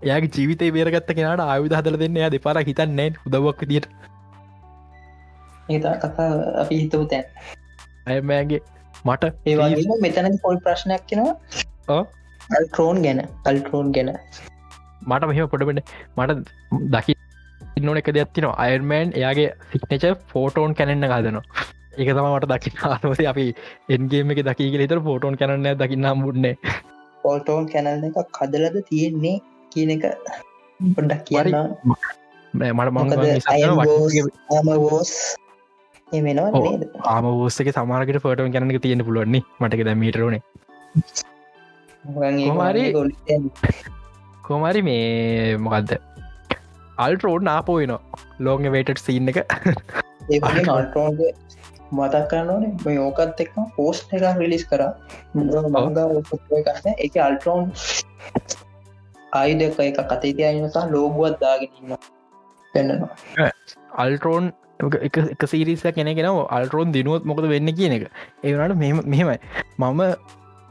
[0.02, 3.86] එයාගේ ජීවිතය බේරගත්ත කෙනට ආයුධ හදල දෙන්න එයා දෙපාර හිතන්නේ උදවක් දිට
[5.70, 6.28] ඒතා කතා
[6.62, 7.24] අපි හිතපු තැන්
[8.08, 8.60] අයමෑගේ
[9.04, 11.34] මට ඒවාගේ මෙතන පොල් ප්‍රශ්නයක් කෙනවා
[11.88, 12.04] ඔව්.
[12.50, 14.10] අල්ට්‍රෝන් ගැන අල්ට්‍රෝන් ගැන.
[15.04, 15.80] මට මෙහම පොඩබෙන
[16.16, 16.40] මට
[16.94, 17.14] දකි
[17.82, 21.64] නොන එක දෙයක්ත්තින අයර්මෑන් එයාගේ සික්නච ෆෝටෝන් කැනෙන්න්න ගදනවා
[21.98, 23.46] ඒක තම මට දකි ආනවස අපි
[23.96, 26.54] එන්ගේම එක දකි හිතර ෆෝටෝන් කැනන්න දකින්නම් බුඩ්නේ
[27.24, 29.36] පොල්ටෝන් කැනල් එක කදලද තියෙන්නේ
[29.74, 30.04] කියන එක
[30.80, 31.54] පොඩ්ඩක් කියන්න.
[32.54, 33.14] මට මොකද
[33.72, 33.84] මං
[37.12, 40.42] ආම ෝස්සක සමාරකට ෆටෝන් කැනක තියෙන පුළුවන්නේ මටක ද මීටරුණේ
[42.48, 42.92] කොහොමහරි-
[44.44, 45.94] කොමරි මේ මොකක්ද
[46.98, 47.92] අල්ටරෝඩ් නාපෝයන
[48.40, 49.38] ලෝග වේටට සීන් එක.
[51.92, 54.82] මතක් කරන්නනේ මේ ඕකත් එක්ම පෝස්් එක රිලිස් කර.
[56.98, 57.72] එක අල්ටරෝන්
[59.34, 61.96] ආයුදක එක කතේ තියනසා ලෝගුවත් දාගෙනන්න
[62.74, 63.50] පෙන්න්නනවා
[63.96, 64.52] අල්ටරෝන්
[65.02, 68.08] එක සිරිස කෙනෙගෙන අල්ටරෝන් දිනුවත් මොකද වෙන්න කියන එක.
[68.42, 68.76] ඒවනට
[69.06, 69.38] මෙහෙමයි.
[69.78, 70.00] මම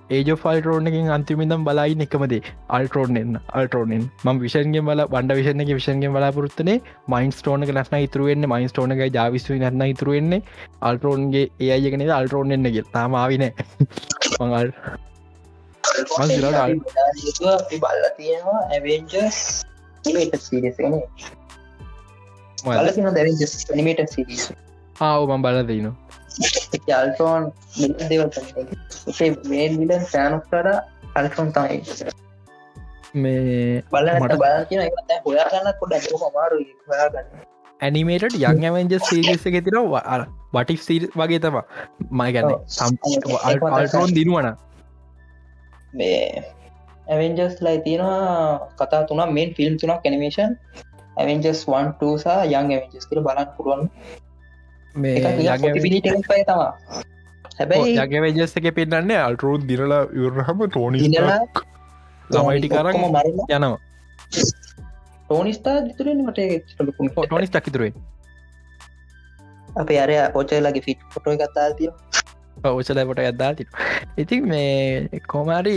[0.09, 6.76] ඒජ ෆල්ටරෝනකින් අන්තිමිදම් බලයි එකමදේ අල්ටරෝනෙන් අල්ටරෝනෙන් ම විෂන්ගේ බල බන්ඩ විෂණක විෂන්ගේ බලාපොරත්තුනේ
[7.07, 10.41] මයින් ස්ටෝනක නැස්න ඉතුරුවෙන්නේ මයින් ස්ටෝනක ජාවිස්තු නැන ඉතුරුවෙන්නේ
[10.82, 13.45] අල්ටරෝන්ගේ ඒ අයගෙනද අල්ටරෝන් එන්නගේ තාමාවින
[14.39, 15.12] මඟල් මං සිරාට අල්- අපි
[17.82, 19.38] බල්ල තියෙනවා ඇවෙන්ජස්
[20.39, 20.96] සිරිසන
[22.89, 24.44] තින දැවෙන්ජස් නිමේට සිරිස්
[25.02, 25.96] ආව මං බල දනවා
[26.98, 27.44] අල්ටෝන්
[28.04, 28.30] දෙවල්
[29.50, 30.68] මේන් විඩන් සෑනුක්ටර
[31.16, 31.80] අල්ටෝන් තමයි
[33.16, 34.82] මේ බල මට- බල කියන
[35.26, 35.94] හොයාගන්න පොඩ
[36.34, 37.28] මාරු හොයාගන්න
[37.82, 39.78] ඇනිමේට යං ඇවෙන්ජ සීරිස එක තින
[40.54, 41.58] වටික් සීර් වගේ තම
[42.12, 42.62] මයි ගැන ඔව්.
[43.74, 44.72] අල්ටෝන් දිනුවන මේ
[46.02, 50.52] ඇවෙන්ජස් ලයි තියෙනවා කතා තුන මෙන් ෆිල්ම් තුනක් කනිමේෂන්
[51.18, 53.82] ඇවෙන්ජස් 1 සා යං ඇවෙන්ජස් කර බලන්න පුළුවන්.
[54.96, 55.16] මේ
[56.50, 56.72] තමා
[57.58, 61.00] හැබැයි යගවජස් එක පෙන්න්නේ අල්ටරෝන් දිරලා යුරහම ටෝනි
[62.30, 63.78] ළමයිටි ඔක්කොම මරලා යනවා.
[65.26, 66.39] ටෝනිස්ටා දිතුරෙන් මට
[66.88, 67.94] ලොකු ටෝනිස් තකිතුරුවේ
[69.82, 71.89] අපේ අරය ඔචලගේ ෆිට් ෆොටෝ එකත්තා තිය
[72.64, 73.68] ඔසලපට ඇදදාති
[74.18, 75.76] ඉතින් මේ කොමාරි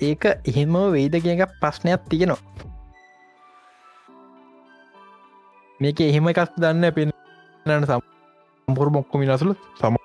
[0.00, 2.40] ඒක එහෙම වෙයිද කියක ප්‍රශ්නයක් තියෙනවා.
[5.80, 9.98] මේක එහෙම එකක් දන්න පෙන්න්න සම්පුර මොක්කො මිනසුල සම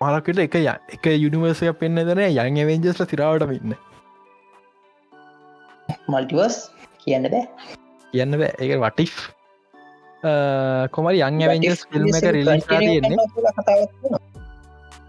[0.00, 3.74] මලකට එක ය එක යුනිවර්සය පෙන්න්න දන යන් වෙන්ජස්ල සිරාවට ඉන්න.
[6.08, 6.56] මල්ටිවස්
[7.02, 7.44] කියන්න බෑ.
[8.12, 8.54] කියන්න බෑ.
[8.60, 9.18] ඒක වටිෆ්
[10.92, 13.16] කොමරි යන් වෙන්ජස් ෆිල්ම් එක රිලි තියෙන්නේ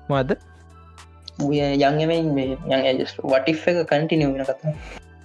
[0.10, 0.40] මද
[1.82, 4.74] යංගෙමෙන් වටි එක කටිනිය වෙන කතා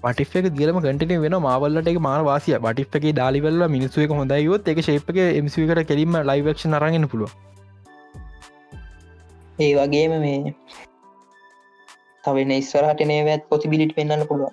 [0.05, 4.69] පටික් එක දිලම කටින වෙන මාවල්ලට එක මාන වාසිය පටික් එක දාලිවල්ල මිනිස්සුව එක හොඳයියොත්
[4.69, 7.33] එක ශේපක එමසිකට කෙරීම ලයිවක්ෂ අරගෙන පුළුව
[9.59, 10.55] ඒ වගේම මේ
[12.25, 14.51] තවෙන ඉස්වරට නේවත් පොතිබිලිට පෙන්න්න පුළුව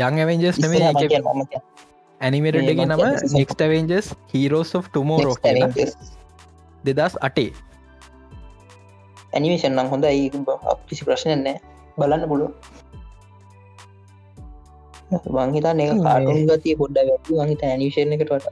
[0.00, 0.74] යං ඇවෙන්ජස් නෙම
[2.20, 5.36] ඇනිමේට එක නම නෙක්ට වෙන්ජස් හිරෝස් of ටමෝරෝ
[6.84, 7.50] දෙදස් අටේ
[9.36, 10.26] ඇනිමේෂන් නම් හොඳ ඒ
[10.88, 11.56] කිසි ප්‍රශ්නයනෑ
[11.98, 12.52] බලන්න පුළුව
[15.30, 18.48] වංහිතා එක කාටුන් ගතිය පොඩ්ඩ වැටි වහිත ඇනිවේෂණ එකට වට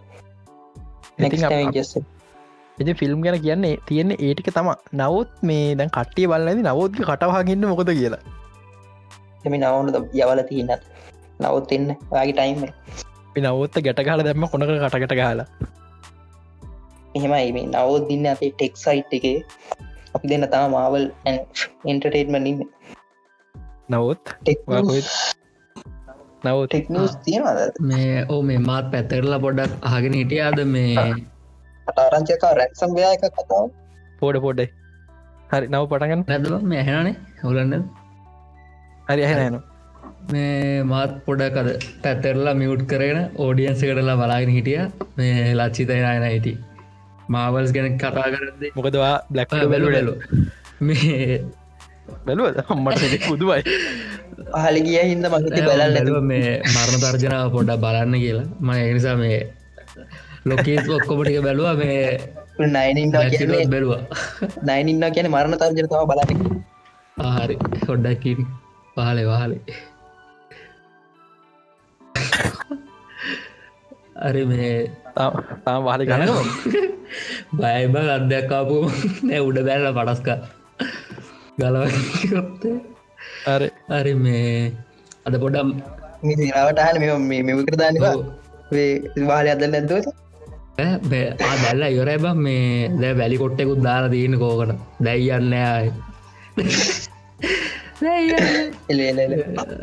[2.78, 7.90] එති ෆිල්ම් ගැන කියන්නේ තියෙන්නේ ඒටික තම නවත් මේ දැන් කට්ටිය බලන්නදි නවෝත්ක කටවාගන්න මොකද
[7.90, 8.23] කියලා.
[9.44, 10.82] එමි නවුනද යවල තියන්නත්
[11.40, 11.89] නවත් එන්න.
[12.11, 12.61] වගේ ටයිම්
[13.36, 15.48] නවත්ත ගැටකාල දැම්ම කොනක කටකට කාලා
[17.15, 17.52] එහෙමයි.
[17.52, 19.39] මේ නවත් දින්න අපේ ටෙක් සයිට් එකේ
[20.24, 21.05] අපි දෙන්න තම මාවල්
[21.90, 22.60] එන්ටර්ටේට්මනින්
[23.92, 24.24] නවත්?
[24.40, 25.09] ටෙක් ඔයා කොහෙද?
[26.44, 31.05] නව ටෙක්නිස් තියෙනද මේ ඕ මේ මාත් පැතරලා පොඩ්ඩක් අහගෙන හිටියාද මේ?
[31.86, 33.68] අටාරංචක රැක්සම් ව්‍යයක කතාව
[34.22, 34.68] පෝඩ පෝඩ්ඩයි
[35.52, 37.14] හරි නව පටගන්න නැදම මේ ඇහෙනනේ
[37.44, 37.86] හොලන්න
[39.09, 39.62] හරි ඇහෙනන
[40.32, 41.72] මේ මාත් පොඩක් අද
[42.05, 44.80] පැතරලා මියුට් කරගෙන ඕඩියන්ස කරලා බලාගෙන හිටිය.
[45.18, 46.55] මේ ලච්චිතයනයන හිටි
[47.32, 50.14] මාවල්ස් ගැන කතා කරද මොකදවා බ්ලක් බැලු බැලු
[50.86, 51.40] මේ
[52.26, 53.62] බැලුව හම්මට පුදුවයි
[54.52, 58.46] පහල ගිය හින්ද මහිත බලන්න බැලුව මේ මරණ තර්ජනාව පොඩ්ඩ බලන්න කියලා.
[58.66, 59.38] ම එනිසා මේ
[60.51, 62.02] ලොකේත් ඔක්කොමටික බැලුව මේ
[62.74, 63.92] නයිනින්න බැලුව.
[64.68, 66.62] නයිනින්න කියන මරණ තර්ජන තම බලන්න.
[67.16, 67.56] ආහරි
[67.88, 68.40] හොඩ්ඩකින්
[68.96, 69.60] පහලේ වහලේ
[74.16, 74.73] අරි මේ
[75.65, 76.32] තාම වාලි ගනක
[77.59, 78.77] බයිබ අධ්‍යක්කාපු
[79.27, 80.28] නෑ උඩ බැල්ල පටස්ක
[81.59, 82.74] ගලවත්තේ
[83.47, 84.73] අර අරි මේ
[85.27, 85.70] අද පොඩම්
[86.23, 88.15] මිසිරාවට හල මේ මෙවිකර දාන්නවා
[89.31, 90.07] වාලය අදන්න ඇදවත
[91.11, 92.69] බැල්ල යොරයි බ මේ
[93.01, 95.86] දැ වැලි කොට්ටෙකුත් දාලා දීන කෝකට දැයියන්න අය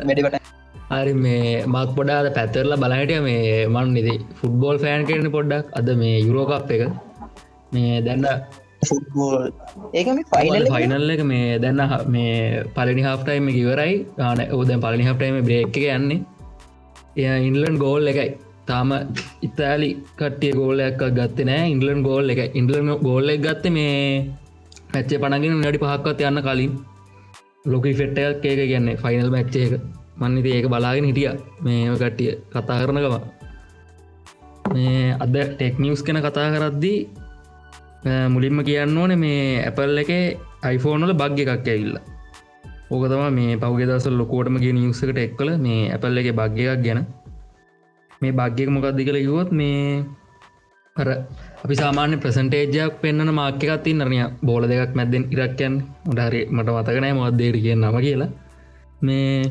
[0.00, 0.61] වැඩිට
[0.92, 5.66] හරි මේ මත් පොඩාද පැත්තරල බලහිටිය මේ මන් නිදි ෆුට්බෝල් ෆෑන් කරන පොඩ්ඩක්.
[5.78, 6.82] අද මේ යුරෝකප් එක.
[7.74, 8.26] මේ දැන්න
[8.88, 9.42] ෆුට්බෝල්
[9.98, 11.82] ඒකම ෆයිනල් ෆයිනල් එක මේ දැන්න
[12.14, 12.36] මේ
[12.76, 13.94] පලනි හාටයිම ඉවරයි.
[14.28, 16.20] ආන ඕදැන් පලනි හාටයිම බ්‍රේක් එක යන්නේ.
[17.16, 18.28] එය ඉන්ලන් ගෝල් එකයි.
[18.68, 18.90] තාම
[19.48, 19.90] ඉතාලි
[20.20, 21.64] කට්ටිය ගෝලයක් ගත්ත නෑ.
[21.74, 23.96] ඉන්ගලන් ගෝල් එක ඉන්ලන් ගෝල්ල එක ගත්ත මේ
[24.92, 26.78] මැච්චේ පනගෙන නඩි පහක්වත් යන්න කලින්.
[27.72, 29.00] ලොක ෆෙට්ටයක් ඒක කියන්නේ.
[29.02, 31.30] ෆයිනල් මැච්චේ එක මන්නිති ඒක බලාගෙන හිටිය.
[31.60, 33.16] මේ කට්ටිය කතා කරනකම
[34.72, 36.98] මේ අද ටෙක්නිියස් කෙන කතා කරද්දී
[38.04, 40.10] අ, මුලින්ම කියන්න ඕන මේ ඇපල් එක
[40.66, 41.96] iPhoneෆෝනල බග්ග එකක් ඇවිල්ල.
[42.90, 46.82] ඕක තම මේ පෞගේ දසල් ලොකෝටම ගේ නිියසකට එක් කල මේ ඇපල් එක බග්ග එකක්
[46.84, 47.00] ගැන.
[48.20, 50.04] මේ බග්ගෙක මොකක්දි කළ කිවොත් මේ
[50.96, 51.08] අර
[51.64, 55.74] අපි සාමාන්‍ය ප්‍රසන්ටේජයක් පෙන්න්න මාක්‍ය එකත්ති නරනය බෝල දෙකක් මැද්දෙන් ඉරක්යන්
[56.10, 58.30] උඩහරි මට මතකනෑ මොත්දේට කිය නම කියලා.
[59.02, 59.50] මේ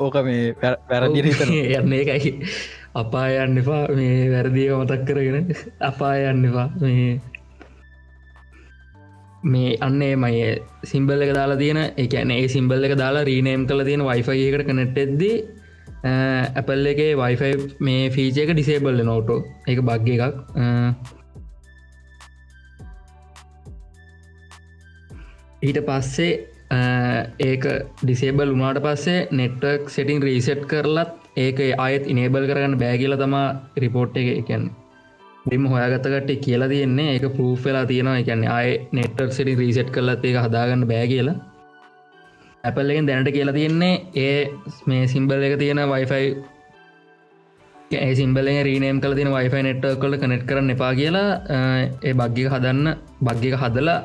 [0.00, 0.54] ඕක මේ
[0.90, 2.32] වැරදි හිතන යන්න එකයි.
[2.94, 3.82] අපා යන්න එපා.
[3.98, 5.52] මේ වැරදිීක මතක් කරගෙන
[5.90, 6.68] අපා යන්න එපා.
[6.80, 7.20] මේ
[9.44, 10.34] මේ අන්නේ මය
[10.84, 15.22] සිම්බල් එක දාලා තියෙන එකන ඒ සිම්බල් එක දාලා රීනේම් කල තියෙන වයිෆයි එකට කනෙට්ටෙද්ද
[16.04, 20.36] ඇපල් එක වයිෆයි මේ ෆීච එක ඩිසේබල්ල නෝටෝ එක බග්ග එකක්.
[25.62, 26.32] ඊට පස්සේ
[26.70, 27.64] ඒක
[28.00, 34.28] ඩිසේබල් උනාට පස්සේ නෙට්වක් සෙටින් රීසෙට් කරලත් ඒක අයත් ඉනේබල් කරගන්න බෑගිල තමා රිපෝට් එක
[34.36, 34.68] එකන්න
[35.50, 38.18] ිම හොයාගතකට කියලා තියෙන්නේ ඒක පූ් වෙලා තියෙනවා.
[38.18, 41.36] එකන්න අය නෙට්වක් සිටි රීසෙට් කරලත් ඒක හදාගන්න බෑ කියලා.
[42.64, 44.50] ඇපල්ලෙන් දැනට කියලා තියෙන්නේ ඒ
[44.86, 46.26] මේ සිම්බල් එක තියෙන වයිෆයි
[47.98, 51.58] ඒ සිම්බල රීනේම් කල තින වයිෆයි නෙට්ව කොල කනෙට් කරන්න එපා කියලා අ,
[52.02, 53.98] ඒ බග්ගික හදන්න බග්ගික හදලා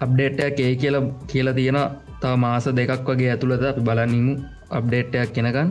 [0.00, 0.96] අප්ඩේට්ටයක් ඒ කියල
[1.30, 1.78] කියලා තියෙන
[2.22, 4.34] තව මාස දෙකක් වගේ ඇතුළද අපි බලනිමු
[4.70, 5.70] අප්ඩේට්ටයක් කෙනකන්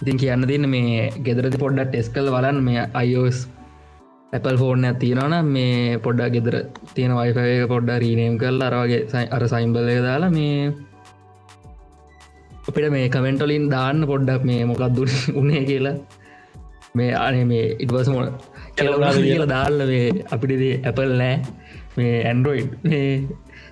[0.00, 3.38] ඉතින් කියන්න තින්න මේ ගෙදරති පොඩ්ඩ ටෙස් කල් වලන් මේ අයිෝස්
[4.32, 6.56] ඇපල් ෆෝර්න තියනවන මේ පොඩ්ඩක් ගෙදර
[6.94, 10.58] තියෙන වයිෆය පොඩ්ඩ රීනේම් කල් අරවාගේ අර සයිම්බල දාලා මේ
[12.68, 15.96] අපිට මේ කමෙන්ටලින් දාන්න පොඩ්ඩක් මේ මොකක් දුර උනේ කියලා.
[16.94, 18.28] මේ අනේ මේ ඉටවස මොන.
[18.76, 21.36] කියලා දාල්ල මේ අපිටදී ඇපල් නෑ.
[21.96, 23.06] මේ ඇන්ඩරෝයිඩ් මේ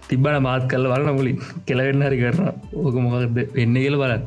[0.09, 1.39] තිබ්බන මාත් කල්ල බලන්න මුලින්.
[1.67, 2.41] කෙලවෙන්න හරි කරන
[2.75, 4.27] ඕක මොකක්ද වෙන්න කියල බලන්න.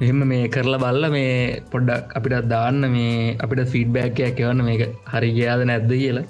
[0.00, 1.34] එහෙම මේ කරලා බල්ල මේ
[1.72, 4.64] පොඩ්ඩක් අපිට දාන්න මේ අපිට ෆීඩ්බෑක්කයක් එවන්න.
[4.68, 4.82] මේක
[5.12, 6.24] හරි ගයාද නැද්ද කියලා.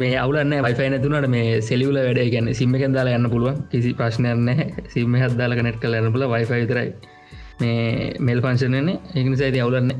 [0.00, 3.60] මේ අවුලන්න වයිෆයි නැතුනට මේ සෙලිවල වැඩ ගැන සිම්ම එකෙන් දාලා යන්න පුළුවන්.
[3.70, 4.48] කිසි ප්‍රශ්නයන්න
[4.94, 6.90] සිම්ම හදදාල කනෙට් කල යන්න පුල වයිෆයි විතරයි.
[7.60, 9.90] මේ මෙල් පංශනයන්නේ ඒනිසා ඇති අවුලන්න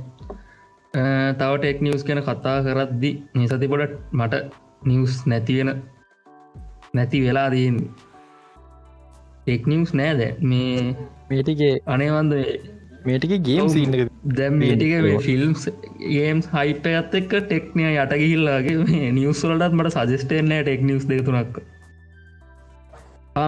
[1.38, 4.34] තව ටෙක් නිියස් ගැන කතා කරද්දි මේ සති පොඩ මට
[4.84, 5.70] නිවස් නැතිවෙන
[6.94, 7.76] නැති වෙලා දීන්.
[9.44, 10.94] ටෙක් නිියස් නෑද මේ
[11.30, 12.34] මේටිගේ අනේවන්ද
[13.06, 13.66] මේටික ගේම්
[14.38, 14.92] දැම් මේටික
[15.26, 15.64] ෆිල්ම්ස්
[16.14, 21.58] ගේම්ස් හයිප ඇත් එක්ක ටෙක්නය යට ගිහිල්ලාගේ මේ නිවස්වලටත් මට සජස්ටේනෑ ටෙක් නිවස් දෙතුනක්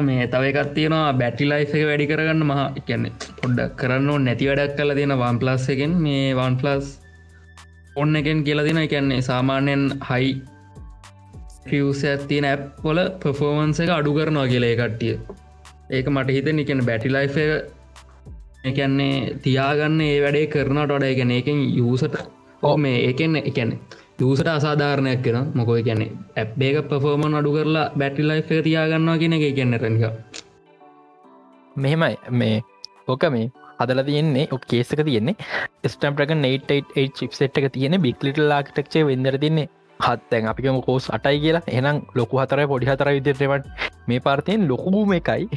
[0.08, 4.76] මේ තව එකත් තියෙනවා බැටි ලයි් එක වැඩි කරගන්න මහ කියන්නේ පොඩ්ඩක් කරන්න නැති වැඩක්
[4.78, 5.92] කල තියෙන වන් ප්ලස් එකෙන්.
[6.04, 6.86] මේ වන් ප්ලස්
[8.02, 10.28] ඔන්න එකෙන් කියලා දෙන එකන්නේ සාමාන්‍යයෙන් හයි
[11.68, 15.14] ෆියස ඇත්තින ඇප් පොල පෆෝමන්ස එක අඩු කරනවා කියලා ඒ කට්ටිය.
[15.90, 17.28] ඒක මට හිත නිකන බැටි ලයි්
[18.64, 22.16] එකන්නේ තියාගන්න ඒ වැඩේ කරනට වඩ ගැන එකෙන් යසට
[22.62, 23.76] ඕ මේ ඒකෙන් එකැනෙ
[24.22, 29.46] යසට අසාධාරණයක් කෙන මොකෝ කියන්නේ ඇබ්බේක පෆෝමන් අඩු කරලා බැටි ලයි් එක තියාගන්නවා කියෙන එක
[29.56, 30.04] කියන්න රනික
[31.76, 32.16] මෙහෙමයි.
[32.32, 32.62] මේ
[33.08, 35.36] ඕක මේ හදල තියන්නේ ඔ කේසක තියෙන්නේ.
[35.86, 36.70] ස්ටම්පක නේට
[37.16, 39.68] චිප්සෙට් එක තියෙන බික්ලිට ලාකිටක්ෂේ වෙදර තින්නේ.
[40.00, 41.62] හත්තැන් අපිකම කෝස් අටයි කියලා.
[41.68, 45.48] එනම් ලොකු හතර පොඩි හතර විදිරටවට මේ පාර්තයෙන් ලොකුබූම එකයි.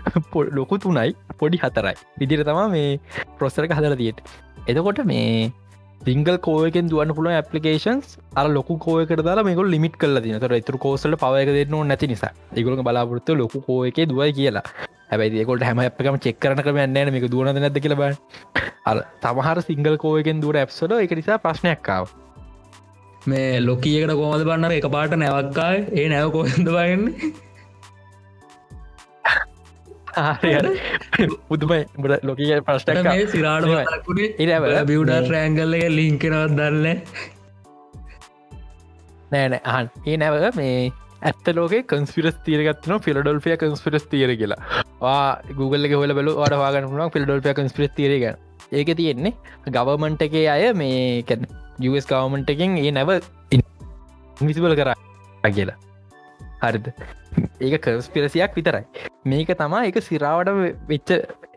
[0.58, 1.94] ලොකු තුනයි පොඩි හතරයි.
[2.18, 2.98] විදිර තමා මේ
[3.38, 4.20] ප්‍රොස්සරක හදර තියට
[4.66, 5.52] එතකොට මේ
[6.00, 10.78] සිංගල් කෝයකෙන් දුවන්න පුළුව ඇපලිකේන්ස් අර ලොකු කෝයකට දාලා මේක ලිමිට කල තින තර එතුර
[10.78, 12.32] කෝසල පවයක දෙන්න නැති නිසා.
[12.56, 14.66] ඒගොල බලාපොරත්තු ලොකු කෝයක දුවයි කියලා.
[15.10, 18.04] හැබයි ඒකොට හැම අපකම චෙක් කරන කරම න්න මේක දුවන නැද කියලබ
[18.86, 22.25] අ තමහර සිංගල් කෝයකෙන් දුර ඇප්සල එක නිසා ප්‍රශ්නයක්කාව
[23.32, 27.32] මේ ලොකීකට කෝමද බන්න එක පාට නැවක්කා ඒ නැව කෝද බගන්නේ
[31.48, 31.82] පුදුමයි.
[32.02, 33.64] බට ලොකී ප්‍රශ්න සිරාට
[34.90, 36.86] බියඩ රෑංගල්ල එක ලිංකෙනවත් දන්න
[39.32, 40.78] නෑනෑ අහන් ඒ නැව මේ
[41.30, 44.82] ඇත්ත ලෝක කන්ස්පිරස් තීරගත්න ෆිලඩොල්ෆිය කන්ස්පිරස් තීර කියලා.
[45.60, 48.24] Google හොල බල වට වාගන්න ෆිල්ඩොල්පිය කන්ස්පිරස් තීරග
[48.72, 49.34] ඒක තියෙන්නේ.
[49.68, 51.22] ගවමන්ට එක අය මේ
[51.80, 53.10] US ගවමන්ට එකෙන් ඒ නැව
[54.40, 54.96] ඉන්විසිබල කරා
[55.50, 55.76] කියලා.
[56.62, 56.86] හරිද?
[57.60, 58.84] ඒක කන්ස්පිරසියක් විතරයි.
[59.24, 60.50] මේක තමා එක සිරාවට
[60.88, 61.10] වෙච්ච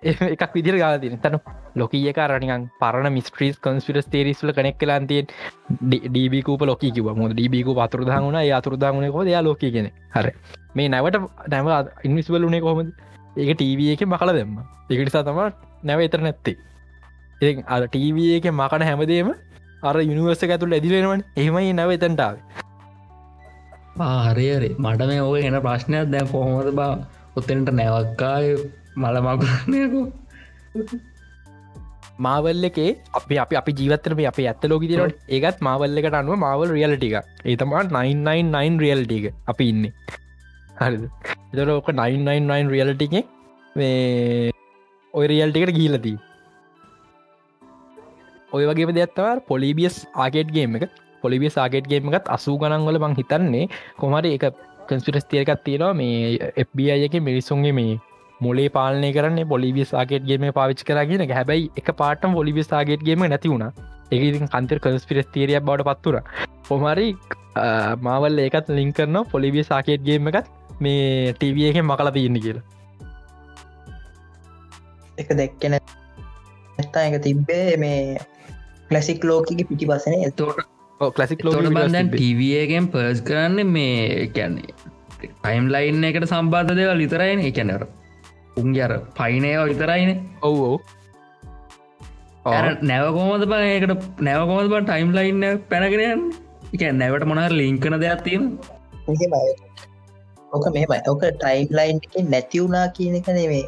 [0.04, 1.40] එකක් විදිර ගාතින තන
[1.76, 5.28] ලොකීක රනිකන් පරණ මිස්ට්‍රීස් කන්ස්පිරස් තේරිස්ල කනෙක් කලාන්තියෙන්
[5.82, 10.28] ඩීබිකූප ලොක කිව මුද ඩීබිකු අතුරදාගුණ අතුරදාගුණ කොද යා ලෝක කියෙන හර.
[10.76, 12.94] මේ නැවට නැව ඉන්විස්බල් උනේ කොහොමද?
[13.38, 14.58] ඒක ටීව එක මකල දෙන්න
[14.90, 15.40] ඒකනිසා තම
[15.84, 16.58] නැව එතර නැත්තේ.
[17.42, 19.30] ඒ අ ටීව එක මකන හැමදේම
[19.84, 22.36] අර යුනිවර්ස ඇතුළ ඇදිලෙනවන් එහෙමයි නැව එතැන්ටාව
[24.28, 26.92] හරිරේ මට මේ ඕක එන ප්‍රශ්නයක් දැන් කොහොමද බා
[27.38, 28.50] ඔත්තෙන්ට නැවක්කාය
[29.04, 30.02] මලමකුරන්නයකු
[32.20, 36.70] මාවල් එකේ අපි අපි අපි ජීවතරම අප ඇත්ත ලෝක තිරට ඒගත් මාවල් එකට අනුව මාවල්
[36.78, 39.84] රියලටික ඒතමා 999 රියල්ටික අපි ඉන්න.
[40.80, 40.98] හරි
[41.54, 43.16] එතරෝක 999 රියලටික
[43.76, 44.52] මේ
[45.14, 46.18] ඔය රියල්ටිකට ගීලදී
[48.56, 49.96] ඔය වගේ දෙත්තව පොලිබියස්
[50.26, 50.90] ආගේට්ගේම එක.
[51.24, 53.66] පොලිබිය සාගේට්ගේම එකත් අසූ ගණන්වල බං හිතන්නේ
[54.02, 54.46] කොමරි එක
[54.90, 55.94] කන්ස්පිටස් තියකත් තියෙනවා.
[55.94, 58.00] මේ FBI එක මිනිස්සුන්ගේ මේ
[58.40, 63.68] මොලේ පාලනය කරන්න පොලිවි සාගේට්ගේම පාවිච් කරගෙන හැබැයි එක පාටම් පොලිවි සාගේට්ගේම නැති වුණ.
[64.14, 66.16] ඒඉතින් කන්තර කන්ස්පිරස් තේරියක් බවට පත්තුර
[66.70, 67.10] පොමරි
[68.08, 70.50] මාවල් ඒකත් ලිං කරන පොලිවිය සාකේට්ගේම එකත්
[70.86, 72.66] මේ ටව එකෙන් මකල තියන්න කියලා.
[75.22, 78.20] එක දැක්කෙන ඇත්තා එක තිබ්බේ මේ
[78.90, 80.62] කලසික් ලෝකගේ පිටි පසන එතෝට
[81.00, 84.74] කලසික් තොට බන්දන් ටවගෙන් පර්ස් කරන්න මේ කැන්නේ
[85.22, 87.84] ටයිම් ලයින් එකට සම්බාධ දෙවල් විතරයින එකැනර
[88.58, 90.12] උන්ගේ අර පයිනය විතරයින
[90.42, 90.78] ඔව් ඔව්
[92.84, 96.26] නැවකෝමද බ ඒකට නැවකෝමද බ ටයිම් ලයින්න පැනගෙනයන්
[96.74, 98.44] එක නැවට මොනහර ලිංකන දෙයක් තියෙන
[100.52, 103.66] ඕක මෙම ඕක ටයිම් ලයින්් එක නැතිවුණා කියන එක නෙවේ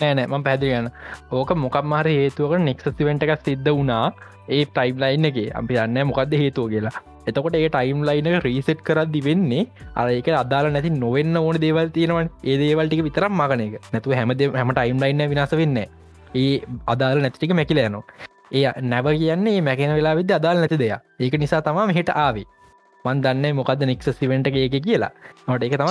[0.00, 0.90] නෑනෑ ම පැදිගන්න
[1.32, 4.06] ඕක මොකක් මාර හේතුවක නෙක්සසිවෙන්ට එකක් සිද්ධ වුණා
[4.48, 6.96] ඒ ටයිම් ලයින් එක අපි යන්න මොකක්ද හේතුව කියලා
[7.26, 9.64] එතකොට ඒ ටයිම් ලයින රීසෙට් කරදදි වෙන්නේ
[9.94, 14.72] අරඒක අදාල නැති නොවෙන්න ඕන දේවල් තියෙනවන් ඒ දේවල්ටික විතරම් මගන එක නැතුව හැමද හැම
[14.72, 15.78] ටයිම් ලයින්න විනාස වෙන්න
[16.34, 16.52] ඒ
[16.86, 18.04] අදාල නැතිටික මැකිල යනවා
[18.52, 22.48] ඒ නැව කියන්නේ මැකෙන වෙලා විද අදාල් නැති දෙයක් ඒක නිසා තමා මෙහිට ආවේ
[23.04, 25.12] මන් දන්න මොකද නික්ස සිවෙන්ට ඒක කියලා
[25.46, 25.88] නොට එක තම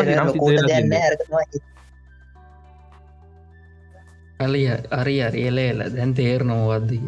[4.40, 7.02] අලිය අරි අරියල එල දැන් තේර නොවද්දී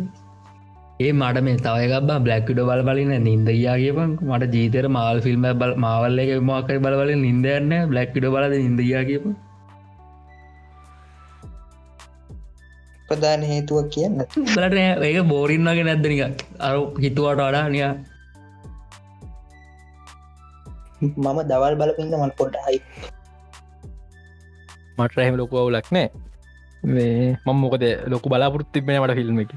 [1.04, 6.32] ඒ මට මේ තවයකබ බ්ලක්විඩ බල බලින්න නින්දයාගේපන් මට ජීතර මාල් ෆිල්ම් බල මාවල්ල එක
[6.48, 9.28] මක්කර බලබල නින්දයන්න බ්ලක්විඩ බලද නින්දයාගේප
[13.10, 14.18] ප්‍රධාන හේතුවක් කියන්න.
[14.56, 14.76] බලට
[15.10, 16.22] ඒක බෝරින් වගේ නැද්දනික
[16.68, 16.74] අර
[17.04, 17.86] හිතුවට වඩා නිය
[21.02, 22.82] මම දවල් බලපින්න මල් පොට හයි
[24.98, 26.10] මට රැහෙම ලොකුවුලක් නෑ.
[26.96, 29.52] මේ මම මොකද ලොකු බලාපොරත් තිබෙන මට ෆිල්ම් එක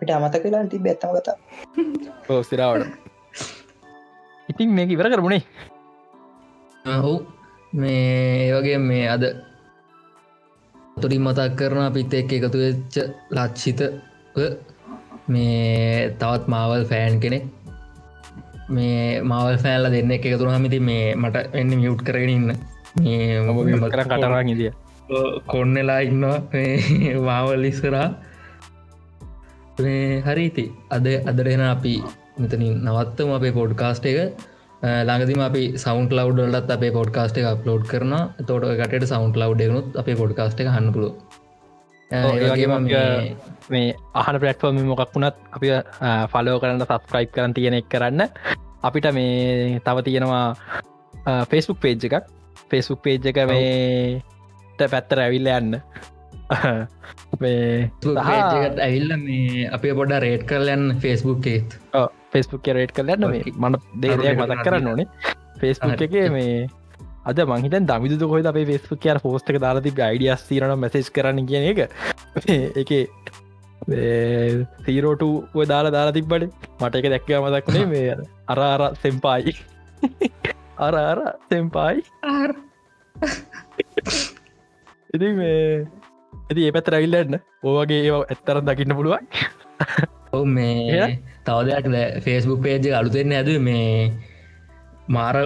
[0.00, 1.36] අපිට අමත කලා තිබ ඇත්තම කතා.
[2.28, 2.88] ඕ සිරාවට
[4.48, 5.42] ඉතින් මේක ඉවර කරමුණේ
[6.88, 7.14] ඔහු
[7.72, 7.98] මේ
[8.46, 9.24] ඒවගේ මේ අද
[10.96, 12.96] තුරින් මතක් කරන අපිත් එක් එකතු වෙච්ච
[13.30, 13.80] ලච්චිත
[15.28, 17.44] මේ තවත් මාවල් ෆෑන් කෙනෙක්.
[18.70, 22.48] මේ මවල් ෆෑල්ල දෙන්න එක එකතුර හමිති මේ මට එන්න මියුට් කරගෙන ඉන්න.
[22.96, 24.72] මේ කර කටරා ඉදිය.
[25.46, 26.26] කොන්නලා ඉන්න
[27.20, 28.08] මාවල් ඉස්සරා
[30.26, 30.64] හරිති
[30.96, 31.94] අද අදරෙන අපි
[32.40, 34.18] මෙතනින් නවත්තම අපේ පොඩ්කාස්ට එක.
[35.06, 38.14] ළඟදිම අපි සෞන්් ලව්ඩලත් අපේ පොඩ්කාස්ට එක අප්ලෝඩ් කරන
[38.48, 41.10] තෝට කට සෞන්් ලව්ඩනුත් අපේ පොඩ්කාස්ට එක හන්නපුලු
[43.70, 43.88] මේ
[44.20, 45.68] අහන පලට්ෆෝර්ම මොකක් වුණත් අපි
[46.32, 48.20] ෆලෝ කරන්න සස්ක්‍රයිප් කරන තියෙන එක් කරන්න.
[48.82, 50.46] අපිට මේ තව තියෙනවා
[51.50, 52.24] ෆෙස්බුක් පේජ් එකක්.
[52.70, 54.22] ෆෙස්බුක් පේජ් එක මේ
[54.78, 55.70] පැත්තර ඇවිල්ල යන්න.
[55.70, 55.84] මේ
[58.80, 61.78] ඇවිල්ල මේ අපේ පොඩ රේට් කරලයන් ෆෙස්බුක් ඒත්
[62.32, 65.08] ෆෙස්බුක් රේට් කරලන්න මේ මන දේදයක් මතක් කරන්න ඕනේ.
[65.58, 66.54] ෆෙස්බුක් එක මේ
[67.24, 71.80] අද මහිත දමිදු කොයි අපේ ෆෙස්බුක් කිය පෝස්ටක දාලති අයිඩියස් තිරන මැසේජ් කරන්න කියන එක.
[72.76, 72.90] එක
[74.84, 78.16] සීරෝට ඔය දාලා දාලා තිබ්බට මට එක දැක්ක මදක්නේ මේ
[78.46, 79.54] අර අර සෙම්පායි
[80.86, 82.02] අර අර සෙම්පායි
[85.14, 85.86] ඉති මේ
[86.50, 89.26] ඇති ඒ පැත් රැවිල්ලන්න ඕවගේ ඒ ඇත්තරම් දකින්න පුළුවන්.
[90.32, 91.08] ඔව මේ
[91.46, 91.86] තවදයක්
[92.24, 93.90] ෆේස්බුක් පේජ අලුතෙන්න ඇද මේ
[95.08, 95.36] මාර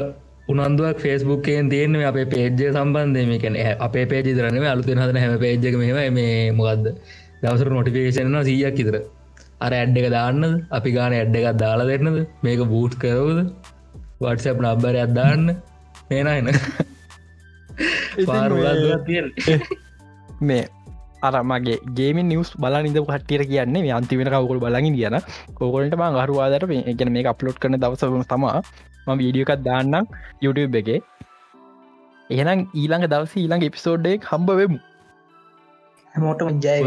[0.49, 5.77] උනන්දුවක් ෆේස්බුක්කෙන් තියන්න අපේ පේජ්ජ සම්බන්ධය මේ කැන අපේ පේජ දරනම අලුතෙන් හදන හැම පේජ්ක
[5.77, 6.89] මෙම මේ මොකක්ද
[7.43, 8.97] දවසර නොටිපේෂන සීයක් ඉතර
[9.61, 10.41] අර ඇඩ් එක දාන්න
[10.71, 12.19] අපි ගාන ඇඩ් එකක් දාලා දෙන්නද?
[12.43, 13.41] මේක බූට් කරවද
[14.21, 15.45] වටසප් නබ්බරයක් දාන්න?
[16.11, 16.49] මේන එන
[20.43, 20.65] මේ
[21.27, 25.17] අරමගේ ගේම නිවස් බල නිද කටියට කියන්නේ මේ අන්තිවෙන කවකුල් බලගින් කියන
[25.59, 26.69] කෝකොලට ම අරුවාදට
[27.01, 28.59] ගැන මේ අප්ලෝඩ් කරන දවසම තමා
[29.07, 30.07] ම වීඩියකත් දාන්නම්
[30.45, 31.01] YouTube එකේ.
[32.31, 34.81] එහෙනම් ඊළඟ දවස ඊළඟ එපිසෝඩ්ඩක් හම්බ වෙමු.
[36.15, 36.81] හැමෝටම ජය